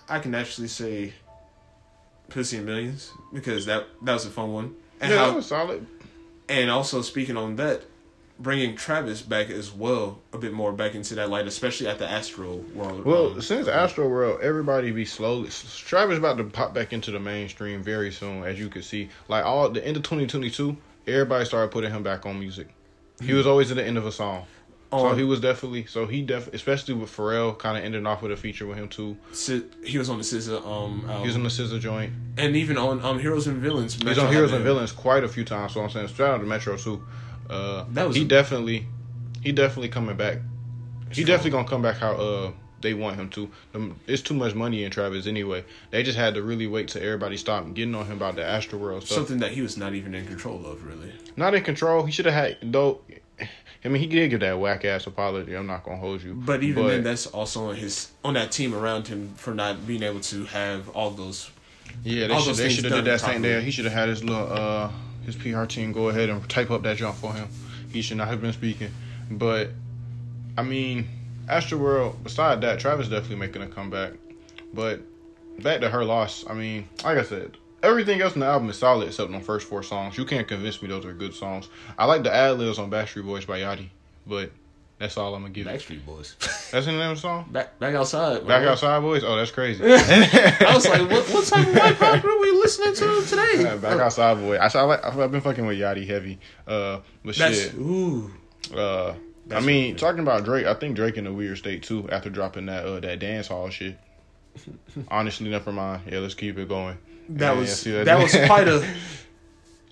I 0.07 0.19
can 0.19 0.33
actually 0.33 0.67
say 0.69 1.13
Pussy 2.29 2.57
and 2.57 2.65
Millions 2.65 3.12
because 3.33 3.65
that 3.67 3.88
that 4.03 4.13
was 4.13 4.25
a 4.25 4.29
fun 4.29 4.51
one. 4.53 4.75
And 5.01 5.12
yeah, 5.12 5.17
how 5.17 5.27
that 5.27 5.35
was 5.35 5.45
solid. 5.47 5.85
and 6.47 6.69
also 6.69 7.01
speaking 7.01 7.38
on 7.38 7.55
that, 7.57 7.83
bringing 8.39 8.75
Travis 8.75 9.21
back 9.21 9.49
as 9.49 9.71
well 9.71 10.19
a 10.34 10.38
bit 10.38 10.54
more 10.54 10.71
back 10.71 10.95
into 10.95 11.15
that 11.15 11.30
light, 11.30 11.45
especially 11.45 11.88
at 11.88 11.99
the 11.99 12.10
Astro 12.10 12.56
World. 12.73 13.04
Well, 13.06 13.34
um, 13.34 13.41
since 13.41 13.67
Astro 13.67 14.08
World, 14.08 14.39
everybody 14.41 14.91
be 14.91 15.06
slowly. 15.06 15.49
Travis 15.49 16.17
about 16.17 16.38
to 16.38 16.45
pop 16.45 16.73
back 16.73 16.93
into 16.93 17.12
the 17.12 17.19
mainstream 17.19 17.84
very 17.84 18.12
soon, 18.12 18.43
as 18.43 18.58
you 18.60 18.69
can 18.69 18.82
see. 18.82 19.10
Like 19.28 19.45
all 19.45 19.69
the 19.69 19.86
end 19.86 19.97
of 19.97 20.04
2022, 20.04 20.75
everybody 21.08 21.45
started 21.45 21.71
putting 21.71 21.91
him 21.91 22.02
back 22.04 22.25
on 22.25 22.39
music. 22.39 22.69
He 23.21 23.34
was 23.34 23.45
always 23.45 23.69
at 23.71 23.75
the 23.78 23.86
end 23.86 23.97
of 23.97 24.06
a 24.06 24.13
song, 24.13 24.45
so 24.91 25.13
he 25.13 25.25
was 25.25 25.41
definitely. 25.41 25.86
So 25.88 26.08
he 26.08 26.21
def, 26.21 26.47
especially 26.54 26.93
with 26.93 27.13
Pharrell, 27.13 27.58
kind 27.60 27.78
of 27.78 27.84
ending 27.84 28.08
off 28.08 28.21
with 28.21 28.32
a 28.32 28.38
feature 28.38 28.65
with 28.65 28.78
him 28.78 28.88
too. 28.88 29.17
He 29.84 29.97
was 29.97 30.10
on 30.10 30.17
the 30.19 30.23
SZA 30.23 30.65
um 30.65 31.04
album. 31.06 31.21
He 31.21 31.28
was 31.28 31.36
on 31.36 31.43
the 31.43 31.49
Scissor 31.49 31.80
joint. 31.80 32.13
and 32.38 32.56
even 32.56 32.78
on 32.78 33.04
um 33.04 33.19
Heroes 33.19 33.47
and 33.47 33.58
Villains. 33.58 33.95
He's 33.95 34.17
on 34.17 34.32
Heroes 34.32 34.54
and. 34.54 34.63
Villains 34.63 34.93
quite 34.93 35.25
a 35.25 35.28
few 35.28 35.43
times. 35.43 35.73
So 35.73 35.82
I'm 35.82 35.89
saying, 35.89 36.08
shout 36.08 36.36
out 36.36 36.38
to 36.38 36.45
Metro 36.45 36.78
too. 36.78 37.04
Uh, 37.49 37.85
That 37.93 38.07
was 38.07 38.15
he 38.15 38.23
a- 38.23 38.25
definitely, 38.25 38.85
he 39.41 39.51
definitely 39.51 39.89
coming 39.89 40.15
back. 40.15 40.38
He 41.09 41.23
Strong. 41.23 41.25
definitely 41.27 41.51
gonna 41.51 41.67
come 41.67 41.81
back 41.81 41.97
how 41.97 42.12
uh 42.13 42.51
they 42.81 42.93
want 42.93 43.17
him 43.17 43.29
to. 43.31 43.49
Um, 43.73 43.95
It's 44.07 44.21
too 44.21 44.33
much 44.33 44.53
money 44.55 44.83
in 44.85 44.91
Travis 44.91 45.27
anyway. 45.27 45.65
They 45.91 46.01
just 46.03 46.17
had 46.17 46.35
to 46.35 46.41
really 46.43 46.65
wait 46.67 46.88
till 46.88 47.01
everybody 47.03 47.35
stopped 47.35 47.73
getting 47.73 47.93
on 47.95 48.05
him 48.05 48.13
about 48.17 48.35
the 48.35 48.45
Astro 48.45 48.79
World 48.79 49.03
stuff. 49.03 49.17
Something 49.17 49.39
that 49.39 49.51
he 49.51 49.62
was 49.62 49.75
not 49.75 49.93
even 49.95 50.15
in 50.15 50.25
control 50.25 50.65
of, 50.65 50.85
really. 50.85 51.12
Not 51.35 51.53
in 51.55 51.63
control. 51.63 52.05
He 52.05 52.12
should 52.12 52.25
have 52.25 52.35
had 52.35 52.57
though. 52.71 53.01
I 53.83 53.88
mean, 53.88 54.01
he 54.01 54.07
did 54.07 54.29
give 54.29 54.41
that 54.41 54.59
whack 54.59 54.83
ass 54.85 55.07
apology. 55.07 55.53
I'm 55.55 55.65
not 55.67 55.83
gonna 55.83 55.97
hold 55.97 56.21
you. 56.21 56.33
But 56.35 56.63
even 56.63 56.85
then, 56.88 57.03
that's 57.03 57.27
also 57.27 57.69
on 57.69 57.75
his 57.75 58.09
on 58.23 58.33
that 58.35 58.51
team 58.51 58.73
around 58.75 59.07
him 59.07 59.33
for 59.35 59.53
not 59.53 59.88
being 59.88 60.03
able 60.03 60.19
to 60.21 60.45
have 60.45 60.89
all 60.89 61.09
those. 61.12 61.49
yeah, 62.03 62.27
they 62.27 62.39
should 62.41 62.55
they 62.55 62.69
should 62.69 62.85
have 62.85 62.93
did 62.93 63.05
that 63.05 63.19
same 63.21 63.41
day. 63.41 63.62
He 63.62 63.71
should 63.71 63.85
have 63.85 63.93
had 63.93 64.09
his 64.09 64.23
little 64.23 64.47
uh 64.51 64.91
his 65.33 65.35
PR 65.35 65.65
team 65.65 65.91
go 65.91 66.09
ahead 66.09 66.29
and 66.29 66.47
type 66.49 66.71
up 66.71 66.83
that 66.83 66.97
jump 66.97 67.15
for 67.15 67.33
him. 67.33 67.47
He 67.91 68.01
should 68.01 68.17
not 68.17 68.27
have 68.27 68.41
been 68.41 68.53
speaking. 68.53 68.91
But 69.29 69.69
I 70.57 70.63
mean, 70.63 71.07
Astro 71.47 71.77
World. 71.77 72.23
Beside 72.23 72.61
that, 72.61 72.79
Travis 72.79 73.07
definitely 73.07 73.37
making 73.37 73.61
a 73.61 73.67
comeback. 73.67 74.13
But 74.73 75.01
back 75.59 75.81
to 75.81 75.89
her 75.89 76.03
loss. 76.03 76.45
I 76.49 76.53
mean, 76.53 76.87
like 77.03 77.17
I 77.17 77.23
said, 77.23 77.57
everything 77.83 78.21
else 78.21 78.33
in 78.33 78.41
the 78.41 78.45
album 78.45 78.69
is 78.69 78.77
solid 78.77 79.07
except 79.07 79.33
on 79.33 79.41
first 79.41 79.67
four 79.67 79.83
songs. 79.83 80.17
You 80.17 80.25
can't 80.25 80.47
convince 80.47 80.81
me 80.81 80.87
those 80.87 81.05
are 81.05 81.13
good 81.13 81.33
songs. 81.33 81.69
I 81.97 82.05
like 82.05 82.23
the 82.23 82.33
ad 82.33 82.57
libs 82.57 82.79
on 82.79 82.89
Backstreet 82.89 83.25
Boys 83.25 83.45
by 83.45 83.59
Yachty, 83.59 83.89
but 84.25 84.51
that's 84.99 85.17
all 85.17 85.33
I'm 85.33 85.41
gonna 85.41 85.53
give. 85.53 85.65
you. 85.65 85.71
Backstreet 85.71 86.05
Boys. 86.05 86.35
That's 86.71 86.85
in 86.85 86.93
the 86.93 86.99
name 86.99 87.12
of 87.12 87.17
the 87.17 87.21
song. 87.21 87.47
back 87.51 87.79
back 87.79 87.95
outside. 87.95 88.45
Back 88.45 88.63
outside 88.67 88.99
boys. 88.99 89.23
Oh, 89.23 89.35
that's 89.38 89.49
crazy. 89.49 89.83
I 89.85 90.71
was 90.75 90.88
like, 90.88 91.01
what, 91.09 91.27
what 91.29 91.45
type 91.45 91.67
of 91.67 91.73
white 91.75 91.97
pop 91.97 92.23
are 92.23 92.39
we 92.39 92.51
listening 92.51 92.93
to 92.95 93.21
today? 93.25 93.63
Yeah, 93.63 93.75
Back 93.77 93.99
outside 93.99 94.35
boy. 94.38 94.57
I, 94.57 94.67
I 94.71 94.81
like. 94.83 95.03
I've 95.03 95.31
been 95.31 95.41
fucking 95.41 95.65
with 95.65 95.79
Yachty 95.79 96.05
heavy. 96.05 96.38
Uh, 96.67 96.99
but 97.25 97.35
That's 97.38 97.59
shit. 97.63 97.73
ooh. 97.75 98.31
Uh, 98.75 99.13
I 99.51 99.62
mean, 99.62 99.95
talking 99.95 100.19
about 100.19 100.43
Drake, 100.45 100.67
I 100.67 100.75
think 100.75 100.95
Drake 100.95 101.17
in 101.17 101.25
a 101.25 101.33
weird 101.33 101.57
state 101.57 101.81
too 101.81 102.07
after 102.12 102.29
dropping 102.29 102.67
that 102.67 102.85
uh 102.85 102.99
that 102.99 103.17
dance 103.19 103.47
hall 103.47 103.69
shit. 103.71 103.97
Honestly, 105.07 105.49
never 105.49 105.71
mind. 105.71 106.03
Yeah, 106.12 106.19
let's 106.19 106.33
keep 106.35 106.57
it 106.57 106.67
going. 106.67 106.97
That 107.29 107.55
was 107.55 107.83
that, 107.85 108.05
that- 108.05 108.19
was 108.21 108.35
quite 108.45 108.67
a. 108.67 108.85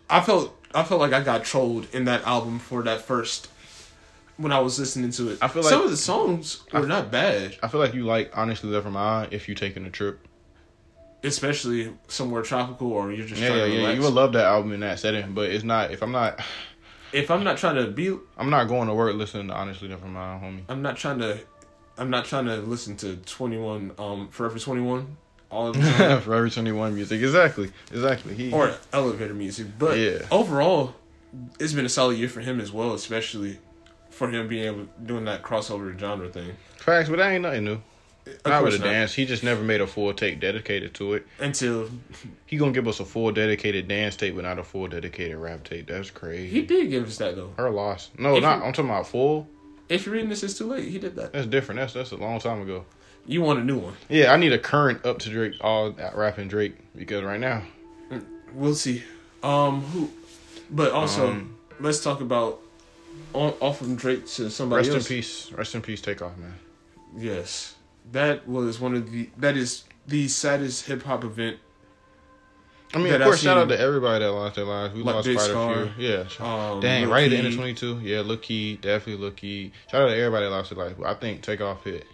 I 0.10 0.22
felt 0.22 0.54
I 0.76 0.84
felt 0.84 1.00
like 1.02 1.14
I 1.14 1.22
got 1.24 1.44
trolled 1.44 1.88
in 1.94 2.06
that 2.06 2.24
album 2.26 2.60
for 2.60 2.84
that 2.84 3.02
first 3.02 3.50
when 4.38 4.52
I 4.52 4.60
was 4.60 4.80
listening 4.80 5.12
to 5.12 5.30
it. 5.30 5.40
I 5.42 5.48
feel 5.48 5.64
like 5.64 5.70
some 5.72 5.84
of 5.84 5.90
the 5.92 5.98
songs 5.98 6.64
were 6.72 6.86
not 6.86 7.12
bad, 7.12 7.56
I 7.62 7.68
feel 7.68 7.80
like 7.80 7.94
you 7.94 8.04
like 8.06 8.32
honestly 8.38 8.70
never 8.70 8.90
mind 8.92 9.34
if 9.34 9.48
you're 9.48 9.56
taking 9.56 9.86
a 9.86 9.90
trip. 9.90 10.20
especially 11.24 11.94
somewhere 12.08 12.44
tropical 12.44 12.92
or 12.94 13.12
you're 13.12 13.26
just 13.26 13.42
Yeah, 13.42 13.50
trying 13.50 13.60
yeah, 13.60 13.66
to 13.66 13.82
yeah. 13.82 13.92
You 13.94 14.02
would 14.02 14.14
love 14.14 14.34
that 14.34 14.46
album 14.46 14.72
in 14.74 14.80
that 14.82 15.00
setting, 15.00 15.34
but 15.34 15.50
it's 15.50 15.64
not. 15.64 15.92
If 15.92 16.02
I'm 16.04 16.12
not, 16.12 16.40
if 17.12 17.32
I'm 17.32 17.44
not 17.44 17.58
trying 17.58 17.76
to 17.76 17.88
be, 17.92 18.16
I'm 18.38 18.50
not 18.50 18.66
going 18.66 18.88
to 18.88 18.94
work 18.94 19.16
listening 19.16 19.48
to 19.50 19.54
honestly 19.54 19.88
never 19.88 20.08
mind, 20.08 20.44
homie. 20.44 20.62
I'm 20.70 20.82
not 20.82 20.98
trying 20.98 21.20
to, 21.20 21.40
I'm 21.98 22.10
not 22.10 22.26
trying 22.26 22.46
to 22.46 22.58
listen 22.58 22.96
to 22.98 23.16
Twenty 23.18 23.58
One, 23.58 23.92
um, 23.98 24.30
Forever 24.30 24.60
Twenty 24.60 24.82
One, 24.82 25.18
all 25.50 25.68
of 25.68 25.74
the 25.82 25.82
time. 25.82 26.22
Forever 26.22 26.50
21 26.50 26.94
music, 26.96 27.22
exactly, 27.22 27.72
exactly. 27.92 28.36
He 28.36 28.52
or 28.52 28.76
elevator 28.94 29.34
music. 29.34 29.68
But 29.80 29.98
Yeah. 29.98 30.20
overall, 30.32 30.96
it's 31.60 31.74
been 31.74 31.86
a 31.86 31.90
solid 31.90 32.18
year 32.18 32.30
for 32.30 32.42
him 32.42 32.60
as 32.62 32.72
well, 32.72 32.94
especially 32.94 33.60
for 34.18 34.30
him 34.30 34.48
being 34.48 34.66
able 34.66 34.88
doing 35.06 35.26
that 35.26 35.44
crossover 35.44 35.98
genre 35.98 36.28
thing. 36.30 36.52
facts, 36.78 37.10
but 37.10 37.18
that 37.18 37.30
ain't 37.32 37.44
nothing 37.44 37.66
new. 37.66 37.82
Of 38.26 38.46
Not 38.48 38.64
with 38.66 38.74
a 38.74 38.80
dance. 38.80 39.14
He 39.14 39.26
just 39.26 39.42
never 39.42 39.64
made 39.64 39.80
a 39.80 39.88
full 39.88 40.14
take 40.14 40.42
dedicated 40.42 40.94
to 40.96 41.14
it. 41.14 41.26
Until 41.40 41.90
He 42.46 42.58
gonna 42.58 42.74
give 42.74 42.86
us 42.88 43.00
a 43.00 43.06
full 43.06 43.32
dedicated 43.32 43.88
dance 43.88 44.18
tape, 44.18 44.36
but 44.36 44.44
not 44.44 44.60
a 44.60 44.64
full 44.64 44.88
dedicated 44.88 45.38
rap 45.38 45.64
tape. 45.64 45.88
That's 45.88 46.10
crazy. 46.12 46.50
he 46.50 46.62
did 46.64 46.90
give 46.90 47.08
us 47.08 47.18
that 47.20 47.36
though. 47.38 47.54
Her 47.58 47.70
loss. 47.70 48.10
No, 48.18 48.36
If 48.36 48.42
not. 48.44 48.58
you- 48.60 48.64
I'm 48.66 48.74
talking 48.74 48.90
about 48.90 49.08
full. 49.08 49.48
If 49.88 50.06
you're 50.06 50.14
reading 50.14 50.30
this, 50.30 50.44
it's 50.44 50.58
too 50.58 50.68
late. 50.68 50.90
He 50.90 51.00
did 51.00 51.16
that. 51.16 51.32
That's 51.32 51.48
different. 51.48 51.80
That's 51.80 51.94
that's 51.94 52.12
a 52.12 52.18
long 52.18 52.40
time 52.40 52.62
ago. 52.62 52.84
You 53.26 53.42
want 53.42 53.60
a 53.60 53.64
new 53.64 53.78
one? 53.78 53.94
Yeah, 54.10 54.34
I 54.34 54.36
need 54.38 54.52
a 54.52 54.60
current 54.60 55.06
up 55.06 55.20
to 55.20 55.30
Drake, 55.30 55.54
all 55.62 55.92
rapping 56.14 56.50
Drake 56.50 56.76
because 56.98 57.24
right 57.24 57.40
now, 57.40 57.62
We'll 58.54 58.76
see. 58.76 59.04
Um, 59.44 59.82
who? 59.82 60.10
But 60.70 60.92
also, 60.92 61.30
Um, 61.30 61.56
let's 61.80 62.02
talk 62.04 62.20
about 62.22 62.60
on, 63.38 63.54
off 63.62 63.78
from 63.80 63.96
Drake 63.96 64.26
to 64.28 64.50
somebody 64.50 64.90
rest 64.90 65.10
in 65.10 65.16
peace, 65.16 65.52
rest 65.52 65.76
in 65.76 65.82
peace, 65.82 66.02
Takeoff, 66.02 66.38
man. 66.38 66.54
Yes, 67.16 67.76
that 68.12 68.48
was 68.48 68.80
one 68.80 68.96
of 68.96 69.12
the 69.12 69.30
that 69.38 69.56
is 69.58 69.84
the 70.08 70.28
saddest 70.28 70.86
hip 70.86 71.04
hop 71.04 71.24
event. 71.24 71.58
I 72.94 73.00
mean, 73.00 73.14
of 73.14 73.22
course, 73.22 73.42
shout 73.42 73.58
out 73.58 73.68
to 73.68 73.78
everybody 73.80 74.24
that 74.24 74.32
lost 74.32 74.56
their 74.56 74.64
lives. 74.66 74.94
We 74.94 75.04
Like 75.04 75.16
lost 75.16 75.28
Big 75.28 75.36
quite 75.38 75.50
Scar, 75.50 75.84
a 75.84 75.90
few. 75.90 76.08
Yeah. 76.08 76.24
Um, 76.40 76.80
Dang, 76.80 77.04
Lil 77.04 77.12
right 77.12 77.26
at 77.26 77.30
the 77.32 77.38
end 77.38 77.48
of 77.48 77.56
22. 77.56 78.00
Yeah, 78.02 78.22
Lil 78.22 78.38
Key, 78.38 78.78
definitely 78.78 79.22
Lil 79.22 79.32
Key. 79.32 79.74
Shout 79.92 80.04
out 80.04 80.08
to 80.08 80.16
everybody 80.16 80.46
that 80.46 80.52
lost 80.52 80.74
their 80.74 80.86
life. 80.86 80.96
I 81.06 81.14
think 81.14 81.42
Takeoff 81.42 81.84
hit 81.84 82.06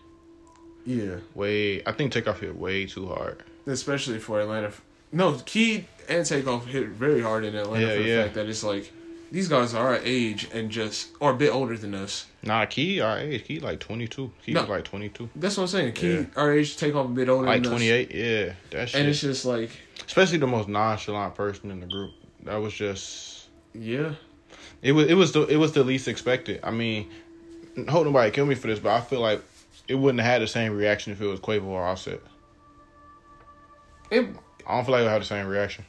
Yeah, 0.85 1.17
way. 1.35 1.83
I 1.85 1.91
think 1.91 2.11
Takeoff 2.11 2.39
hit 2.39 2.55
way 2.57 2.87
too 2.87 3.07
hard. 3.07 3.43
especially 3.67 4.17
for 4.17 4.41
Atlanta. 4.41 4.71
No, 5.11 5.33
Key 5.45 5.85
and 6.09 6.25
Takeoff 6.25 6.65
hit 6.65 6.87
very 6.89 7.21
hard 7.21 7.45
in 7.45 7.55
Atlanta 7.55 7.85
Yeah, 7.85 7.95
for 7.95 8.01
the 8.03 8.09
yeah. 8.09 8.23
fact 8.23 8.33
that 8.35 8.49
it's 8.49 8.63
like 8.63 8.91
these 9.33 9.47
guys 9.49 9.73
are 9.73 9.87
our 9.87 9.99
age 10.03 10.47
and 10.53 10.69
just 10.69 11.09
or 11.19 11.31
a 11.31 11.35
bit 11.35 11.51
older 11.51 11.75
than 11.77 11.93
us. 11.95 12.27
Nah, 12.43 12.65
Key, 12.65 13.01
our 13.01 13.17
age, 13.17 13.43
Key 13.45 13.59
like 13.59 13.79
22. 13.79 14.31
Key 14.45 14.53
No. 14.53 14.63
like 14.65 14.83
22. 14.85 15.29
That's 15.35 15.57
what 15.57 15.63
I'm 15.63 15.67
saying. 15.69 15.93
Key, 15.93 16.13
Yeah. 16.13 16.25
our 16.35 16.53
age, 16.53 16.77
Takeoff 16.77 17.07
a 17.07 17.09
bit 17.09 17.27
older 17.29 17.47
Like 17.47 17.63
28, 17.63 18.11
yeah. 18.13 18.53
That 18.69 18.83
us, 18.83 18.89
shit. 18.91 18.99
and 19.01 19.09
it's 19.09 19.19
just 19.21 19.43
like, 19.43 19.71
Especially 20.05 20.37
the 20.37 20.45
most 20.47 20.69
nonchalant 20.69 21.33
person 21.35 21.71
in 21.71 21.79
the 21.79 21.87
group. 21.87 22.11
That 22.43 22.57
was 22.57 22.73
just. 22.73 23.47
yeah, 23.73 24.13
It 24.83 24.91
was 24.91 25.07
it 25.07 25.15
was 25.15 25.31
the 25.31 25.47
it 25.47 25.57
was 25.57 25.71
the 25.73 25.83
least 25.83 26.07
expected. 26.07 26.59
I 26.63 26.69
mean, 26.71 27.09
hope 27.89 28.05
nobody 28.05 28.29
kill 28.31 28.45
me 28.45 28.53
for 28.55 28.67
this, 28.67 28.79
but 28.79 28.91
I 28.91 29.01
feel 29.01 29.19
like 29.21 29.41
it 29.87 29.95
wouldn't 29.95 30.21
have 30.21 30.31
had 30.31 30.41
the 30.43 30.47
same 30.47 30.77
reaction 30.77 31.11
if 31.11 31.21
it 31.21 31.25
was 31.25 31.39
Quavo 31.39 31.65
or 31.65 31.83
Offset. 31.83 32.21
it. 34.11 34.29
I 34.67 34.75
don't 34.75 34.85
feel 34.85 34.91
like 34.93 35.01
it 35.01 35.03
would 35.05 35.11
have 35.11 35.21
the 35.21 35.27
same 35.27 35.47
reaction. 35.47 35.85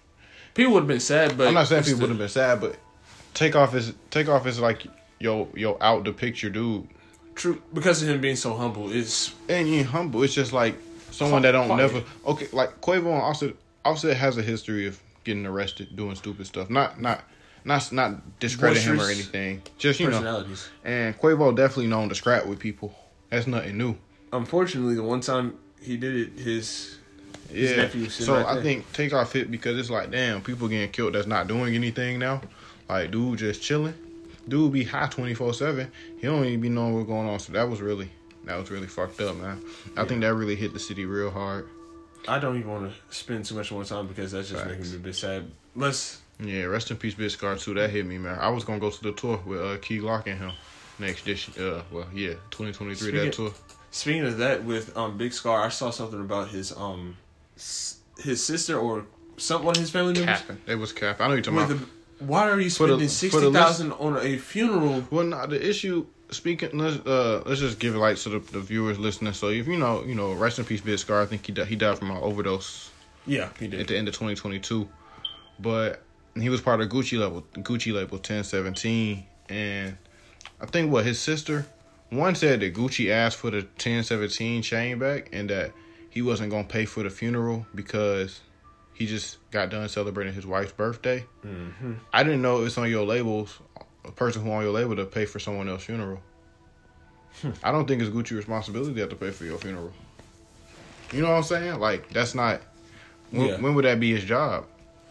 People 0.54 0.72
would 0.74 0.80
have 0.80 0.88
been 0.88 1.00
sad, 1.00 1.37
but 1.37 1.48
I'm 1.48 1.54
not 1.54 1.66
saying 1.66 1.85
people 1.85 2.00
would 2.00 2.09
have 2.11 2.18
been 2.18 2.28
sad, 2.28 2.61
but 2.61 2.76
Takeoff 3.34 3.74
is 3.74 3.92
Takeoff 4.10 4.46
is 4.46 4.60
like 4.60 4.86
yo 5.20 5.48
yo 5.54 5.76
out 5.80 6.04
the 6.04 6.12
picture 6.12 6.50
dude, 6.50 6.86
true 7.34 7.60
because 7.72 8.02
of 8.02 8.08
him 8.08 8.20
being 8.20 8.36
so 8.36 8.54
humble. 8.54 8.90
Is 8.90 9.34
and 9.48 9.68
you 9.68 9.84
humble. 9.84 10.22
It's 10.22 10.34
just 10.34 10.52
like 10.52 10.74
someone 11.10 11.42
that 11.42 11.52
don't 11.52 11.66
Quiet. 11.66 11.92
never 11.92 12.04
okay 12.26 12.48
like 12.52 12.80
Quavo 12.80 13.12
and 13.12 13.22
Offset. 13.22 13.54
Offset 13.84 14.16
has 14.16 14.38
a 14.38 14.42
history 14.42 14.86
of 14.86 15.00
getting 15.24 15.44
arrested 15.46 15.94
doing 15.96 16.14
stupid 16.16 16.46
stuff. 16.46 16.70
Not 16.70 17.00
not 17.00 17.22
not 17.64 17.90
not 17.92 18.38
discrediting 18.40 18.84
him 18.94 19.00
or 19.00 19.10
anything. 19.10 19.62
Just 19.78 20.00
you 20.00 20.10
know, 20.10 20.44
and 20.84 21.18
Quavo 21.18 21.54
definitely 21.54 21.88
known 21.88 22.08
to 22.08 22.14
scrap 22.14 22.46
with 22.46 22.58
people. 22.58 22.94
That's 23.30 23.46
nothing 23.46 23.76
new. 23.78 23.96
Unfortunately, 24.32 24.94
the 24.94 25.02
one 25.02 25.20
time 25.20 25.58
he 25.80 25.96
did 25.96 26.14
it, 26.16 26.38
his 26.38 26.98
His 27.50 27.70
Yeah. 27.70 27.76
nephew 27.76 28.08
So 28.08 28.34
right 28.34 28.46
I 28.46 28.54
there. 28.54 28.62
think 28.62 28.92
Takeoff 28.92 29.32
hit 29.32 29.50
because 29.50 29.78
it's 29.78 29.90
like, 29.90 30.10
damn, 30.10 30.40
people 30.40 30.66
getting 30.68 30.90
killed 30.90 31.14
that's 31.14 31.26
not 31.26 31.46
doing 31.46 31.74
anything 31.74 32.18
now. 32.18 32.40
Like, 32.88 33.10
dude 33.10 33.38
just 33.38 33.62
chilling. 33.62 33.94
Dude 34.48 34.72
be 34.72 34.84
high 34.84 35.06
twenty 35.08 35.34
four 35.34 35.54
seven. 35.54 35.90
He 36.20 36.26
don't 36.26 36.44
even 36.44 36.60
be 36.60 36.68
knowing 36.68 36.94
what's 36.94 37.06
going 37.06 37.28
on. 37.28 37.38
So 37.38 37.52
that 37.54 37.68
was 37.68 37.80
really 37.80 38.10
that 38.44 38.56
was 38.58 38.70
really 38.70 38.86
fucked 38.86 39.20
up, 39.20 39.36
man. 39.36 39.62
I 39.96 40.04
think 40.04 40.20
that 40.20 40.34
really 40.34 40.54
hit 40.56 40.72
the 40.74 40.78
city 40.78 41.06
real 41.06 41.30
hard. 41.30 41.66
I 42.28 42.38
don't 42.38 42.56
even 42.58 42.70
want 42.70 42.90
to 42.92 43.14
spend 43.14 43.44
too 43.44 43.54
much 43.54 43.70
more 43.72 43.84
time 43.84 44.06
because 44.06 44.32
that's 44.32 44.48
just 44.50 44.62
Facts. 44.64 44.76
making 44.78 44.90
me 44.92 44.96
a 44.96 45.00
bit 45.00 45.14
sad. 45.14 45.50
Let's 45.76 46.20
Yeah, 46.40 46.64
rest 46.64 46.90
in 46.90 46.96
peace, 46.98 47.14
Big 47.14 47.30
Scar 47.30 47.56
too. 47.56 47.74
That 47.74 47.90
hit 47.90 48.04
me, 48.06 48.18
man. 48.18 48.38
I 48.38 48.48
was 48.50 48.64
gonna 48.64 48.78
go 48.80 48.90
to 48.90 49.02
the 49.02 49.12
tour 49.12 49.40
with 49.46 49.60
uh, 49.60 49.76
Key 49.78 49.98
Glock 49.98 50.26
and 50.26 50.38
him 50.38 50.52
next 50.98 51.24
this 51.24 51.48
uh 51.58 51.82
well 51.90 52.06
yeah 52.14 52.34
twenty 52.50 52.72
twenty 52.72 52.94
three 52.94 53.10
that 53.12 53.18
Speaking- 53.18 53.32
tour. 53.32 53.54
speaking 53.90 54.24
of 54.26 54.38
that 54.38 54.62
with 54.64 54.94
um 54.96 55.16
Big 55.16 55.32
Scar, 55.32 55.64
I 55.64 55.68
saw 55.70 55.90
something 55.90 56.20
about 56.20 56.48
his 56.50 56.70
um 56.76 57.16
s- 57.56 57.98
his 58.18 58.44
sister 58.44 58.78
or 58.78 59.06
some 59.38 59.64
one 59.64 59.74
his 59.74 59.90
family 59.90 60.12
members. 60.14 60.40
Capping. 60.40 60.58
It 60.66 60.74
was 60.76 60.92
cap. 60.92 61.20
I 61.20 61.28
know 61.28 61.34
you're 61.34 61.42
talking 61.42 61.56
With 61.56 61.70
about. 61.72 61.80
the, 61.80 61.86
why 62.26 62.48
are 62.50 62.60
you 62.60 62.70
spending 62.70 63.08
sixty 63.08 63.40
the 63.40 63.48
list- 63.50 63.64
thousand 63.64 63.92
on 63.92 64.18
a 64.18 64.37
funeral? 64.38 65.04
Well, 65.10 65.24
no, 65.24 65.46
the 65.46 65.68
issue 65.68 66.06
speaking, 66.30 66.76
let's 66.78 66.96
uh, 67.06 67.42
let's 67.46 67.60
just 67.60 67.78
give 67.78 67.94
it 67.94 67.98
like 67.98 68.16
to 68.18 68.28
the, 68.28 68.38
the 68.38 68.60
viewers 68.60 68.98
listening. 68.98 69.32
So 69.32 69.48
if 69.48 69.66
you 69.66 69.76
know, 69.76 70.02
you 70.04 70.14
know, 70.14 70.32
rest 70.32 70.58
in 70.58 70.64
peace, 70.64 70.80
Big 70.80 70.98
Scar. 70.98 71.22
I 71.22 71.26
think 71.26 71.46
he 71.46 71.52
died, 71.52 71.66
he 71.66 71.76
died 71.76 71.98
from 71.98 72.10
an 72.10 72.18
overdose 72.18 72.90
Yeah, 73.26 73.48
he 73.58 73.68
did 73.68 73.80
at 73.80 73.88
the 73.88 73.96
end 73.96 74.08
of 74.08 74.14
2022. 74.14 74.88
But 75.60 76.02
he 76.34 76.48
was 76.48 76.60
part 76.60 76.80
of 76.80 76.88
Gucci 76.88 77.18
level, 77.18 77.44
Gucci 77.54 77.92
label 77.92 78.16
1017, 78.18 79.24
and 79.48 79.96
I 80.60 80.66
think 80.66 80.90
what 80.90 81.04
his 81.04 81.20
sister, 81.20 81.66
one 82.10 82.34
said 82.34 82.60
that 82.60 82.74
Gucci 82.74 83.10
asked 83.10 83.37
for 83.37 83.50
the 83.50 83.58
1017 83.58 84.62
chain 84.62 84.98
back, 84.98 85.28
and 85.32 85.48
that 85.50 85.72
he 86.10 86.22
wasn't 86.22 86.50
gonna 86.50 86.64
pay 86.64 86.84
for 86.87 87.02
the 87.02 87.10
funeral 87.10 87.66
because 87.74 88.40
he 88.94 89.07
just 89.07 89.38
got 89.50 89.70
done 89.70 89.88
celebrating 89.88 90.33
his 90.33 90.46
wife's 90.46 90.72
birthday. 90.72 91.24
Mm-hmm. 91.44 91.94
I 92.12 92.22
didn't 92.22 92.42
know 92.42 92.61
it 92.61 92.62
was 92.64 92.78
on 92.78 92.88
your 92.88 93.04
labels, 93.04 93.59
a 94.04 94.12
person 94.12 94.42
who 94.42 94.50
on 94.52 94.62
your 94.62 94.72
label 94.72 94.96
to 94.96 95.04
pay 95.04 95.24
for 95.26 95.38
someone 95.38 95.68
else's 95.68 95.87
funeral. 95.87 96.20
I 97.62 97.72
don't 97.72 97.87
think 97.87 98.00
it's 98.00 98.11
Gucci 98.11 98.37
responsibility 98.37 98.94
to 98.94 99.00
have 99.00 99.11
to 99.11 99.16
pay 99.16 99.30
for 99.30 99.44
your 99.44 99.59
funeral. 99.59 99.92
You 101.12 101.22
know 101.22 101.30
what 101.30 101.37
I'm 101.38 101.42
saying? 101.42 101.80
Like 101.80 102.09
that's 102.11 102.35
not. 102.35 102.61
When, 103.30 103.46
Yeah. 103.48 103.61
when 103.61 103.74
would 103.74 103.85
that 103.85 103.98
be 103.98 104.12
his 104.14 104.24
job? 104.24 104.66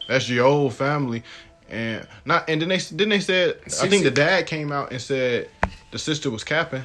That's 0.08 0.30
your 0.30 0.46
whole 0.46 0.70
family, 0.70 1.24
and 1.70 2.08
not. 2.26 2.50
And 2.50 2.62
then 2.62 2.70
they 2.70 2.78
then 2.78 3.10
they 3.10 3.20
said 3.20 3.60
I 3.82 3.88
think 3.88 4.04
the 4.04 4.12
dad 4.12 4.48
came 4.48 4.72
out 4.72 4.92
and 4.92 5.02
said 5.02 5.50
the 5.92 6.00
sister 6.00 6.30
was 6.30 6.44
capping. 6.44 6.84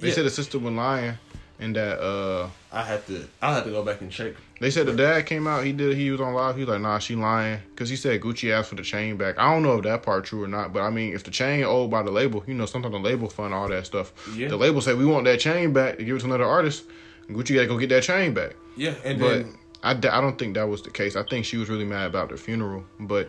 They 0.00 0.08
Yeah. 0.08 0.14
said 0.14 0.24
the 0.26 0.30
sister 0.30 0.58
was 0.58 0.72
lying, 0.72 1.18
and 1.60 1.74
that 1.76 1.98
uh 2.00 2.48
I 2.72 2.82
had 2.82 3.06
to. 3.06 3.28
I 3.42 3.54
had 3.54 3.64
to 3.64 3.70
go 3.70 3.82
back 3.82 4.00
and 4.00 4.10
check. 4.10 4.34
they 4.60 4.70
said 4.70 4.86
the 4.86 4.94
dad 4.94 5.26
came 5.26 5.46
out. 5.46 5.64
He 5.64 5.72
did. 5.72 5.96
He 5.96 6.10
was 6.10 6.20
on 6.20 6.34
live. 6.34 6.54
He 6.56 6.62
was 6.62 6.68
like, 6.70 6.80
"Nah, 6.80 6.98
she 6.98 7.14
lying," 7.16 7.60
because 7.70 7.88
he 7.88 7.96
said 7.96 8.20
Gucci 8.20 8.52
asked 8.52 8.68
for 8.68 8.74
the 8.76 8.82
chain 8.82 9.16
back. 9.16 9.38
I 9.38 9.52
don't 9.52 9.62
know 9.62 9.76
if 9.78 9.84
that 9.84 10.02
part 10.02 10.24
true 10.24 10.44
or 10.44 10.48
not, 10.48 10.72
but 10.72 10.82
I 10.82 10.90
mean, 10.90 11.14
if 11.14 11.24
the 11.24 11.30
chain 11.30 11.64
owed 11.64 11.90
by 11.90 12.02
the 12.02 12.10
label, 12.10 12.44
you 12.46 12.54
know, 12.54 12.66
sometimes 12.66 12.92
the 12.92 13.00
label 13.00 13.28
fund 13.28 13.54
all 13.54 13.68
that 13.68 13.86
stuff. 13.86 14.12
Yeah. 14.36 14.48
The 14.48 14.56
label 14.56 14.80
said 14.80 14.98
we 14.98 15.06
want 15.06 15.24
that 15.24 15.40
chain 15.40 15.72
back 15.72 15.98
to 15.98 16.04
give 16.04 16.16
it 16.16 16.20
to 16.20 16.26
another 16.26 16.44
artist. 16.44 16.84
Gucci 17.28 17.54
got 17.54 17.62
to 17.62 17.66
go 17.66 17.78
get 17.78 17.88
that 17.90 18.02
chain 18.04 18.32
back. 18.34 18.54
Yeah, 18.76 18.94
and 19.04 19.18
But 19.18 19.28
then 19.28 19.58
I, 19.82 19.90
I 19.90 20.20
don't 20.20 20.38
think 20.38 20.54
that 20.54 20.66
was 20.68 20.82
the 20.82 20.90
case. 20.90 21.14
I 21.16 21.22
think 21.24 21.44
she 21.44 21.56
was 21.58 21.68
really 21.68 21.84
mad 21.84 22.06
about 22.06 22.30
the 22.30 22.36
funeral, 22.38 22.84
but 23.00 23.28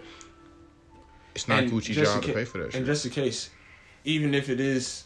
it's 1.35 1.47
not 1.47 1.63
Gucci's 1.65 1.95
job 1.97 2.21
in 2.23 2.29
to 2.29 2.33
pay 2.33 2.45
for 2.45 2.57
that 2.59 2.65
And 2.65 2.73
shit. 2.73 2.85
just 2.85 3.05
in 3.05 3.11
case, 3.11 3.49
even 4.05 4.33
if 4.33 4.49
it 4.49 4.59
is, 4.59 5.03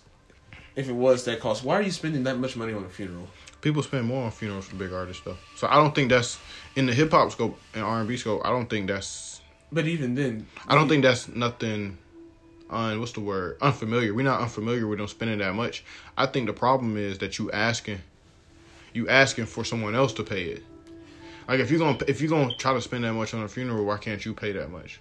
if 0.75 0.89
it 0.89 0.93
was 0.93 1.25
that 1.25 1.39
cost, 1.39 1.63
why 1.63 1.75
are 1.75 1.81
you 1.81 1.91
spending 1.91 2.23
that 2.23 2.37
much 2.37 2.55
money 2.55 2.73
on 2.73 2.83
a 2.83 2.89
funeral? 2.89 3.27
People 3.61 3.81
spend 3.83 4.05
more 4.07 4.25
on 4.25 4.31
funerals 4.31 4.65
for 4.65 4.75
big 4.75 4.91
artists 4.91 5.23
though, 5.23 5.37
so 5.55 5.67
I 5.67 5.75
don't 5.75 5.95
think 5.95 6.09
that's 6.09 6.37
in 6.75 6.85
the 6.85 6.93
hip 6.93 7.11
hop 7.11 7.31
scope 7.31 7.59
and 7.73 7.83
R 7.83 7.99
and 7.99 8.07
B 8.07 8.17
scope. 8.17 8.41
I 8.43 8.49
don't 8.49 8.69
think 8.69 8.87
that's 8.87 9.41
But 9.71 9.87
even 9.87 10.15
then, 10.15 10.47
I 10.67 10.75
don't 10.75 10.89
think 10.89 11.03
that's 11.03 11.27
nothing. 11.29 11.97
Un, 12.69 12.99
what's 12.99 13.11
the 13.11 13.19
word? 13.19 13.57
Unfamiliar. 13.61 14.13
We're 14.13 14.23
not 14.23 14.41
unfamiliar 14.41 14.87
with 14.87 14.97
them 14.97 15.07
spending 15.07 15.39
that 15.39 15.53
much. 15.53 15.83
I 16.17 16.25
think 16.25 16.47
the 16.47 16.53
problem 16.53 16.97
is 16.97 17.19
that 17.19 17.37
you 17.37 17.51
asking, 17.51 18.01
you 18.93 19.07
asking 19.07 19.45
for 19.45 19.63
someone 19.63 19.95
else 19.95 20.11
to 20.13 20.23
pay 20.23 20.45
it. 20.45 20.63
Like 21.47 21.59
if 21.59 21.69
you're 21.69 21.79
gonna 21.79 21.99
if 22.07 22.19
you're 22.19 22.29
gonna 22.29 22.55
try 22.55 22.73
to 22.73 22.81
spend 22.81 23.03
that 23.03 23.13
much 23.13 23.33
on 23.33 23.43
a 23.43 23.47
funeral, 23.47 23.85
why 23.85 23.97
can't 23.97 24.25
you 24.25 24.33
pay 24.33 24.51
that 24.53 24.69
much? 24.71 24.99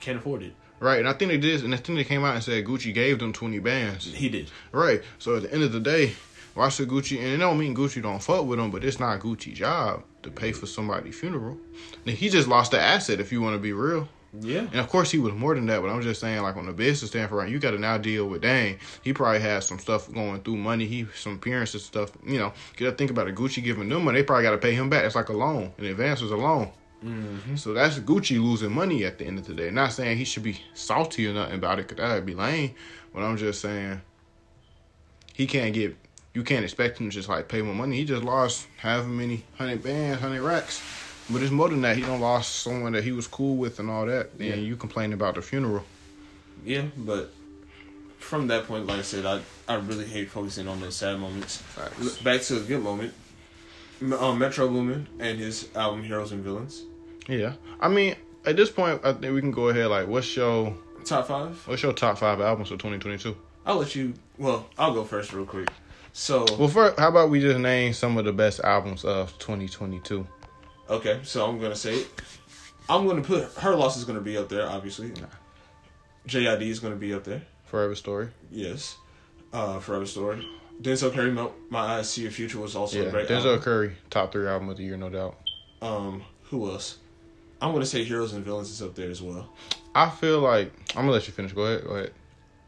can't 0.00 0.18
afford 0.18 0.42
it. 0.42 0.54
Right, 0.80 0.98
and 0.98 1.08
I 1.08 1.12
think 1.12 1.30
they 1.30 1.36
did, 1.36 1.62
and 1.62 1.74
I 1.74 1.76
think 1.76 1.98
they 1.98 2.04
came 2.04 2.24
out 2.24 2.34
and 2.34 2.42
said 2.42 2.64
Gucci 2.64 2.94
gave 2.94 3.18
them 3.18 3.34
twenty 3.34 3.58
bands. 3.58 4.12
He 4.12 4.30
did. 4.30 4.50
Right, 4.72 5.02
so 5.18 5.36
at 5.36 5.42
the 5.42 5.52
end 5.52 5.62
of 5.62 5.72
the 5.72 5.80
day, 5.80 6.14
why 6.54 6.70
should 6.70 6.88
Gucci? 6.88 7.18
And 7.18 7.28
it 7.28 7.36
don't 7.36 7.58
mean 7.58 7.76
Gucci 7.76 8.02
don't 8.02 8.22
fuck 8.22 8.46
with 8.46 8.58
them, 8.58 8.70
but 8.70 8.82
it's 8.82 8.98
not 8.98 9.20
Gucci's 9.20 9.58
job 9.58 10.04
to 10.22 10.30
pay 10.30 10.52
for 10.52 10.66
somebody's 10.66 11.20
funeral. 11.20 11.58
And 12.06 12.16
he 12.16 12.30
just 12.30 12.48
lost 12.48 12.70
the 12.70 12.80
asset. 12.80 13.20
If 13.20 13.30
you 13.30 13.42
want 13.42 13.54
to 13.54 13.58
be 13.58 13.74
real. 13.74 14.08
Yeah. 14.40 14.60
And 14.60 14.76
of 14.76 14.88
course, 14.88 15.10
he 15.10 15.18
was 15.18 15.32
more 15.32 15.54
than 15.54 15.66
that. 15.66 15.82
But 15.82 15.90
I'm 15.90 16.02
just 16.02 16.20
saying, 16.20 16.40
like 16.42 16.56
on 16.56 16.66
the 16.66 16.72
business 16.72 17.10
standpoint, 17.10 17.50
you 17.50 17.58
got 17.58 17.72
to 17.72 17.78
now 17.78 17.98
deal 17.98 18.26
with 18.28 18.42
Dang. 18.42 18.78
He 19.02 19.12
probably 19.12 19.40
has 19.40 19.66
some 19.66 19.78
stuff 19.78 20.10
going 20.12 20.40
through 20.42 20.56
money. 20.56 20.86
He 20.86 21.06
some 21.14 21.34
appearances 21.34 21.84
stuff. 21.84 22.12
You 22.24 22.38
know, 22.38 22.52
you 22.78 22.86
got 22.86 22.92
to 22.92 22.96
think 22.96 23.10
about 23.10 23.28
it. 23.28 23.34
Gucci 23.34 23.62
giving 23.62 23.88
them 23.88 24.04
money. 24.04 24.20
They 24.20 24.24
probably 24.24 24.44
got 24.44 24.52
to 24.52 24.58
pay 24.58 24.74
him 24.74 24.88
back. 24.88 25.04
It's 25.04 25.16
like 25.16 25.28
a 25.28 25.34
loan. 25.34 25.72
An 25.78 25.84
advance 25.84 26.22
is 26.22 26.30
a 26.30 26.36
loan. 26.36 26.70
So 27.56 27.72
that's 27.72 27.98
Gucci 27.98 28.42
losing 28.42 28.72
money 28.72 29.04
at 29.04 29.18
the 29.18 29.24
end 29.24 29.38
of 29.38 29.46
the 29.46 29.54
day. 29.54 29.70
Not 29.70 29.92
saying 29.92 30.18
he 30.18 30.24
should 30.24 30.42
be 30.42 30.60
salty 30.74 31.26
or 31.26 31.32
nothing 31.32 31.54
about 31.54 31.78
it, 31.78 31.88
cause 31.88 31.96
that'd 31.96 32.26
be 32.26 32.34
lame. 32.34 32.74
But 33.14 33.22
I'm 33.22 33.36
just 33.36 33.60
saying 33.60 34.00
he 35.32 35.46
can't 35.46 35.72
get. 35.72 35.96
You 36.34 36.44
can't 36.44 36.62
expect 36.62 37.00
him 37.00 37.08
to 37.10 37.14
just 37.14 37.28
like 37.28 37.48
pay 37.48 37.62
more 37.62 37.74
money. 37.74 37.96
He 37.96 38.04
just 38.04 38.22
lost 38.22 38.68
however 38.76 39.08
many 39.08 39.44
hundred 39.56 39.82
bands, 39.82 40.20
hundred 40.20 40.42
racks. 40.42 40.82
But 41.30 41.42
it's 41.42 41.50
more 41.50 41.68
than 41.68 41.80
that. 41.82 41.96
He 41.96 42.02
don't 42.02 42.20
lost 42.20 42.56
someone 42.56 42.92
that 42.92 43.04
he 43.04 43.12
was 43.12 43.26
cool 43.26 43.56
with 43.56 43.78
and 43.78 43.88
all 43.88 44.06
that. 44.06 44.30
Yeah. 44.38 44.52
And 44.52 44.66
you 44.66 44.76
complain 44.76 45.12
about 45.12 45.36
the 45.36 45.42
funeral. 45.42 45.84
Yeah, 46.64 46.84
but 46.96 47.32
from 48.18 48.48
that 48.48 48.66
point, 48.66 48.86
like 48.86 48.98
I 48.98 49.02
said, 49.02 49.24
I 49.24 49.40
I 49.66 49.76
really 49.76 50.06
hate 50.06 50.30
focusing 50.30 50.68
on 50.68 50.80
those 50.80 50.96
sad 50.96 51.18
moments. 51.18 51.56
Facts. 51.56 52.18
Back 52.18 52.42
to 52.42 52.56
the 52.56 52.66
good 52.66 52.82
moment. 52.82 53.14
Um, 54.02 54.38
Metro 54.38 54.68
Boomin 54.68 55.06
and 55.18 55.38
his 55.38 55.68
album 55.74 56.02
Heroes 56.02 56.32
and 56.32 56.42
Villains. 56.42 56.84
Yeah. 57.30 57.54
I 57.80 57.88
mean, 57.88 58.16
at 58.44 58.56
this 58.56 58.70
point, 58.70 59.00
I 59.04 59.12
think 59.12 59.32
we 59.34 59.40
can 59.40 59.50
go 59.52 59.68
ahead. 59.68 59.86
Like, 59.88 60.08
what's 60.08 60.34
your 60.36 60.74
Top 61.04 61.26
five. 61.28 61.62
what's 61.66 61.82
your 61.82 61.92
top 61.92 62.18
five 62.18 62.40
albums 62.40 62.68
for 62.68 62.74
2022? 62.74 63.36
I'll 63.66 63.76
let 63.76 63.94
you. 63.94 64.14
Well, 64.38 64.68
I'll 64.78 64.92
go 64.94 65.04
first 65.04 65.32
real 65.32 65.46
quick. 65.46 65.68
So 66.12 66.44
Well, 66.58 66.68
first, 66.68 66.98
how 66.98 67.08
about 67.08 67.30
we 67.30 67.40
just 67.40 67.58
name 67.60 67.92
some 67.92 68.18
of 68.18 68.24
the 68.24 68.32
best 68.32 68.60
albums 68.60 69.04
of 69.04 69.36
2022? 69.38 70.26
okay, 70.88 71.20
so 71.22 71.46
I'm 71.48 71.60
gonna 71.60 71.76
say 71.76 71.94
it. 71.94 72.08
I'm 72.88 73.06
gonna 73.06 73.22
put 73.22 73.52
her 73.58 73.76
loss 73.76 73.96
is 73.96 74.04
gonna 74.04 74.20
be 74.20 74.36
up 74.36 74.48
there, 74.48 74.68
obviously. 74.68 75.12
JID 76.26 76.62
is 76.62 76.80
gonna 76.80 76.96
be 76.96 77.14
up 77.14 77.24
there. 77.24 77.42
Forever 77.66 77.94
Story. 77.94 78.28
Yes. 78.50 78.96
Uh, 79.52 79.78
Forever 79.78 80.06
Story. 80.06 80.46
Denzel 80.82 81.12
Curry, 81.12 81.30
My, 81.30 81.48
My 81.68 81.80
Eyes 81.98 82.10
See 82.10 82.22
Your 82.22 82.30
Future 82.30 82.58
was 82.58 82.74
also 82.74 83.00
Yeah. 83.00 83.08
a 83.08 83.10
great 83.10 83.28
Denzel 83.28 83.44
album. 83.46 83.60
Curry, 83.60 83.96
top 84.08 84.32
three 84.32 84.46
album 84.48 84.68
of 84.70 84.76
the 84.78 84.82
year, 84.84 84.96
no 84.96 85.10
doubt. 85.10 85.36
Um, 85.82 86.22
who 86.44 86.68
else? 86.70 86.98
I'm 87.60 87.72
gonna 87.72 87.86
say 87.86 88.04
Heroes 88.04 88.32
and 88.32 88.44
Villains 88.44 88.70
is 88.70 88.82
up 88.82 88.94
there 88.94 89.10
as 89.10 89.20
well. 89.20 89.48
I 89.94 90.08
feel 90.08 90.40
like 90.40 90.72
I'm 90.90 91.02
gonna 91.02 91.12
let 91.12 91.26
you 91.26 91.32
finish. 91.32 91.52
Go 91.52 91.62
ahead. 91.62 91.84
Go 91.84 91.90
ahead. 91.94 92.12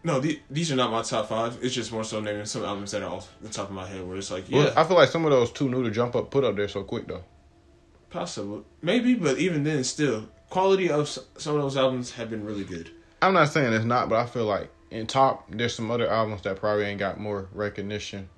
No, 0.04 0.18
the, 0.18 0.40
these 0.50 0.72
are 0.72 0.76
not 0.76 0.90
my 0.90 1.02
top 1.02 1.28
five. 1.28 1.58
It's 1.62 1.74
just 1.74 1.92
more 1.92 2.02
so 2.02 2.20
naming 2.20 2.44
some 2.44 2.64
albums 2.64 2.90
that 2.90 3.02
are 3.04 3.10
off 3.10 3.32
the 3.40 3.48
top 3.48 3.68
of 3.68 3.74
my 3.74 3.86
head 3.86 4.06
where 4.06 4.16
it's 4.16 4.32
like, 4.32 4.50
yeah, 4.50 4.58
Well, 4.58 4.72
I 4.76 4.82
feel 4.82 4.96
like 4.96 5.08
some 5.10 5.24
of 5.24 5.30
those 5.30 5.52
too 5.52 5.68
new 5.68 5.84
to 5.84 5.90
jump 5.92 6.16
up, 6.16 6.30
put 6.30 6.42
up 6.42 6.56
there 6.56 6.66
so 6.66 6.82
quick 6.82 7.06
though. 7.06 7.22
possible. 8.10 8.64
Maybe, 8.82 9.14
but 9.14 9.38
even 9.38 9.62
then, 9.62 9.84
still, 9.84 10.28
quality 10.50 10.90
of 10.90 11.08
some 11.08 11.54
of 11.54 11.62
those 11.62 11.76
albums 11.76 12.10
have 12.12 12.30
been 12.30 12.44
really 12.44 12.64
good. 12.64 12.90
I'm 13.22 13.34
not 13.34 13.48
saying 13.50 13.72
it's 13.72 13.84
not, 13.84 14.08
but 14.08 14.18
I 14.18 14.26
feel 14.26 14.44
like 14.44 14.70
in 14.90 15.06
top, 15.06 15.46
there's 15.50 15.74
some 15.74 15.90
other 15.90 16.10
albums 16.10 16.42
that 16.42 16.56
probably 16.56 16.84
ain't 16.86 16.98
got 16.98 17.20
more 17.20 17.48
recognition. 17.52 18.28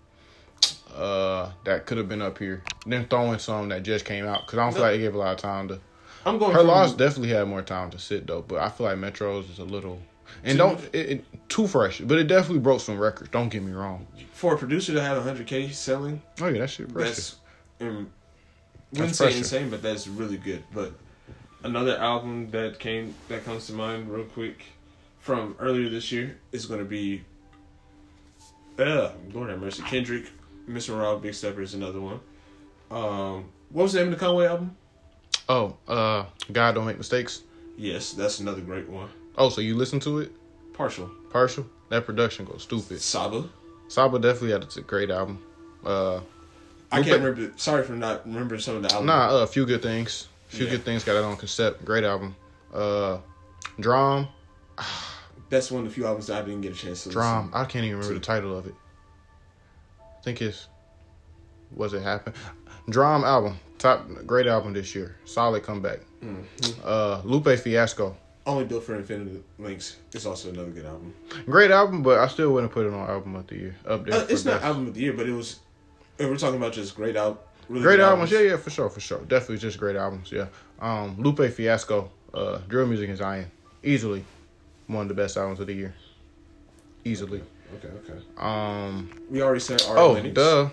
Uh, 0.95 1.51
that 1.65 1.87
could 1.87 1.99
have 1.99 2.09
been 2.09 2.23
up 2.23 2.39
here. 2.39 2.63
Then 2.87 3.07
throwing 3.09 3.39
some 3.39 3.71
that 3.71 3.83
just 3.83 4.05
came 4.05 4.27
out 4.27 4.47
because 4.47 4.59
I 4.59 4.65
don't 4.65 4.75
feel 4.75 4.83
like 4.83 4.95
it 4.97 4.99
gave 4.99 5.15
a 5.15 5.19
lot 5.19 5.33
of 5.33 5.39
time 5.39 5.69
to. 5.69 5.81
I'm 6.27 6.39
going 6.39 6.53
Her 6.53 6.61
from- 6.61 6.69
loss 6.69 6.95
definitely 6.95 7.31
had 7.31 7.47
more 7.49 7.63
time 7.63 7.91
to 7.91 7.99
sit 7.99 8.27
though, 8.27 8.43
but 8.43 8.59
I 8.59 8.69
feel 8.69 8.87
like 8.87 8.99
Metro's 8.99 9.49
is 9.51 9.59
a 9.59 9.65
little 9.65 10.01
and 10.43 10.59
don't 10.59 10.81
it, 10.93 11.11
it, 11.11 11.49
too 11.49 11.67
fresh, 11.67 12.01
but 12.01 12.19
it 12.19 12.25
definitely 12.25 12.61
broke 12.61 12.81
some 12.81 12.99
records. 12.99 13.31
Don't 13.31 13.49
get 13.49 13.63
me 13.63 13.73
wrong. 13.73 14.07
for 14.33 14.55
a 14.55 14.59
producer 14.59 14.93
to 14.95 15.01
have 15.01 15.23
100k 15.23 15.73
selling. 15.73 16.23
Oh 16.41 16.49
yeah, 16.49 16.61
that 16.61 16.71
shit 16.71 16.93
precious. 16.93 17.37
That's 17.79 17.91
um, 17.91 18.11
That's 18.93 19.01
wouldn't 19.01 19.17
say 19.17 19.39
insane, 19.39 19.71
but 19.71 19.83
that's 19.83 20.07
really 20.09 20.39
good. 20.39 20.65
But 20.73 20.93
another 21.63 21.97
album 21.99 22.51
that 22.51 22.79
came 22.79 23.15
that 23.29 23.45
comes 23.45 23.67
to 23.67 23.73
mind 23.73 24.11
real 24.11 24.25
quick 24.25 24.65
from 25.19 25.57
earlier 25.59 25.89
this 25.89 26.13
year 26.13 26.39
is 26.53 26.67
going 26.67 26.81
to 26.81 26.87
be, 26.87 27.25
uh, 28.79 29.11
Lord 29.33 29.51
have 29.51 29.61
mercy, 29.61 29.83
Kendrick, 29.83 30.27
Mr. 30.69 30.91
Morale, 30.91 31.19
Big 31.19 31.35
Stepper 31.35 31.63
is 31.63 31.75
another 31.75 32.01
one. 32.01 32.21
Um, 32.91 33.47
what 33.71 33.85
was 33.85 33.93
the 33.95 34.01
name 34.01 34.13
of 34.13 34.19
the 34.19 34.25
Conway 34.25 34.47
album? 34.47 34.77
Oh, 35.49 35.77
uh, 35.89 36.25
God 36.53 36.75
don't 36.75 36.87
make 36.87 36.99
mistakes. 36.99 37.43
Yes, 37.77 38.13
that's 38.13 38.41
another 38.41 38.61
great 38.61 38.89
one. 38.89 39.09
Oh, 39.37 39.49
so 39.49 39.61
you 39.61 39.75
listen 39.77 40.01
to 40.01 40.21
it 40.21 40.33
Partial. 40.73 41.11
partial? 41.31 41.67
That 41.91 42.07
production 42.07 42.45
goes 42.45 42.63
stupid. 42.63 43.01
Saba. 43.01 43.49
Saba 43.89 44.19
definitely 44.19 44.53
had 44.53 44.67
a 44.77 44.81
great 44.81 45.11
album. 45.11 45.43
Uh, 45.85 46.21
I 46.91 47.03
can't 47.03 47.23
remember. 47.23 47.53
Sorry 47.57 47.83
for 47.85 47.93
not 47.93 48.25
remembering 48.27 48.61
some 48.61 48.77
of 48.77 48.83
the 48.83 48.91
albums. 48.91 49.07
nah, 49.07 49.29
uh, 49.31 49.43
a 49.43 49.47
few 49.47 49.67
good 49.67 49.83
things. 49.83 50.29
A 50.53 50.57
few 50.57 50.65
Yeah. 50.67 50.73
good 50.73 50.85
things 50.85 51.05
got 51.05 51.17
it 51.17 51.25
on 51.25 51.37
concept. 51.37 51.85
Great 51.85 52.05
album. 52.05 52.35
Uh, 52.73 53.19
Drum, 53.81 54.29
That's 55.51 55.71
one 55.71 55.83
of 55.85 55.89
the 55.89 55.95
few 55.95 56.07
albums 56.07 56.29
that 56.29 56.43
I 56.43 56.45
didn't 56.47 56.63
get 56.63 56.73
a 56.73 56.75
chance 56.77 57.03
to 57.05 57.09
listen 57.09 57.11
to. 57.11 57.15
Drum. 57.15 57.51
I 57.53 57.65
can't 57.65 57.85
even 57.85 57.99
remember 57.99 58.15
the 58.15 58.25
title 58.25 58.57
of 58.57 58.67
it. 58.67 58.75
I 60.01 60.23
think 60.23 60.41
it's 60.43 60.69
was 61.75 61.95
it 61.95 62.03
happen? 62.03 62.33
Drum 62.91 63.25
album, 63.25 63.57
top 63.79 64.07
great 64.27 64.47
album 64.47 64.73
this 64.75 64.95
year. 64.95 65.17
Solid 65.25 65.63
comeback. 65.63 66.01
Mhm. 66.23 66.45
Uh, 66.85 67.21
Lupe 67.25 67.59
Fiasco, 67.59 68.17
Only 68.47 68.65
Built 68.65 68.85
for 68.85 68.95
Infinity 68.97 69.43
Links 69.59 69.97
It's 70.13 70.27
also 70.27 70.51
another 70.51 70.71
good 70.71 70.85
album. 70.87 71.15
great 71.47 71.71
album, 71.71 72.03
but 72.03 72.19
I 72.19 72.29
still 72.29 72.53
wouldn't 72.53 72.73
put 72.73 72.87
it 72.87 72.93
on 72.93 73.09
album 73.09 73.35
of 73.37 73.47
the 73.47 73.57
year 73.57 73.77
up 73.87 74.05
there. 74.07 74.21
Uh, 74.21 74.27
it's 74.29 74.45
not 74.45 74.55
best. 74.55 74.65
album 74.65 74.87
of 74.89 74.95
the 74.95 75.01
year, 75.01 75.13
but 75.13 75.27
it 75.27 75.33
was. 75.33 75.61
If 76.19 76.29
we're 76.31 76.37
talking 76.37 76.57
about 76.57 76.73
just 76.75 76.95
great 76.95 77.17
out, 77.17 77.47
really 77.69 77.83
Great 77.83 77.97
good 77.97 78.05
albums, 78.05 78.31
yeah, 78.31 78.41
yeah, 78.41 78.57
for 78.57 78.71
sure, 78.71 78.89
for 78.89 79.01
sure. 79.01 79.19
Definitely 79.27 79.59
just 79.59 79.79
great 79.79 79.97
albums, 79.97 80.31
yeah. 80.31 80.47
Um, 80.81 81.17
Lupe 81.19 81.51
Fiasco, 81.53 82.11
uh, 82.33 82.59
Drill 82.69 82.87
Music 82.87 83.09
in 83.11 83.17
Zion. 83.17 83.51
easily 83.83 84.25
one 84.87 85.03
of 85.03 85.09
the 85.09 85.15
best 85.15 85.37
albums 85.37 85.59
of 85.61 85.67
the 85.67 85.75
year. 85.75 85.95
easily. 87.05 87.43
Okay, 87.77 87.89
okay. 87.89 88.21
Um, 88.39 89.11
We 89.31 89.43
already 89.43 89.61
said 89.61 89.83
R. 89.89 89.99
oh, 89.99 90.13
Lennox. 90.13 90.35
duh. 90.35 90.69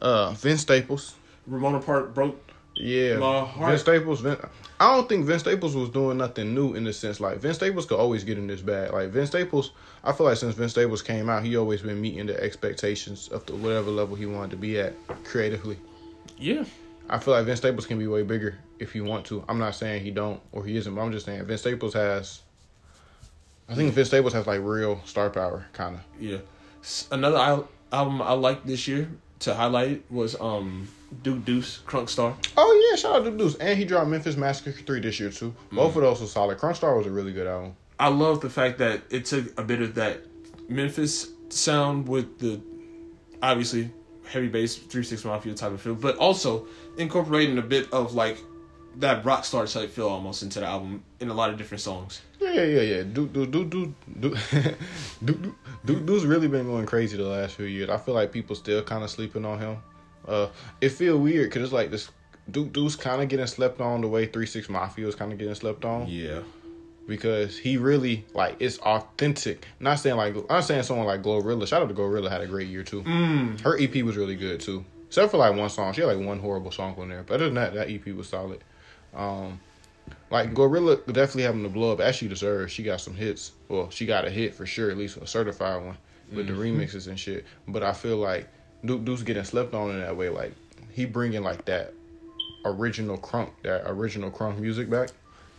Uh, 0.00 0.32
Vince 0.32 0.62
Staples. 0.62 1.14
Ramona 1.46 1.80
Park 1.80 2.14
broke. 2.14 2.38
Yeah, 2.74 3.16
My 3.18 3.44
heart- 3.44 3.68
Vince 3.70 3.80
Staples. 3.82 4.20
Vin, 4.20 4.36
I 4.78 4.94
don't 4.96 5.08
think 5.08 5.26
Vince 5.26 5.42
Staples 5.42 5.74
was 5.76 5.90
doing 5.90 6.16
nothing 6.18 6.54
new 6.54 6.74
in 6.74 6.84
the 6.84 6.92
sense 6.92 7.20
like 7.20 7.38
Vince 7.38 7.56
Staples 7.56 7.84
could 7.84 7.98
always 7.98 8.24
get 8.24 8.38
in 8.38 8.46
this 8.46 8.62
bag. 8.62 8.92
Like 8.92 9.10
Vince 9.10 9.28
Staples, 9.30 9.72
I 10.02 10.12
feel 10.12 10.26
like 10.26 10.38
since 10.38 10.54
Vince 10.54 10.72
Staples 10.72 11.02
came 11.02 11.28
out, 11.28 11.44
he 11.44 11.56
always 11.56 11.82
been 11.82 12.00
meeting 12.00 12.26
the 12.26 12.42
expectations 12.42 13.28
of 13.28 13.44
the 13.46 13.54
whatever 13.54 13.90
level 13.90 14.16
he 14.16 14.24
wanted 14.24 14.52
to 14.52 14.56
be 14.56 14.78
at 14.80 14.94
creatively. 15.24 15.76
Yeah. 16.38 16.64
I 17.10 17.18
feel 17.18 17.34
like 17.34 17.44
Vince 17.44 17.58
Staples 17.58 17.86
can 17.86 17.98
be 17.98 18.06
way 18.06 18.22
bigger 18.22 18.56
if 18.78 18.94
you 18.94 19.04
want 19.04 19.26
to. 19.26 19.44
I'm 19.48 19.58
not 19.58 19.74
saying 19.74 20.02
he 20.04 20.10
don't 20.12 20.40
or 20.52 20.64
he 20.64 20.76
isn't, 20.76 20.94
but 20.94 21.00
I'm 21.02 21.12
just 21.12 21.26
saying 21.26 21.44
Vince 21.44 21.60
Staples 21.60 21.92
has. 21.94 22.40
I 23.68 23.74
think 23.74 23.92
Vince 23.92 24.08
Staples 24.08 24.32
has 24.32 24.46
like 24.46 24.60
real 24.62 25.00
star 25.04 25.28
power, 25.28 25.66
kind 25.72 25.96
of. 25.96 26.00
Yeah. 26.18 26.38
Another 27.10 27.36
al- 27.36 27.68
album 27.92 28.22
I 28.22 28.32
like 28.32 28.64
this 28.64 28.88
year 28.88 29.08
to 29.40 29.54
highlight 29.54 30.02
was 30.10 30.40
um 30.40 30.88
Duke 31.22 31.44
Deuce 31.44 31.80
Crunk 31.86 32.08
Star. 32.08 32.36
Oh 32.56 32.88
yeah, 32.90 32.96
shout 32.96 33.16
out 33.16 33.24
to 33.24 33.36
Deuce, 33.36 33.56
and 33.56 33.78
he 33.78 33.84
dropped 33.84 34.08
Memphis 34.08 34.36
Massacre 34.36 34.72
three 34.72 35.00
this 35.00 35.18
year 35.18 35.30
too. 35.30 35.54
Both 35.72 35.96
of 35.96 36.02
those 36.02 36.20
were 36.20 36.26
solid. 36.26 36.58
Crunk 36.58 36.76
Star 36.76 36.96
was 36.96 37.06
a 37.06 37.10
really 37.10 37.32
good 37.32 37.46
album. 37.46 37.74
I 37.98 38.08
love 38.08 38.40
the 38.40 38.50
fact 38.50 38.78
that 38.78 39.02
it 39.10 39.26
took 39.26 39.58
a 39.58 39.62
bit 39.62 39.82
of 39.82 39.94
that 39.96 40.20
Memphis 40.68 41.28
sound 41.48 42.08
with 42.08 42.38
the 42.38 42.60
obviously 43.42 43.90
heavy 44.24 44.48
bass 44.48 44.76
three 44.76 45.02
six 45.02 45.24
mafia 45.24 45.54
type 45.54 45.72
of 45.72 45.80
feel, 45.80 45.94
but 45.94 46.16
also 46.16 46.66
incorporating 46.96 47.58
a 47.58 47.62
bit 47.62 47.92
of 47.92 48.14
like 48.14 48.38
that 48.96 49.24
rock 49.24 49.44
star 49.44 49.66
type 49.66 49.90
feel 49.90 50.08
almost 50.08 50.42
into 50.42 50.60
the 50.60 50.66
album 50.66 51.02
in 51.20 51.28
a 51.28 51.34
lot 51.34 51.50
of 51.50 51.58
different 51.58 51.80
songs. 51.80 52.22
Yeah, 52.40 52.64
yeah, 52.64 52.80
yeah. 52.80 53.02
Duke, 53.02 53.32
Duke, 53.32 53.50
Duke, 53.50 53.70
Duke, 53.70 53.90
Duke, 54.20 54.38
Duke, 55.24 56.06
Duke's 56.06 56.24
really 56.24 56.48
been 56.48 56.66
going 56.66 56.86
crazy 56.86 57.16
the 57.16 57.24
last 57.24 57.56
few 57.56 57.66
years. 57.66 57.90
I 57.90 57.98
feel 57.98 58.14
like 58.14 58.32
people 58.32 58.56
still 58.56 58.82
kind 58.82 59.04
of 59.04 59.10
sleeping 59.10 59.44
on 59.44 59.58
him. 59.58 59.76
Uh, 60.26 60.48
it 60.80 60.90
feel 60.90 61.18
weird 61.18 61.50
because 61.50 61.62
it's 61.62 61.72
like 61.72 61.90
this 61.90 62.10
Duke 62.50 62.72
Deuce's 62.72 62.96
kind 62.96 63.22
of 63.22 63.28
getting 63.28 63.46
slept 63.46 63.80
on 63.80 64.00
the 64.00 64.08
way 64.08 64.26
Three 64.26 64.46
Six 64.46 64.68
Mafia 64.68 65.06
was 65.06 65.14
kind 65.14 65.32
of 65.32 65.38
getting 65.38 65.54
slept 65.54 65.84
on. 65.84 66.06
Yeah. 66.08 66.40
Because 67.06 67.58
he 67.58 67.76
really 67.76 68.24
like 68.34 68.56
it's 68.60 68.78
authentic. 68.78 69.66
Not 69.80 69.96
saying 69.96 70.16
like 70.16 70.36
I'm 70.48 70.62
saying 70.62 70.84
someone 70.84 71.06
like 71.06 71.22
Glorilla. 71.22 71.66
Shout 71.66 71.82
out 71.82 71.88
to 71.88 71.94
Glorilla 71.94 72.30
had 72.30 72.40
a 72.40 72.46
great 72.46 72.68
year 72.68 72.82
too. 72.82 73.02
Mm. 73.02 73.60
Her 73.60 73.78
EP 73.80 74.02
was 74.04 74.16
really 74.16 74.36
good 74.36 74.60
too. 74.60 74.84
Except 75.08 75.32
for 75.32 75.38
like 75.38 75.56
one 75.56 75.68
song, 75.70 75.92
she 75.92 76.02
had 76.02 76.16
like 76.16 76.24
one 76.24 76.38
horrible 76.38 76.70
song 76.70 76.94
on 76.96 77.08
there. 77.08 77.24
But 77.24 77.34
other 77.34 77.46
than 77.46 77.54
that, 77.54 77.74
that 77.74 77.90
EP 77.90 78.06
was 78.14 78.28
solid. 78.28 78.62
Um, 79.14 79.60
like 80.30 80.54
Glorilla 80.54 81.04
definitely 81.06 81.42
having 81.42 81.62
the 81.62 81.68
blow 81.68 81.92
up 81.92 82.00
as 82.00 82.16
she 82.16 82.28
deserves. 82.28 82.72
She 82.72 82.82
got 82.82 83.00
some 83.00 83.14
hits. 83.14 83.52
Well, 83.68 83.90
she 83.90 84.06
got 84.06 84.26
a 84.26 84.30
hit 84.30 84.54
for 84.54 84.66
sure, 84.66 84.90
at 84.90 84.96
least 84.96 85.16
a 85.16 85.26
certified 85.26 85.84
one 85.84 85.98
with 86.32 86.46
the 86.46 86.52
remixes 86.52 87.08
and 87.08 87.18
shit. 87.18 87.44
But 87.66 87.82
I 87.82 87.92
feel 87.92 88.16
like 88.16 88.48
Duke 88.84 89.04
Deuce's 89.04 89.24
getting 89.24 89.44
slept 89.44 89.74
on 89.74 89.90
in 89.90 90.00
that 90.00 90.16
way. 90.16 90.28
Like 90.28 90.54
he 90.92 91.04
bringing 91.04 91.42
like 91.42 91.64
that 91.66 91.94
original 92.64 93.18
crunk, 93.18 93.50
that 93.62 93.88
original 93.90 94.30
crunk 94.30 94.58
music 94.58 94.88
back. 94.88 95.10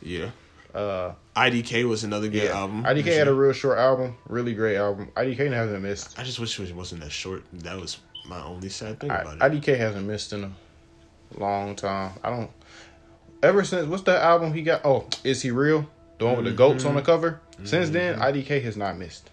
Yeah. 0.02 0.32
Uh, 0.74 1.14
IDK 1.36 1.88
was 1.88 2.04
another 2.06 2.30
good 2.30 2.44
yeah, 2.44 2.58
album. 2.58 2.84
IDK 2.84 3.06
had 3.06 3.28
a 3.28 3.34
real 3.34 3.52
short 3.52 3.78
album, 3.78 4.16
really 4.28 4.54
great 4.54 4.78
album. 4.78 5.10
IDK 5.18 5.52
hasn't 5.52 5.82
missed. 5.82 6.18
I 6.18 6.24
just 6.24 6.40
wish 6.40 6.58
it 6.60 6.74
wasn't 6.74 7.02
that 7.02 7.12
short. 7.12 7.44
That 7.54 7.80
was 7.80 8.00
my 8.28 8.42
only 8.42 8.70
sad 8.70 9.00
thing 9.00 9.12
I, 9.12 9.22
about 9.22 9.36
it. 9.36 9.62
IDK 9.62 9.78
hasn't 9.78 10.08
missed 10.08 10.32
in 10.32 10.46
a 10.46 11.40
long 11.40 11.76
time. 11.76 12.14
I 12.24 12.30
don't. 12.30 12.50
Ever 13.44 13.64
since 13.64 13.88
what's 13.88 14.04
that 14.04 14.22
album 14.22 14.54
he 14.54 14.62
got? 14.62 14.86
Oh, 14.86 15.08
is 15.24 15.42
he 15.42 15.52
real? 15.52 15.90
The 16.20 16.26
one 16.26 16.38
with 16.38 16.46
the 16.46 16.52
goats 16.52 16.86
on 16.86 16.94
the 16.94 17.02
mm-hmm. 17.02 17.06
cover. 17.06 17.42
Since 17.64 17.90
then, 17.90 18.16
mm-hmm. 18.16 18.24
IDK 18.24 18.62
has 18.64 18.78
not 18.78 18.98
missed. 18.98 19.30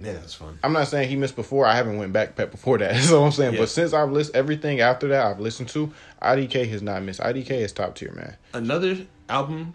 Yeah, 0.00 0.12
that's 0.14 0.34
fun. 0.34 0.58
I'm 0.62 0.72
not 0.72 0.88
saying 0.88 1.08
he 1.08 1.16
missed 1.16 1.36
before. 1.36 1.66
I 1.66 1.76
haven't 1.76 1.98
went 1.98 2.12
back 2.12 2.34
before 2.36 2.78
that. 2.78 2.92
That's 2.94 3.12
all 3.12 3.24
I'm 3.24 3.32
saying. 3.32 3.54
Yeah. 3.54 3.60
But 3.60 3.68
since 3.68 3.92
I've 3.92 4.10
listened 4.10 4.36
everything 4.36 4.80
after 4.80 5.06
that, 5.08 5.24
I've 5.24 5.38
listened 5.38 5.68
to 5.70 5.92
IDK 6.20 6.68
has 6.70 6.82
not 6.82 7.02
missed. 7.02 7.20
IDK 7.20 7.50
is 7.52 7.72
top 7.72 7.94
tier, 7.94 8.12
man. 8.12 8.36
Another 8.52 9.06
album 9.28 9.72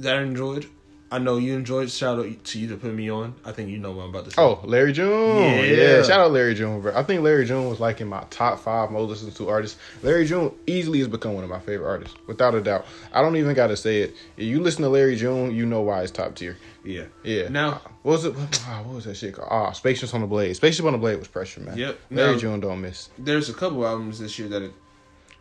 that 0.00 0.16
I 0.16 0.22
enjoyed. 0.22 0.66
I 1.12 1.18
know 1.18 1.36
you 1.36 1.54
enjoyed. 1.54 1.90
Shout 1.90 2.18
out 2.18 2.44
to 2.44 2.58
you 2.58 2.68
to 2.68 2.76
put 2.78 2.94
me 2.94 3.10
on. 3.10 3.34
I 3.44 3.52
think 3.52 3.68
you 3.68 3.76
know 3.78 3.92
what 3.92 4.04
I'm 4.04 4.08
about 4.10 4.24
to 4.24 4.30
say. 4.30 4.40
Oh, 4.40 4.60
Larry 4.64 4.92
June. 4.92 5.36
Yeah. 5.36 5.62
Yeah. 5.62 6.02
Shout 6.02 6.20
out 6.20 6.32
Larry 6.32 6.54
June, 6.54 6.80
bro. 6.80 6.96
I 6.96 7.02
think 7.02 7.22
Larry 7.22 7.44
June 7.44 7.68
was 7.68 7.78
like 7.80 8.00
in 8.00 8.08
my 8.08 8.24
top 8.30 8.58
five 8.60 8.90
most 8.90 9.10
listened 9.10 9.36
to 9.36 9.48
artists. 9.50 9.78
Larry 10.02 10.24
June 10.24 10.54
easily 10.66 11.00
has 11.00 11.08
become 11.08 11.34
one 11.34 11.44
of 11.44 11.50
my 11.50 11.60
favorite 11.60 11.86
artists, 11.86 12.16
without 12.26 12.54
a 12.54 12.62
doubt. 12.62 12.86
I 13.12 13.20
don't 13.20 13.36
even 13.36 13.54
got 13.54 13.66
to 13.66 13.76
say 13.76 14.00
it. 14.00 14.14
If 14.38 14.44
you 14.44 14.60
listen 14.62 14.82
to 14.82 14.88
Larry 14.88 15.16
June, 15.16 15.54
you 15.54 15.66
know 15.66 15.82
why 15.82 16.00
it's 16.02 16.10
top 16.10 16.34
tier. 16.34 16.56
yeah. 16.82 17.04
Yeah. 17.22 17.48
Now- 17.48 17.82
what 18.02 18.12
was 18.12 18.24
it? 18.24 18.34
ah, 18.66 18.82
what 18.84 18.94
was 18.96 19.04
that 19.04 19.16
shit 19.16 19.34
called? 19.34 19.48
Ah, 19.50 19.70
Spaceship 19.72 20.12
on 20.14 20.22
the 20.22 20.26
Blade. 20.26 20.56
Spaceship 20.56 20.84
on 20.86 20.92
the 20.92 20.98
Blade 20.98 21.18
was 21.18 21.28
pressure, 21.28 21.60
man. 21.60 21.76
Yep. 21.76 21.98
Larry 22.10 22.32
Now- 22.32 22.38
June 22.38 22.60
don't 22.60 22.80
miss. 22.80 23.10
There's 23.18 23.48
a 23.50 23.54
couple 23.54 23.86
albums 23.86 24.18
this 24.18 24.38
year 24.38 24.48
that. 24.48 24.62
It, 24.62 24.72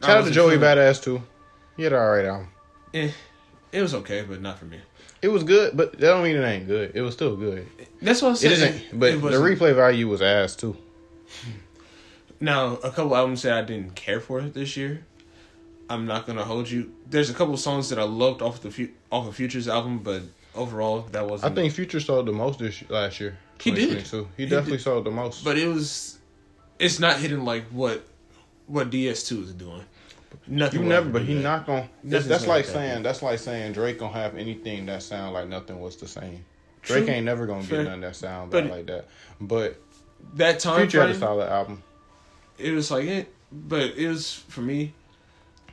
Shout 0.04 0.18
out 0.18 0.26
to 0.26 0.32
Joey 0.32 0.58
Badass 0.58 1.02
too. 1.02 1.24
He 1.78 1.84
had 1.84 1.94
an 1.94 2.00
alright 2.00 2.26
album. 2.26 2.50
Eh, 2.94 3.12
it 3.72 3.82
was 3.82 3.94
okay, 3.96 4.24
but 4.28 4.42
not 4.42 4.60
for 4.60 4.66
me. 4.66 4.78
It 5.22 5.28
was 5.28 5.44
good, 5.44 5.78
but 5.78 5.92
that 5.94 6.00
don't 6.00 6.24
mean 6.24 6.36
it 6.36 6.44
ain't 6.44 6.68
good. 6.68 6.92
It 6.96 7.02
was 7.02 7.14
still 7.14 7.36
good. 7.36 7.68
That's 8.02 8.22
what 8.22 8.30
I'm 8.30 8.36
saying. 8.36 8.54
isn't, 8.54 9.00
but 9.00 9.10
It 9.14 9.22
the 9.22 9.30
replay 9.38 9.76
value 9.76 10.08
was 10.08 10.22
ass 10.22 10.56
too. 10.56 10.76
Now, 12.40 12.76
a 12.78 12.90
couple 12.90 13.16
albums 13.16 13.44
that 13.44 13.54
I 13.58 13.62
didn't 13.62 13.96
care 13.96 14.20
for 14.20 14.42
this 14.42 14.76
year. 14.76 15.06
I'm 15.90 16.06
not 16.08 16.26
gonna 16.26 16.44
hold 16.44 16.70
you. 16.70 16.92
There's 17.10 17.30
a 17.30 17.34
couple 17.34 17.56
songs 17.58 17.90
that 17.90 18.00
I 18.00 18.04
loved 18.04 18.42
off 18.42 18.62
the 18.62 18.72
fu- 18.72 18.90
off 19.12 19.28
of 19.28 19.36
Future's 19.36 19.68
album, 19.68 20.00
but 20.00 20.24
overall 20.56 21.02
that 21.12 21.28
wasn't. 21.28 21.52
I 21.52 21.56
think 21.56 21.74
Future 21.74 22.00
sold 22.00 22.26
the 22.28 22.32
most 22.32 22.60
this 22.60 22.84
last 22.90 23.20
year. 23.20 23.38
He 23.60 23.72
did. 23.72 23.90
2022. 24.06 24.28
He, 24.38 24.44
He 24.44 24.50
definitely 24.50 24.78
did. 24.78 24.84
sold 24.84 25.06
the 25.06 25.12
most. 25.12 25.44
but 25.44 25.58
it 25.58 25.68
was. 25.68 26.18
It's 26.80 27.00
not 27.00 27.18
hitting 27.18 27.44
like 27.46 27.66
what 27.66 28.04
what 28.68 28.90
DS2 28.90 29.44
is 29.44 29.54
doing. 29.54 29.84
Nothing. 30.48 30.84
You 30.84 30.90
never, 30.90 31.10
but 31.10 31.22
he 31.24 31.36
that. 31.36 31.42
not 31.42 31.66
gonna. 31.66 31.90
That's, 32.04 32.26
that's 32.26 32.48
like 32.48 32.66
saying 32.66 33.04
that's 33.04 33.22
like 33.22 33.40
saying 33.40 33.74
Drake 33.74 34.00
gonna 34.00 34.14
have 34.14 34.36
anything 34.38 34.86
that 34.88 35.04
sound 35.04 35.34
like 35.34 35.48
nothing 35.48 35.80
was 35.80 35.96
the 35.98 36.08
same. 36.08 36.44
True. 36.82 36.98
Drake 36.98 37.10
ain't 37.10 37.26
never 37.26 37.46
gonna 37.46 37.64
Fair. 37.64 37.84
get 37.84 37.90
none 37.92 38.02
that 38.02 38.16
sound 38.16 38.52
But- 38.52 38.68
like 38.68 38.86
that. 38.88 39.08
But 39.40 39.80
that 40.36 40.60
time 40.60 40.82
Future 40.82 41.02
had 41.02 41.10
a 41.10 41.14
frame. 41.14 41.20
solid 41.22 41.50
album. 41.50 41.84
It 42.58 42.72
was 42.72 42.92
like 42.92 43.06
it, 43.06 43.34
but 43.52 43.96
it 43.98 44.08
was 44.08 44.34
for 44.34 44.62
me 44.62 44.94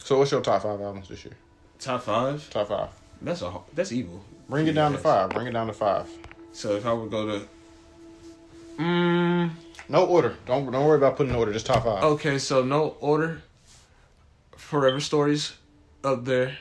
So 0.04 0.18
what's 0.18 0.30
your 0.32 0.40
top 0.40 0.62
five 0.62 0.80
albums 0.80 1.08
this 1.08 1.24
year? 1.24 1.34
top 1.78 2.02
five. 2.02 2.48
Top 2.50 2.68
five. 2.68 2.88
That's 3.22 3.42
a 3.42 3.52
that's 3.74 3.92
evil. 3.92 4.24
Bring 4.48 4.66
it 4.66 4.72
down 4.72 4.92
to 4.92 4.98
five. 4.98 5.30
Bring 5.30 5.46
it 5.46 5.52
down 5.52 5.66
to 5.68 5.72
five. 5.72 6.08
So 6.52 6.74
if 6.76 6.84
I 6.86 6.92
would 6.92 7.10
go 7.10 7.26
to, 7.38 7.48
mm, 8.78 9.50
No 9.88 10.04
order. 10.06 10.36
Don't 10.46 10.70
don't 10.70 10.84
worry 10.86 10.96
about 10.98 11.16
putting 11.16 11.34
order. 11.34 11.52
Just 11.52 11.66
top 11.66 11.84
five. 11.84 12.02
okay, 12.04 12.38
so 12.38 12.62
no 12.64 12.96
order. 13.00 13.42
Forever 14.58 15.00
Stories 15.00 15.54
up 16.04 16.24
there. 16.24 16.58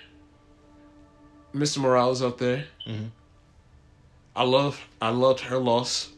Mr. 1.54 1.80
Morales 1.80 2.22
up 2.22 2.38
there. 2.38 2.66
Mhm. 2.88 3.10
I 4.36 4.44
love 4.44 4.80
I 5.02 5.10
loved 5.10 5.42
her 5.42 5.58
loss 5.58 6.10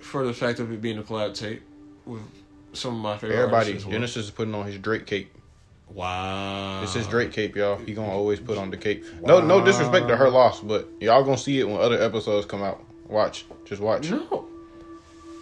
for 0.00 0.26
the 0.26 0.34
fact 0.34 0.58
of 0.58 0.70
it 0.72 0.80
being 0.82 0.98
a 0.98 1.02
collab 1.02 1.34
tape 1.34 1.62
with 2.04 2.20
some 2.72 2.96
of 2.96 3.00
my 3.00 3.16
favorite 3.16 3.36
Everybody, 3.36 3.56
artists 3.70 3.76
as 3.76 3.84
well. 3.86 3.92
Genesis 3.92 4.24
is 4.26 4.30
putting 4.30 4.54
on 4.54 4.66
his 4.66 4.78
Drake 4.78 5.06
cape. 5.06 5.32
Wow. 5.88 6.82
It's 6.82 6.94
his 6.94 7.06
Drake 7.06 7.32
cape, 7.32 7.56
y'all. 7.56 7.76
He 7.78 7.94
gonna 7.94 8.10
always 8.10 8.40
put 8.40 8.58
on 8.58 8.70
the 8.70 8.76
cape. 8.76 9.04
No, 9.22 9.40
no 9.40 9.64
disrespect 9.64 10.08
to 10.08 10.16
her 10.16 10.30
loss, 10.30 10.60
but 10.60 10.88
y'all 11.00 11.22
gonna 11.24 11.38
see 11.38 11.60
it 11.60 11.64
when 11.68 11.80
other 11.80 12.00
episodes 12.00 12.46
come 12.46 12.62
out. 12.62 12.82
Watch, 13.06 13.44
just 13.64 13.80
watch. 13.80 14.10
No. 14.10 14.46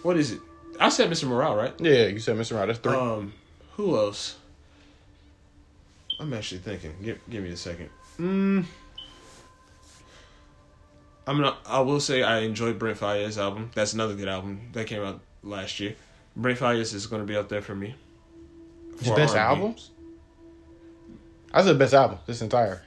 What 0.03 0.17
is 0.17 0.31
it? 0.31 0.39
I 0.79 0.89
said 0.89 1.09
Mr. 1.09 1.25
Morale, 1.27 1.55
right? 1.55 1.73
Yeah, 1.79 2.05
you 2.07 2.19
said 2.19 2.37
Mr. 2.37 2.55
Right. 2.57 2.67
That's 2.67 2.79
three. 2.79 2.95
Um, 2.95 3.33
who 3.75 3.97
else? 3.97 4.35
I'm 6.19 6.33
actually 6.33 6.59
thinking. 6.59 6.95
Give 7.01 7.19
give 7.29 7.43
me 7.43 7.51
a 7.51 7.57
second. 7.57 7.89
Mm. 8.19 8.65
I'm 11.27 11.41
not. 11.41 11.59
I 11.65 11.79
will 11.81 11.99
say 11.99 12.23
I 12.23 12.39
enjoyed 12.39 12.79
Brent 12.79 12.99
Faiyaz 12.99 13.37
album. 13.37 13.71
That's 13.75 13.93
another 13.93 14.15
good 14.15 14.27
album 14.27 14.69
that 14.73 14.87
came 14.87 15.03
out 15.03 15.21
last 15.43 15.79
year. 15.79 15.95
Brent 16.35 16.59
Faiyaz 16.59 16.93
is 16.93 17.07
going 17.07 17.21
to 17.21 17.25
be 17.25 17.35
up 17.35 17.49
there 17.49 17.61
for 17.61 17.75
me. 17.75 17.95
His 18.97 19.07
For 19.07 19.15
best 19.15 19.35
R&B. 19.35 19.61
albums? 19.61 19.91
I 21.53 21.63
said 21.63 21.77
best 21.79 21.93
album. 21.93 22.17
This 22.25 22.41
entire. 22.41 22.81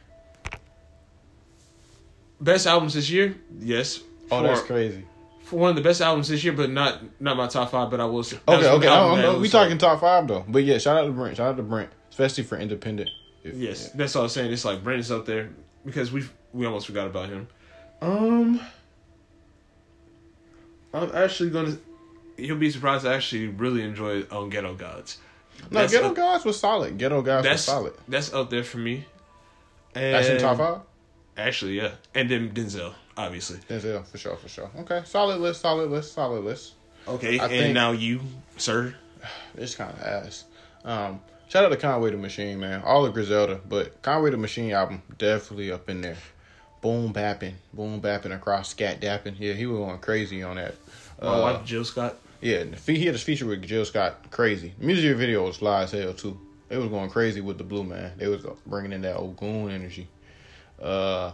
Best 2.40 2.66
albums 2.66 2.94
this 2.94 3.08
year? 3.08 3.36
Yes. 3.60 4.00
Oh, 4.30 4.40
for, 4.40 4.42
that's 4.42 4.62
crazy. 4.62 5.04
for 5.44 5.60
one 5.60 5.70
of 5.70 5.76
the 5.76 5.82
best 5.82 6.00
albums 6.00 6.28
this 6.28 6.42
year, 6.42 6.52
but 6.52 6.70
not 6.70 7.00
not 7.20 7.36
my 7.36 7.46
top 7.46 7.70
five. 7.70 7.90
But 7.90 8.00
I 8.00 8.06
will 8.06 8.24
say. 8.24 8.38
Okay, 8.48 8.68
okay. 8.68 8.88
album 8.88 9.20
No, 9.20 9.26
that 9.26 9.32
no, 9.34 9.38
we 9.38 9.48
talking 9.48 9.78
top 9.78 10.00
five 10.00 10.26
though. 10.26 10.44
But 10.48 10.64
yeah, 10.64 10.78
shout 10.78 10.96
out 10.96 11.06
to 11.06 11.12
Brent. 11.12 11.36
Shout 11.36 11.48
out 11.50 11.56
to 11.58 11.62
Brent, 11.62 11.90
especially 12.10 12.44
for 12.44 12.58
independent. 12.58 13.10
If- 13.44 13.54
Yes, 13.56 13.86
yeah. 13.88 13.92
that's 13.96 14.14
all 14.16 14.24
I'm 14.24 14.28
saying. 14.28 14.52
It's 14.52 14.64
like 14.64 14.82
Brandon's 14.84 15.10
up 15.10 15.26
there 15.26 15.50
because 15.84 16.12
we 16.12 16.24
we 16.52 16.66
almost 16.66 16.86
forgot 16.86 17.06
about 17.06 17.28
him. 17.28 17.48
Um, 18.00 18.60
I'm 20.94 21.10
actually 21.14 21.50
gonna. 21.50 21.76
You'll 22.36 22.58
be 22.58 22.70
surprised. 22.70 23.06
I 23.06 23.14
actually 23.14 23.48
really 23.48 23.82
enjoyed 23.82 24.30
on 24.30 24.48
Ghetto 24.50 24.74
Gods. 24.74 25.18
No, 25.70 25.80
That's 25.80 25.92
Ghetto 25.92 26.08
up- 26.08 26.14
Gods 26.16 26.44
was 26.44 26.58
solid. 26.58 26.98
Ghetto 26.98 27.22
Gods 27.22 27.46
was 27.48 27.64
solid. 27.64 27.94
That's 28.08 28.32
up 28.32 28.50
there 28.50 28.64
for 28.64 28.78
me. 28.78 29.04
And 29.94 30.14
That's 30.14 30.28
in 30.28 30.38
top 30.40 30.56
five. 30.58 30.80
Actually, 31.36 31.76
yeah, 31.78 31.92
and 32.14 32.28
then 32.30 32.50
Denzel 32.50 32.94
obviously. 33.16 33.58
Denzel 33.68 34.06
for 34.06 34.18
sure, 34.18 34.36
for 34.36 34.48
sure. 34.48 34.70
Okay, 34.80 35.02
solid 35.04 35.40
list, 35.40 35.60
solid 35.60 35.90
list, 35.90 36.12
solid 36.12 36.44
list. 36.44 36.74
Okay, 37.08 37.38
I 37.38 37.44
and 37.44 37.50
think- 37.52 37.74
now 37.74 37.92
you, 37.92 38.20
sir. 38.56 38.94
It's 39.56 39.74
kind 39.74 39.92
of 39.92 40.00
ass. 40.02 40.44
Um, 40.84 41.20
shout 41.52 41.66
out 41.66 41.68
to 41.68 41.76
Conway 41.76 42.10
the 42.10 42.16
Machine, 42.16 42.58
man. 42.58 42.80
All 42.82 43.04
of 43.04 43.12
Griselda, 43.12 43.60
but 43.68 44.00
Conway 44.00 44.30
the 44.30 44.38
Machine 44.38 44.72
album 44.72 45.02
definitely 45.18 45.70
up 45.70 45.90
in 45.90 46.00
there. 46.00 46.16
Boom 46.80 47.12
bapping, 47.12 47.52
boom 47.74 48.00
bapping 48.00 48.34
across 48.34 48.70
scat 48.70 49.00
dapping. 49.02 49.34
Yeah, 49.38 49.52
he 49.52 49.66
was 49.66 49.78
going 49.78 49.98
crazy 49.98 50.42
on 50.42 50.56
that. 50.56 50.74
My 51.20 51.28
Uh, 51.28 51.40
wife 51.42 51.64
Jill 51.66 51.84
Scott. 51.84 52.16
Yeah, 52.40 52.56
and 52.60 52.72
the 52.72 52.76
fe- 52.78 52.96
he 52.96 53.04
had 53.04 53.14
this 53.14 53.22
feature 53.22 53.44
with 53.46 53.62
Jill 53.62 53.84
Scott, 53.84 54.30
crazy. 54.30 54.72
The 54.78 54.86
music 54.86 55.14
video 55.18 55.46
was 55.46 55.58
fly 55.58 55.82
as 55.82 55.92
hell 55.92 56.14
too. 56.14 56.40
They 56.70 56.78
was 56.78 56.88
going 56.88 57.10
crazy 57.10 57.42
with 57.42 57.58
the 57.58 57.64
blue 57.64 57.84
man. 57.84 58.12
They 58.16 58.28
was 58.28 58.44
bringing 58.66 58.92
in 58.94 59.02
that 59.02 59.16
old 59.16 59.36
goon 59.36 59.70
energy. 59.70 60.08
Uh, 60.80 61.32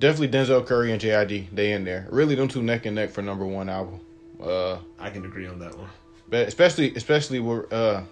definitely 0.00 0.36
Denzel 0.36 0.66
Curry 0.66 0.90
and 0.92 1.00
JID. 1.00 1.46
They 1.54 1.72
in 1.72 1.84
there. 1.84 2.06
Really, 2.10 2.34
them 2.34 2.48
two 2.48 2.60
neck 2.62 2.84
and 2.86 2.96
neck 2.96 3.10
for 3.10 3.22
number 3.22 3.46
one 3.46 3.68
album. 3.70 4.00
Uh, 4.42 4.78
I 4.98 5.08
can 5.10 5.24
agree 5.24 5.46
on 5.46 5.60
that 5.60 5.78
one. 5.78 5.88
but 6.28 6.46
especially 6.48 6.92
especially 6.96 7.40
with 7.40 7.72
uh, 7.72 8.02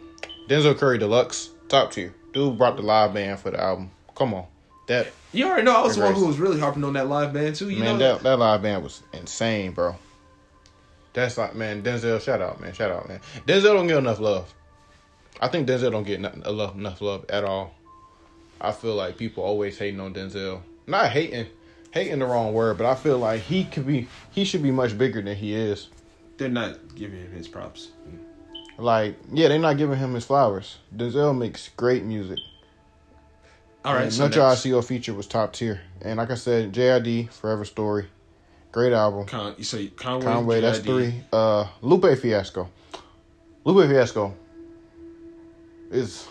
Denzel 0.48 0.76
Curry 0.76 0.98
Deluxe, 0.98 1.50
top 1.68 1.92
tier. 1.92 2.14
Dude 2.32 2.58
brought 2.58 2.76
the 2.76 2.82
live 2.82 3.14
band 3.14 3.38
for 3.40 3.50
the 3.50 3.60
album. 3.60 3.90
Come 4.14 4.34
on, 4.34 4.46
that 4.88 5.08
You 5.32 5.46
already 5.46 5.62
know 5.62 5.76
I 5.76 5.82
was 5.82 5.96
the 5.96 6.02
one 6.02 6.14
who 6.14 6.26
was 6.26 6.38
really 6.38 6.60
harping 6.60 6.84
on 6.84 6.92
that 6.94 7.08
live 7.08 7.32
band 7.32 7.56
too. 7.56 7.70
You 7.70 7.80
man, 7.80 7.98
know 7.98 8.14
that 8.14 8.22
that 8.22 8.38
live 8.38 8.62
band 8.62 8.82
was 8.82 9.02
insane, 9.12 9.72
bro. 9.72 9.96
That's 11.12 11.38
like 11.38 11.54
man, 11.54 11.82
Denzel. 11.82 12.20
Shout 12.20 12.40
out, 12.40 12.60
man. 12.60 12.72
Shout 12.72 12.90
out, 12.90 13.08
man. 13.08 13.20
Denzel 13.46 13.74
don't 13.74 13.86
get 13.86 13.98
enough 13.98 14.20
love. 14.20 14.52
I 15.40 15.48
think 15.48 15.68
Denzel 15.68 15.90
don't 15.90 16.04
get 16.04 16.18
enough 16.18 16.34
enough, 16.46 16.74
enough 16.74 17.00
love 17.00 17.24
at 17.28 17.44
all. 17.44 17.74
I 18.60 18.72
feel 18.72 18.94
like 18.94 19.16
people 19.16 19.44
always 19.44 19.78
hating 19.78 20.00
on 20.00 20.14
Denzel. 20.14 20.60
Not 20.86 21.10
hating, 21.10 21.46
hating 21.92 22.18
the 22.18 22.26
wrong 22.26 22.52
word, 22.52 22.78
but 22.78 22.86
I 22.86 22.94
feel 22.94 23.18
like 23.18 23.40
he 23.42 23.64
could 23.64 23.86
be. 23.86 24.08
He 24.30 24.44
should 24.44 24.62
be 24.62 24.70
much 24.70 24.96
bigger 24.98 25.22
than 25.22 25.36
he 25.36 25.54
is. 25.54 25.88
they're 26.36 26.48
not 26.48 26.94
giving 26.94 27.20
him 27.20 27.32
his 27.32 27.48
props. 27.48 27.88
Like, 28.76 29.16
yeah, 29.32 29.48
they're 29.48 29.58
not 29.58 29.76
giving 29.76 29.98
him 29.98 30.14
his 30.14 30.24
flowers. 30.24 30.78
Denzel 30.94 31.36
makes 31.36 31.68
great 31.76 32.04
music. 32.04 32.38
All 33.84 33.94
right, 33.94 34.04
And 34.04 34.12
so 34.12 34.28
next, 34.28 34.88
feature 34.88 35.12
was 35.12 35.26
top 35.26 35.52
tier, 35.52 35.80
and 36.00 36.16
like 36.16 36.30
I 36.30 36.36
said, 36.36 36.72
JID 36.72 37.30
Forever 37.30 37.66
Story, 37.66 38.06
great 38.72 38.94
album. 38.94 39.26
Con, 39.26 39.54
you 39.58 39.64
say 39.64 39.88
Conway. 39.88 40.24
Conway, 40.24 40.60
that's 40.62 40.78
three. 40.78 41.14
Uh, 41.30 41.66
Lupe 41.82 42.18
Fiasco. 42.18 42.70
Lupe 43.64 43.86
Fiasco 43.86 44.34
is 45.90 46.26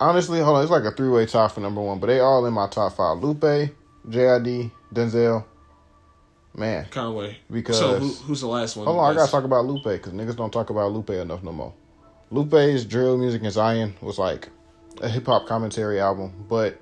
honestly, 0.00 0.40
hold 0.40 0.56
on, 0.56 0.62
it's 0.62 0.70
like 0.70 0.84
a 0.84 0.90
three 0.90 1.10
way 1.10 1.26
tie 1.26 1.48
for 1.48 1.60
number 1.60 1.82
one, 1.82 1.98
but 2.00 2.06
they 2.06 2.20
all 2.20 2.46
in 2.46 2.54
my 2.54 2.66
top 2.66 2.96
five. 2.96 3.22
Lupe, 3.22 3.70
JID, 4.08 4.70
Denzel. 4.94 5.44
Man, 6.54 6.86
Conway. 6.90 7.38
Because- 7.50 7.78
so 7.78 7.98
who, 7.98 8.08
who's 8.08 8.40
the 8.40 8.48
last 8.48 8.76
one? 8.76 8.86
hold 8.86 8.98
on, 8.98 9.12
I 9.12 9.14
gotta 9.14 9.30
talk 9.30 9.44
about 9.44 9.64
Lupe 9.64 9.84
because 9.84 10.12
niggas 10.12 10.36
don't 10.36 10.52
talk 10.52 10.70
about 10.70 10.92
Lupe 10.92 11.10
enough 11.10 11.42
no 11.42 11.52
more. 11.52 11.72
Lupe's 12.30 12.84
drill 12.84 13.16
music 13.18 13.42
in 13.42 13.50
Zion 13.50 13.94
was 14.00 14.18
like 14.18 14.48
a 15.00 15.08
hip 15.08 15.26
hop 15.26 15.46
commentary 15.46 16.00
album, 16.00 16.32
but 16.48 16.80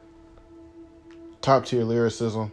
top 1.41 1.67
tier 1.67 1.85
lyricism, 1.85 2.53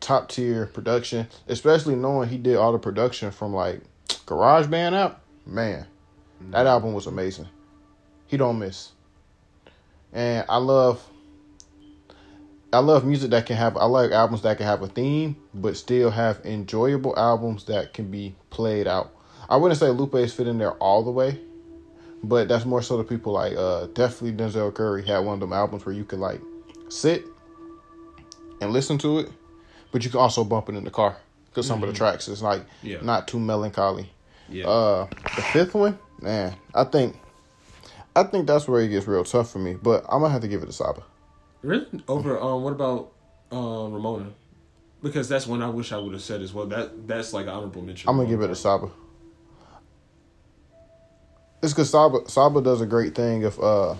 top 0.00 0.28
tier 0.28 0.66
production, 0.66 1.28
especially 1.48 1.94
knowing 1.94 2.28
he 2.28 2.38
did 2.38 2.56
all 2.56 2.72
the 2.72 2.78
production 2.78 3.30
from 3.30 3.52
like 3.54 3.80
Garage 4.26 4.66
Band 4.66 4.94
app. 4.94 5.20
Man, 5.46 5.86
that 6.50 6.66
mm. 6.66 6.70
album 6.70 6.94
was 6.94 7.06
amazing. 7.06 7.48
He 8.26 8.36
don't 8.36 8.58
miss. 8.58 8.92
And 10.12 10.44
I 10.48 10.58
love 10.58 11.02
I 12.72 12.78
love 12.78 13.04
music 13.04 13.30
that 13.30 13.46
can 13.46 13.56
have 13.56 13.76
I 13.76 13.84
like 13.84 14.12
albums 14.12 14.42
that 14.42 14.56
can 14.56 14.66
have 14.66 14.82
a 14.82 14.88
theme 14.88 15.36
but 15.52 15.76
still 15.76 16.10
have 16.10 16.40
enjoyable 16.44 17.14
albums 17.18 17.64
that 17.66 17.92
can 17.92 18.10
be 18.10 18.34
played 18.50 18.86
out. 18.86 19.12
I 19.48 19.56
wouldn't 19.56 19.78
say 19.78 19.88
Lupe's 19.88 20.32
fit 20.32 20.48
in 20.48 20.58
there 20.58 20.72
all 20.72 21.02
the 21.02 21.10
way, 21.10 21.38
but 22.22 22.48
that's 22.48 22.64
more 22.64 22.80
so 22.80 22.96
the 22.96 23.04
people 23.04 23.32
like 23.34 23.54
uh 23.56 23.86
definitely 23.88 24.32
Denzel 24.32 24.72
Curry 24.72 25.04
had 25.04 25.18
one 25.18 25.34
of 25.34 25.40
them 25.40 25.52
albums 25.52 25.84
where 25.84 25.94
you 25.94 26.04
could 26.04 26.18
like 26.20 26.40
sit 26.88 27.26
and 28.60 28.72
listen 28.72 28.96
to 28.98 29.18
it, 29.18 29.30
but 29.90 30.04
you 30.04 30.10
can 30.10 30.20
also 30.20 30.44
bump 30.44 30.68
it 30.68 30.74
in 30.74 30.84
the 30.84 30.90
car 30.90 31.16
because 31.50 31.66
some 31.66 31.82
of 31.82 31.88
the 31.88 31.94
tracks 31.94 32.28
is 32.28 32.42
like 32.42 32.64
Yeah. 32.82 32.98
not 33.02 33.28
too 33.28 33.38
melancholy. 33.38 34.10
Yeah. 34.48 34.66
Uh, 34.66 35.06
the 35.36 35.42
fifth 35.42 35.74
one, 35.74 35.98
man, 36.20 36.54
I 36.74 36.84
think, 36.84 37.16
I 38.14 38.22
think 38.22 38.46
that's 38.46 38.66
where 38.68 38.80
it 38.80 38.88
gets 38.88 39.06
real 39.06 39.24
tough 39.24 39.50
for 39.50 39.58
me. 39.58 39.74
But 39.74 40.04
I'm 40.08 40.20
gonna 40.20 40.30
have 40.32 40.42
to 40.42 40.48
give 40.48 40.62
it 40.62 40.66
to 40.66 40.72
Saba. 40.72 41.02
Really? 41.62 41.86
Over. 42.08 42.38
Um. 42.40 42.62
What 42.62 42.72
about 42.72 43.12
um 43.50 43.92
Ramona? 43.92 44.30
Because 45.02 45.28
that's 45.28 45.46
one 45.46 45.62
I 45.62 45.68
wish 45.68 45.92
I 45.92 45.98
would 45.98 46.12
have 46.12 46.22
said 46.22 46.42
as 46.42 46.52
well. 46.52 46.66
That 46.66 47.06
that's 47.08 47.32
like 47.32 47.46
honorable 47.46 47.82
mention. 47.82 48.08
I'm 48.08 48.16
gonna 48.16 48.28
give 48.28 48.40
it 48.42 48.48
to 48.48 48.54
Saba. 48.54 48.88
It's 51.62 51.72
because 51.72 51.90
Saba 51.90 52.28
Saba 52.28 52.60
does 52.60 52.80
a 52.80 52.86
great 52.86 53.14
thing 53.14 53.44
of 53.44 53.58
uh, 53.60 53.94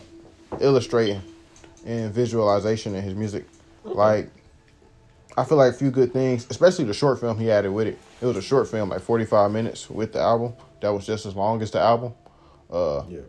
illustrating 0.60 1.22
and 1.86 2.12
visualization 2.12 2.94
in 2.94 3.02
his 3.02 3.14
music. 3.14 3.44
Like, 3.84 4.30
I 5.36 5.44
feel 5.44 5.58
like 5.58 5.72
a 5.72 5.76
few 5.76 5.90
good 5.90 6.12
things, 6.12 6.46
especially 6.50 6.84
the 6.84 6.94
short 6.94 7.20
film 7.20 7.38
he 7.38 7.50
added 7.50 7.72
with 7.72 7.88
it. 7.88 7.98
It 8.20 8.26
was 8.26 8.36
a 8.36 8.42
short 8.42 8.68
film, 8.68 8.90
like 8.90 9.00
45 9.00 9.50
minutes 9.50 9.90
with 9.90 10.12
the 10.12 10.20
album. 10.20 10.54
That 10.80 10.90
was 10.90 11.04
just 11.06 11.26
as 11.26 11.34
long 11.34 11.62
as 11.62 11.70
the 11.72 11.80
album. 11.80 12.14
Uh, 12.70 13.02
Yeah. 13.08 13.20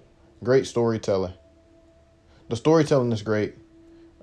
great 0.43 0.67
storytelling. 0.67 1.33
The 2.49 2.55
storytelling 2.55 3.11
is 3.11 3.21
great. 3.23 3.55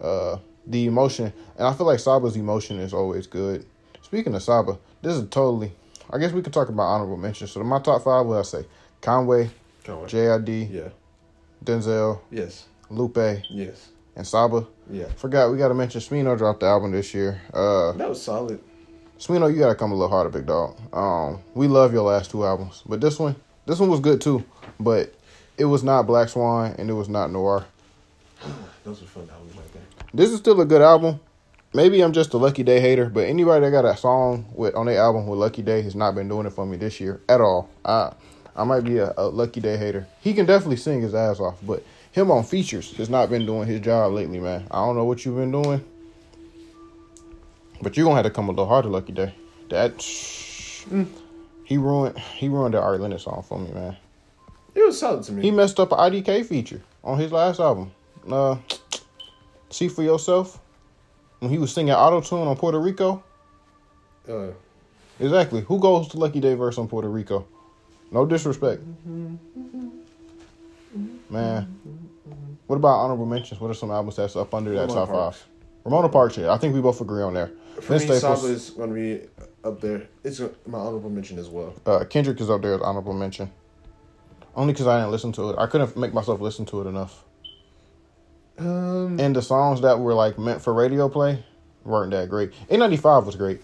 Uh, 0.01 0.39
the 0.67 0.87
emotion, 0.87 1.33
and 1.57 1.67
I 1.67 1.73
feel 1.75 1.87
like 1.87 1.99
Saba's 1.99 2.37
emotion 2.37 2.79
is 2.79 2.93
always 2.95 3.27
good. 3.27 3.65
Speaking 4.03 4.35
of 4.35 4.43
Saba, 4.43 4.79
this 5.03 5.15
is 5.17 5.29
totally. 5.31 5.73
I 6.11 6.19
guess 6.19 6.33
we 6.33 6.43
could 6.43 6.53
talk 6.53 6.69
about 6.69 6.83
honorable 6.85 7.17
mentions. 7.17 7.53
So 7.53 7.63
my 7.63 7.79
top 7.81 8.03
five, 8.05 8.27
what 8.27 8.39
I 8.39 8.43
say, 8.43 8.65
Conway, 9.01 9.51
Conway. 9.85 10.09
JID, 10.09 10.69
Yeah. 10.71 10.89
Denzel, 11.65 12.21
Yes. 12.31 12.67
Lupe, 12.91 13.43
Yes. 13.51 13.89
and 14.17 14.27
Saba. 14.27 14.67
Yeah. 14.91 15.07
Forgot 15.17 15.51
we 15.51 15.59
got 15.59 15.69
to 15.69 15.75
mention 15.75 16.01
Smino 16.01 16.37
dropped 16.37 16.61
the 16.61 16.67
album 16.67 16.93
this 16.93 17.15
year. 17.15 17.41
Uh, 17.53 17.93
That 17.93 18.09
was 18.09 18.23
solid. 18.23 18.61
Smino, 19.19 19.53
you 19.53 19.59
gotta 19.59 19.75
come 19.75 19.93
a 19.93 19.95
little 19.95 20.09
harder, 20.09 20.31
big 20.31 20.47
dog. 20.47 20.77
Um, 20.95 21.41
we 21.55 21.69
love 21.69 21.93
your 21.93 22.03
last 22.03 22.31
two 22.31 22.45
albums, 22.45 22.83
but 22.87 23.01
this 23.03 23.19
one, 23.19 23.37
this 23.67 23.79
one 23.79 23.91
was 23.91 24.01
good 24.01 24.21
too. 24.21 24.43
But 24.79 25.15
it 25.59 25.67
was 25.67 25.85
not 25.85 26.07
Black 26.07 26.29
Swan 26.31 26.75
and 26.79 26.89
it 26.89 26.95
was 26.95 27.09
not 27.09 27.31
Noir. 27.31 27.67
Those 28.85 29.01
were 29.03 29.07
fun 29.07 29.29
albums. 29.31 29.40
This 30.13 30.31
is 30.31 30.39
still 30.39 30.61
a 30.61 30.65
good 30.67 30.83
album. 30.83 31.21
Maybe 31.73 32.01
I'm 32.01 32.13
just 32.13 32.35
a 32.35 32.37
Lucky 32.37 32.65
Daye 32.65 32.81
hater, 32.81 33.09
but 33.09 33.29
anybody 33.29 33.65
that 33.65 33.71
got 33.71 33.85
a 33.85 33.97
song 33.97 34.47
with 34.55 34.75
on 34.75 34.87
their 34.87 34.99
album 35.01 35.29
with 35.29 35.39
Lucky 35.39 35.63
Daye 35.63 35.83
has 35.83 35.95
not 35.95 36.17
been 36.17 36.27
doing 36.27 36.47
it 36.47 36.53
for 36.53 36.67
me 36.67 36.77
this 36.77 37.01
year 37.01 37.21
at 37.29 37.41
all. 37.41 37.69
I 37.85 38.13
I 38.57 38.65
might 38.65 38.81
be 38.81 38.99
a, 38.99 39.15
a 39.17 39.29
Lucky 39.29 39.61
Daye 39.61 39.77
hater. 39.77 40.09
He 40.21 40.35
can 40.35 40.47
definitely 40.47 40.79
sing 40.79 41.01
his 41.01 41.15
ass 41.15 41.39
off, 41.39 41.59
but 41.63 41.85
him 42.11 42.33
on 42.33 42.43
features 42.43 42.93
has 42.97 43.09
not 43.09 43.31
been 43.31 43.47
doing 43.47 43.69
his 43.69 43.81
job 43.81 44.13
lately, 44.13 44.41
man. 44.41 44.67
I 44.73 44.85
don't 44.85 44.97
know 44.97 45.05
what 45.05 45.25
you've 45.25 45.37
been 45.37 45.53
doing, 45.53 45.85
but 47.81 47.97
you're 47.97 48.05
gonna 48.05 48.17
have 48.17 48.25
to 48.25 48.31
come 48.31 48.49
a 48.49 48.51
little 48.51 48.67
harder, 48.67 48.89
Lucky 48.89 49.13
Daye. 49.13 49.35
That 49.69 50.03
he 50.03 51.79
ruined 51.79 52.19
he 52.19 52.49
ruined 52.49 52.75
the 52.75 52.83
Ari 52.83 52.99
Lennox 52.99 53.23
song 53.23 53.45
for 53.47 53.61
me, 53.61 53.71
man. 53.71 53.97
It 54.75 54.85
was 54.85 54.99
solid 54.99 55.23
to 55.25 55.33
me. 55.33 55.43
He 55.43 55.53
messed 55.53 55.79
up 55.79 55.93
an 55.93 55.99
IDK 55.99 56.47
feature 56.47 56.83
on 57.05 57.17
his 57.21 57.31
last 57.31 57.61
album. 57.61 57.93
Uh, 58.29 58.57
See 59.71 59.89
for 59.89 60.03
yourself. 60.03 60.61
When 61.39 61.51
he 61.51 61.59
was 61.59 61.73
singing 61.73 61.95
auto 61.95 62.21
tune 62.21 62.47
on 62.47 62.57
Puerto 62.57 62.79
Rico. 62.79 63.23
uh, 64.29 64.49
Exactly. 65.19 65.61
Who 65.63 65.79
goes 65.79 66.09
to 66.09 66.17
Lucky 66.19 66.41
Daye 66.41 66.55
verse 66.55 66.79
on 66.79 66.89
Puerto 66.89 67.09
Rico? 67.09 67.47
No 68.11 68.27
disrespect. 68.27 68.83
Man. 71.31 71.79
What 72.67 72.77
about 72.77 72.99
honorable 73.01 73.27
mentions? 73.27 73.61
What 73.61 73.71
are 73.71 73.75
some 73.75 73.91
albums 73.91 74.17
that's 74.17 74.37
up 74.37 74.55
under 74.55 74.71
that 74.73 74.83
Ramona 74.89 74.95
top 74.95 75.09
Parks. 75.09 75.39
five? 75.39 75.47
Ramona 75.85 76.09
Parks, 76.09 76.37
yeah. 76.37 76.53
I 76.53 76.59
think 76.59 76.75
we 76.75 76.81
both 76.81 77.01
agree 77.01 77.23
on 77.23 77.35
there. 77.35 77.51
for 77.77 77.83
Vince 77.83 78.09
me, 78.09 78.17
Staples, 78.19 78.41
Saba 78.41 78.53
is 78.53 78.71
going 78.71 78.89
to 78.91 78.95
be 78.95 79.29
up 79.65 79.81
there. 79.81 80.09
It's 80.25 80.41
my 80.67 80.79
honorable 80.79 81.11
mention 81.11 81.39
as 81.39 81.49
well. 81.49 81.75
uh, 81.87 82.05
Kendrick 82.05 82.41
is 82.41 82.51
up 82.51 82.63
there 82.63 82.75
as 82.75 82.81
honorable 82.81 83.13
mention. 83.13 83.51
Only 84.55 84.73
because 84.73 84.87
I 84.87 84.99
didn't 84.99 85.11
listen 85.13 85.33
to 85.33 85.51
it. 85.51 85.59
I 85.59 85.67
couldn't 85.67 85.97
make 85.97 86.13
myself 86.13 86.41
listen 86.41 86.65
to 86.67 86.81
it 86.83 86.87
enough. 86.87 87.25
Um, 88.61 89.19
And 89.19 89.35
the 89.35 89.43
songs 89.43 89.81
that 89.81 89.99
were 89.99 90.15
like 90.15 90.39
meant 90.39 90.61
for 90.63 90.73
radio 90.75 91.09
play 91.09 91.43
weren't 91.85 92.11
that 92.13 92.29
great. 92.29 92.53
N95 92.71 93.25
was 93.27 93.37
great. 93.37 93.61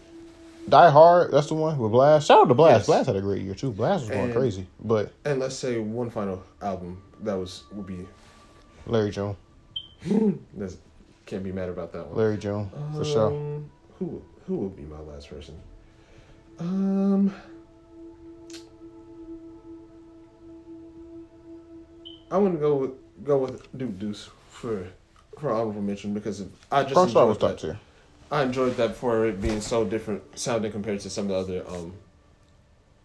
Die 0.68 0.90
Hard, 0.90 1.30
that's 1.30 1.46
the 1.46 1.54
one 1.54 1.78
with 1.78 1.92
Blxst. 1.92 2.26
Shout 2.26 2.40
out 2.40 2.48
to 2.48 2.54
Blxst. 2.54 2.70
Yes. 2.70 2.88
Blxst 2.88 3.06
had 3.06 3.16
a 3.16 3.20
great 3.20 3.42
year 3.42 3.54
too. 3.54 3.70
Blxst 3.72 4.00
was 4.00 4.08
going 4.08 4.24
And- 4.24 4.34
crazy. 4.34 4.66
But 4.82 5.12
and 5.24 5.38
let's 5.38 5.54
say 5.54 5.78
one 5.78 6.10
final 6.10 6.42
album 6.60 7.02
that 7.22 7.34
was 7.34 7.64
would 7.72 7.86
be 7.86 8.06
Larry 8.86 9.10
June. 9.10 9.36
that's 10.56 10.76
can't 11.26 11.42
be 11.44 11.52
mad 11.52 11.68
about 11.68 11.92
that 11.92 12.06
one. 12.06 12.16
Larry 12.16 12.36
June, 12.38 12.70
for 12.94 13.04
sure. 13.04 13.28
Um, 13.28 13.70
Who 13.98 14.22
who 14.46 14.56
would 14.56 14.76
be 14.76 14.82
my 14.82 15.00
last 15.00 15.28
person? 15.28 15.56
Um, 16.58 17.32
I 22.30 22.38
want 22.38 22.54
to 22.54 22.60
go 22.60 22.74
with 22.76 22.90
go 23.24 23.38
with 23.38 23.76
Duke 23.78 23.98
Deuce 23.98 24.30
for 24.56 24.86
for 25.38 25.50
honorable 25.52 25.82
mention 25.82 26.14
because 26.14 26.44
I 26.72 26.82
just 26.82 26.94
Crunk 26.94 27.08
enjoyed 27.08 27.28
was 27.28 27.38
top 27.38 27.50
that. 27.50 27.58
tier. 27.58 27.78
I 28.30 28.42
enjoyed 28.42 28.76
that 28.76 28.96
for 28.96 29.26
it 29.26 29.40
being 29.40 29.60
so 29.60 29.84
different 29.84 30.22
sounding 30.38 30.72
compared 30.72 31.00
to 31.00 31.10
some 31.10 31.30
of 31.30 31.46
the 31.46 31.60
other 31.62 31.68
um 31.68 31.92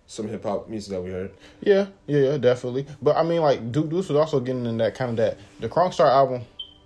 some 0.07 0.27
hip 0.27 0.43
hop 0.43 0.67
music 0.67 0.91
that 0.91 1.01
we 1.01 1.11
heard. 1.11 1.31
Yeah, 1.61 1.87
yeah, 2.07 2.31
yeah, 2.31 2.37
definitely. 2.37 2.85
But 3.01 3.15
I 3.15 3.23
mean, 3.23 3.41
like 3.41 3.71
Duke 3.71 3.89
Deuce 3.89 4.09
was 4.09 4.17
also 4.17 4.39
getting 4.39 4.65
in 4.65 4.77
that 4.77 4.95
kind 4.95 5.11
of 5.11 5.17
that 5.17 5.37
the 5.59 5.91
Star 5.91 6.07
album, 6.07 6.41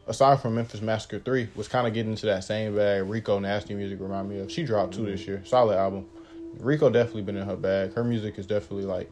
aside 0.08 0.42
from 0.42 0.56
Memphis 0.56 0.82
Massacre 0.82 1.20
Three, 1.20 1.48
was 1.56 1.68
kind 1.68 1.88
of 1.88 1.94
getting 1.94 2.12
into 2.12 2.26
that 2.28 2.44
same 2.44 2.76
bag. 2.76 3.04
Rico 3.08 3.40
Nasty 3.40 3.74
music 3.74 4.00
remind 4.00 4.30
me 4.30 4.40
of. 4.40 4.52
She 4.52 4.64
dropped 4.64 4.96
two 4.96 5.06
this 5.06 5.26
year, 5.26 5.42
solid 5.46 5.78
album. 5.78 6.08
Rico 6.60 6.90
definitely 6.90 7.24
been 7.24 7.38
in 7.38 7.48
her 7.48 7.56
bag. 7.56 7.94
Her 7.94 8.04
music 8.04 8.38
is 8.38 8.46
definitely 8.46 8.86
like 8.86 9.12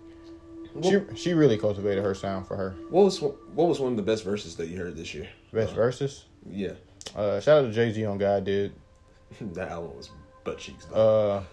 she 0.82 1.00
she 1.16 1.34
really 1.34 1.58
cultivated 1.58 2.04
her 2.04 2.16
sound 2.16 2.48
for 2.48 2.56
her. 2.56 2.76
What 2.90 3.06
was 3.06 3.22
what 3.22 3.68
was 3.68 3.80
one 3.80 3.92
of 3.92 3.98
the 3.98 4.04
best 4.04 4.24
verses 4.24 4.56
that 4.58 4.68
you 4.68 4.78
heard 4.78 4.96
this 4.96 5.14
year? 5.14 5.28
Best 5.54 5.74
verses. 5.74 6.26
Yeah, 6.50 6.74
Uh, 7.16 7.40
shout 7.40 7.60
out 7.64 7.68
to 7.68 7.72
Jay 7.72 7.92
Z 7.92 8.04
on 8.06 8.18
God 8.18 8.44
did. 8.44 8.74
that 9.42 9.70
album 9.70 9.96
was 9.96 10.10
butt 10.44 10.58
cheeks. 10.58 10.86
Though. 10.86 10.96
Uh, 11.38 11.44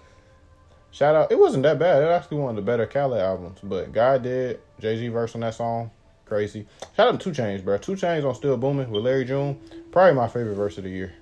shout 0.90 1.14
out. 1.14 1.30
It 1.30 1.38
wasn't 1.38 1.62
that 1.64 1.78
bad. 1.78 2.02
It 2.02 2.06
was 2.06 2.20
actually 2.20 2.38
one 2.38 2.50
of 2.50 2.56
the 2.56 2.62
better 2.62 2.86
Khaled 2.86 3.20
albums. 3.20 3.58
But 3.62 3.92
God 3.92 4.22
did 4.22 4.60
Jay 4.80 4.96
Z 4.96 5.08
verse 5.08 5.34
on 5.34 5.42
that 5.42 5.54
song. 5.54 5.90
Crazy. 6.24 6.66
Shout 6.96 7.08
out 7.12 7.20
to 7.20 7.32
2 7.32 7.42
Chainz, 7.42 7.64
bro. 7.64 7.76
2 7.76 7.92
Chainz 7.92 8.24
on 8.24 8.34
Still 8.36 8.56
Booming 8.56 8.90
with 8.90 9.02
Larry 9.04 9.24
June. 9.24 9.58
Probably 9.90 10.14
my 10.14 10.28
favorite 10.28 10.54
verse 10.54 10.78
of 10.78 10.84
the 10.84 10.90
year. 10.90 11.12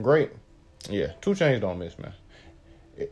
Great. 0.00 0.30
Yeah, 0.88 1.12
2 1.20 1.30
Chainz 1.32 1.60
don't 1.60 1.78
miss, 1.78 1.98
man. 1.98 2.14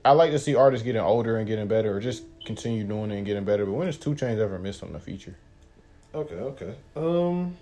I 0.05 0.12
like 0.12 0.30
to 0.30 0.38
see 0.38 0.55
artists 0.55 0.84
getting 0.84 1.03
older 1.03 1.36
and 1.36 1.47
getting 1.47 1.68
better, 1.68 1.95
or 1.95 2.01
just 2.01 2.24
continue 2.47 2.84
doing 2.84 3.11
it 3.11 3.16
and 3.16 3.26
getting 3.26 3.45
better. 3.45 3.66
But 3.66 3.72
when 3.72 3.86
has 3.86 3.99
2 3.99 4.14
Chainz 4.14 4.38
ever 4.38 4.59
missed 4.59 4.82
on 4.82 4.93
the 4.93 4.99
feature? 5.01 5.36
Okay, 6.14 6.34
okay. 6.36 6.74
Um, 6.97 7.57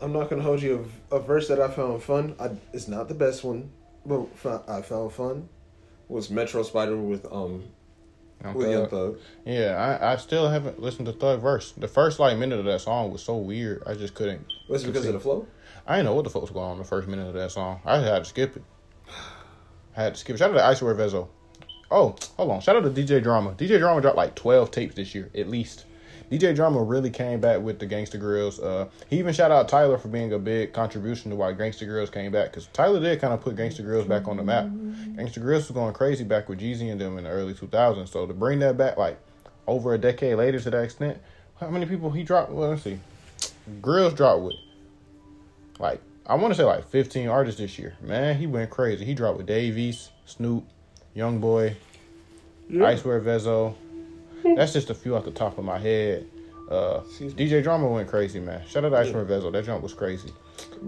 I'm 0.00 0.12
not 0.12 0.28
gonna 0.30 0.42
hold 0.42 0.62
you 0.62 0.88
a, 1.10 1.16
a 1.16 1.20
verse 1.20 1.48
that 1.48 1.60
I 1.60 1.68
found 1.68 2.02
fun. 2.02 2.34
I, 2.38 2.50
it's 2.72 2.88
not 2.88 3.08
the 3.08 3.14
best 3.14 3.44
one, 3.44 3.70
but 4.04 4.26
I 4.68 4.82
found 4.82 5.12
fun. 5.12 5.48
Was 6.08 6.30
Metro 6.30 6.62
Spider 6.62 6.96
with 6.96 7.26
um 7.32 7.64
with 8.54 8.70
Young 8.70 8.88
Thug? 8.88 9.18
Yeah, 9.44 9.98
I, 10.00 10.12
I 10.12 10.16
still 10.16 10.48
haven't 10.48 10.80
listened 10.80 11.06
to 11.06 11.12
Thug 11.12 11.40
verse. 11.40 11.72
The 11.72 11.88
first 11.88 12.18
like 12.18 12.36
minute 12.38 12.58
of 12.58 12.64
that 12.66 12.80
song 12.80 13.10
was 13.10 13.22
so 13.22 13.36
weird. 13.36 13.82
I 13.86 13.94
just 13.94 14.14
couldn't. 14.14 14.46
Was 14.68 14.84
it 14.84 14.88
because 14.88 15.06
of 15.06 15.14
the 15.14 15.20
flow? 15.20 15.46
I 15.86 15.96
didn't 15.96 16.06
know 16.06 16.14
what 16.14 16.24
the 16.24 16.30
fuck 16.30 16.42
was 16.42 16.50
going 16.50 16.70
on 16.70 16.78
the 16.78 16.84
first 16.84 17.08
minute 17.08 17.28
of 17.28 17.34
that 17.34 17.52
song. 17.52 17.80
I 17.84 17.98
had 17.98 18.18
to 18.20 18.24
skip 18.24 18.56
it. 18.56 18.62
I 19.96 20.02
had 20.02 20.14
to 20.14 20.20
skip. 20.20 20.34
it. 20.34 20.38
Shout 20.38 20.56
out 20.56 20.78
to 20.78 20.84
Icewear 20.84 20.96
Vezo. 20.96 21.28
Oh, 21.90 22.16
hold 22.36 22.50
on. 22.50 22.60
Shout 22.60 22.76
out 22.76 22.82
to 22.82 22.90
DJ 22.90 23.22
Drama. 23.22 23.52
DJ 23.52 23.78
Drama 23.78 24.00
dropped 24.00 24.16
like 24.16 24.34
twelve 24.34 24.70
tapes 24.70 24.94
this 24.94 25.14
year, 25.14 25.30
at 25.34 25.48
least. 25.48 25.84
DJ 26.30 26.56
Drama 26.56 26.82
really 26.82 27.10
came 27.10 27.40
back 27.40 27.60
with 27.60 27.78
the 27.78 27.86
Gangsta 27.86 28.20
Grillz. 28.20 28.62
Uh, 28.62 28.88
he 29.08 29.18
even 29.18 29.32
shout 29.32 29.52
out 29.52 29.68
Tyler 29.68 29.96
for 29.96 30.08
being 30.08 30.32
a 30.32 30.38
big 30.38 30.72
contribution 30.72 31.30
to 31.30 31.36
why 31.36 31.52
Gangsta 31.52 31.86
Grillz 31.86 32.10
came 32.10 32.32
back 32.32 32.50
because 32.50 32.66
Tyler 32.72 32.98
did 32.98 33.20
kind 33.20 33.32
of 33.32 33.40
put 33.40 33.54
Gangsta 33.54 33.84
Grillz 33.84 34.08
back 34.08 34.26
on 34.26 34.36
the 34.36 34.42
map. 34.42 34.64
Gangsta 34.64 35.38
Grillz 35.38 35.68
was 35.68 35.70
going 35.70 35.94
crazy 35.94 36.24
back 36.24 36.48
with 36.48 36.60
Jeezy 36.60 36.90
and 36.90 37.00
them 37.00 37.16
in 37.16 37.24
the 37.24 37.30
early 37.30 37.54
2000s. 37.54 38.08
So 38.08 38.26
to 38.26 38.34
bring 38.34 38.58
that 38.58 38.76
back 38.76 38.96
like 38.96 39.18
over 39.68 39.94
a 39.94 39.98
decade 39.98 40.36
later 40.36 40.58
to 40.58 40.70
that 40.70 40.82
extent, 40.82 41.18
how 41.60 41.70
many 41.70 41.86
people 41.86 42.10
he 42.10 42.24
dropped? 42.24 42.50
Well, 42.50 42.70
let's 42.70 42.82
see. 42.82 42.98
Grillz 43.80 44.16
dropped 44.16 44.42
with 44.42 44.54
like 45.78 46.00
I 46.26 46.34
want 46.34 46.52
to 46.52 46.58
say 46.58 46.64
like 46.64 46.88
15 46.88 47.28
artists 47.28 47.60
this 47.60 47.78
year. 47.78 47.96
Man, 48.00 48.36
he 48.36 48.48
went 48.48 48.70
crazy. 48.70 49.04
He 49.04 49.14
dropped 49.14 49.38
with 49.38 49.46
Davies, 49.46 50.10
Snoop, 50.24 50.64
Young 51.14 51.38
Boy, 51.38 51.76
Icewear 52.70 53.22
Vezo. 53.22 53.74
That's 54.54 54.72
just 54.72 54.90
a 54.90 54.94
few 54.94 55.16
off 55.16 55.24
the 55.24 55.30
top 55.30 55.58
of 55.58 55.64
my 55.64 55.78
head. 55.78 56.26
Uh, 56.70 57.00
DJ 57.18 57.62
Drama 57.62 57.88
went 57.88 58.08
crazy, 58.08 58.40
man. 58.40 58.62
Shout 58.66 58.84
out 58.84 58.90
to 58.90 58.96
Ice 58.96 59.08
Icewear 59.08 59.26
Vezo. 59.26 59.52
That 59.52 59.64
jump 59.64 59.82
was 59.82 59.94
crazy. 59.94 60.32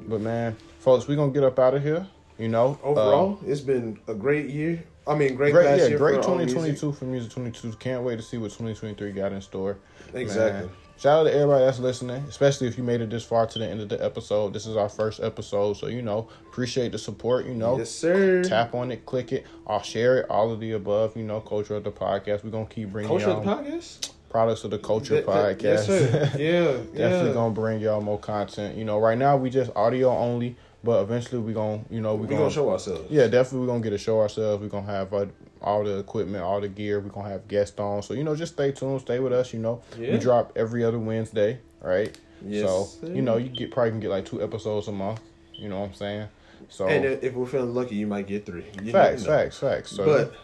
But 0.09 0.21
man, 0.21 0.57
folks, 0.81 1.07
we 1.07 1.15
gonna 1.17 1.33
get 1.33 1.45
up 1.45 1.59
out 1.59 1.75
of 1.75 1.83
here. 1.83 2.07
You 2.39 2.49
know, 2.49 2.79
Overall, 2.83 3.39
Uh, 3.43 3.51
it's 3.51 3.61
been 3.61 3.99
a 4.07 4.15
great 4.15 4.49
year. 4.49 4.83
I 5.07 5.15
mean, 5.17 5.35
great, 5.35 5.53
great, 5.53 5.65
yeah, 5.79 5.87
year 5.89 5.99
great 5.99 6.23
for 6.23 6.31
all 6.31 6.39
2022 6.39 6.93
for 6.93 7.05
Music 7.07 7.33
22. 7.33 7.73
Can't 7.79 8.03
wait 8.03 8.17
to 8.17 8.23
see 8.23 8.37
what 8.39 8.51
2023 8.51 9.11
got 9.13 9.33
in 9.33 9.41
store. 9.41 9.79
Exactly. 10.15 10.67
Man. 10.67 10.77
Shout 10.99 11.21
out 11.21 11.31
to 11.31 11.33
everybody 11.33 11.65
that's 11.65 11.79
listening, 11.79 12.25
especially 12.29 12.67
if 12.67 12.77
you 12.77 12.83
made 12.83 13.01
it 13.01 13.09
this 13.09 13.23
far 13.23 13.47
to 13.47 13.59
the 13.61 13.69
end 13.69 13.81
of 13.81 13.89
the 13.89 14.05
episode. 14.05 14.53
This 14.53 14.67
is 14.67 14.75
our 14.77 14.89
first 14.89 15.21
episode, 15.21 15.75
so 15.77 15.87
you 15.87 16.03
know, 16.03 16.29
appreciate 16.49 16.91
the 16.91 16.99
support. 16.99 17.47
You 17.47 17.55
know, 17.55 17.79
Yes, 17.79 17.91
sir. 17.91 18.43
tap 18.43 18.75
on 18.75 18.91
it, 18.91 19.07
click 19.07 19.31
it, 19.33 19.47
I'll 19.65 19.81
share 19.83 20.19
it. 20.19 20.27
All 20.29 20.51
of 20.51 20.59
the 20.59 20.73
above. 20.73 21.17
You 21.17 21.23
know, 21.23 21.41
culture 21.41 21.77
of 21.77 21.85
the 21.85 21.93
podcast. 21.93 22.43
We're 22.43 22.51
gonna 22.51 22.67
keep 22.67 22.91
bringing 22.91 23.09
Culture 23.11 23.29
y'all 23.29 23.39
of 23.39 23.45
the 23.65 23.71
podcast. 23.71 24.11
products 24.29 24.65
of 24.65 24.73
the 24.73 24.79
culture 24.79 25.15
That- 25.23 25.27
that- 25.27 25.59
podcast. 25.59 25.63
Yes, 25.63 25.87
sir. 25.87 26.31
Yeah, 26.37 26.63
Definitely 26.73 27.29
yeah. 27.29 27.33
gonna 27.35 27.55
bring 27.55 27.79
y'all 27.79 28.01
more 28.01 28.19
content. 28.19 28.77
You 28.77 28.85
know, 28.85 28.99
right 28.99 29.17
now 29.17 29.37
we 29.37 29.51
just 29.51 29.71
audio 29.77 30.11
only, 30.11 30.57
but 30.83 31.01
eventually 31.03 31.41
we 31.41 31.53
gonna, 31.53 31.81
you 31.91 32.01
know, 32.01 32.17
we 32.17 32.23
We 32.23 32.27
gonna, 32.27 32.41
gonna 32.41 32.51
show 32.51 32.71
ourselves. 32.71 33.05
yeah, 33.09 33.29
definitely 33.29 33.61
we're 33.61 33.73
gonna 33.73 33.85
get 33.85 33.91
to 33.91 33.99
show 33.99 34.19
ourselves. 34.21 34.61
We're 34.61 34.69
gonna 34.69 34.87
have 34.87 35.15
uh, 35.15 35.27
all 35.63 35.85
the 35.85 35.99
equipment, 35.99 36.43
all 36.43 36.61
the 36.61 36.69
gear. 36.69 37.01
We're 37.01 37.11
gonna 37.11 37.29
have 37.29 37.49
guests 37.49 37.79
on. 37.79 38.03
So, 38.03 38.15
you 38.15 38.25
know, 38.25 38.35
just 38.37 38.55
stay 38.55 38.73
tuned, 38.73 39.01
stay 39.01 39.19
with 39.19 39.33
us, 39.33 39.53
you 39.53 39.59
know. 39.59 39.83
Yeah. 39.99 40.13
We 40.13 40.19
drop 40.19 40.53
every 40.57 40.85
other 40.85 40.99
Wednesday, 40.99 41.61
right? 41.81 42.17
Yes, 42.45 42.69
so, 43.01 43.09
you 43.09 43.23
know, 43.23 43.37
you 43.37 43.49
get 43.49 43.71
probably 43.73 43.91
can 43.91 44.01
get 44.01 44.11
like 44.11 44.25
two 44.25 44.43
episodes 44.43 44.87
a 44.89 44.93
month. 44.93 45.21
You 45.55 45.69
know 45.69 45.81
what 45.81 45.89
I'm 45.89 45.95
saying? 45.95 46.29
So 46.69 46.87
And 46.87 47.05
if 47.05 47.35
we're 47.35 47.47
feeling 47.47 47.75
lucky, 47.75 47.97
you 47.97 48.07
might 48.07 48.27
get 48.27 48.47
three. 48.47 48.65
You 48.83 48.93
facts, 48.93 49.27
facts, 49.27 49.59
facts. 49.59 49.91
So 49.91 50.05
But 50.05 50.35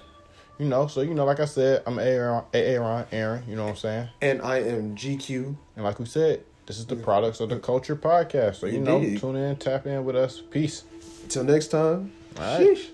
you 0.58 0.66
know, 0.66 0.86
so 0.86 1.02
you 1.02 1.14
know, 1.14 1.24
like 1.24 1.40
I 1.40 1.44
said, 1.44 1.82
I'm 1.86 1.98
Aaron 1.98 2.44
Aaron 2.52 3.06
Aaron, 3.12 3.44
you 3.48 3.56
know 3.56 3.64
what 3.64 3.70
I'm 3.70 3.76
saying? 3.76 4.08
and 4.22 4.42
I 4.42 4.58
am 4.58 4.96
GQ. 4.96 5.56
And 5.76 5.84
like 5.84 5.98
we 5.98 6.06
said, 6.06 6.42
this 6.66 6.78
is 6.78 6.86
the 6.86 6.96
products 6.96 7.40
of 7.40 7.50
the 7.50 7.58
culture 7.58 7.96
podcast. 7.96 8.56
So 8.56 8.66
you 8.66 8.80
know, 8.80 9.00
tune 9.18 9.36
in, 9.36 9.56
tap 9.56 9.86
in 9.86 10.04
with 10.04 10.16
us. 10.16 10.40
Peace. 10.50 10.84
Till 11.28 11.44
next 11.44 11.68
time. 11.68 12.12
All 12.38 12.42
right. 12.42 12.66
Sheesh. 12.76 12.88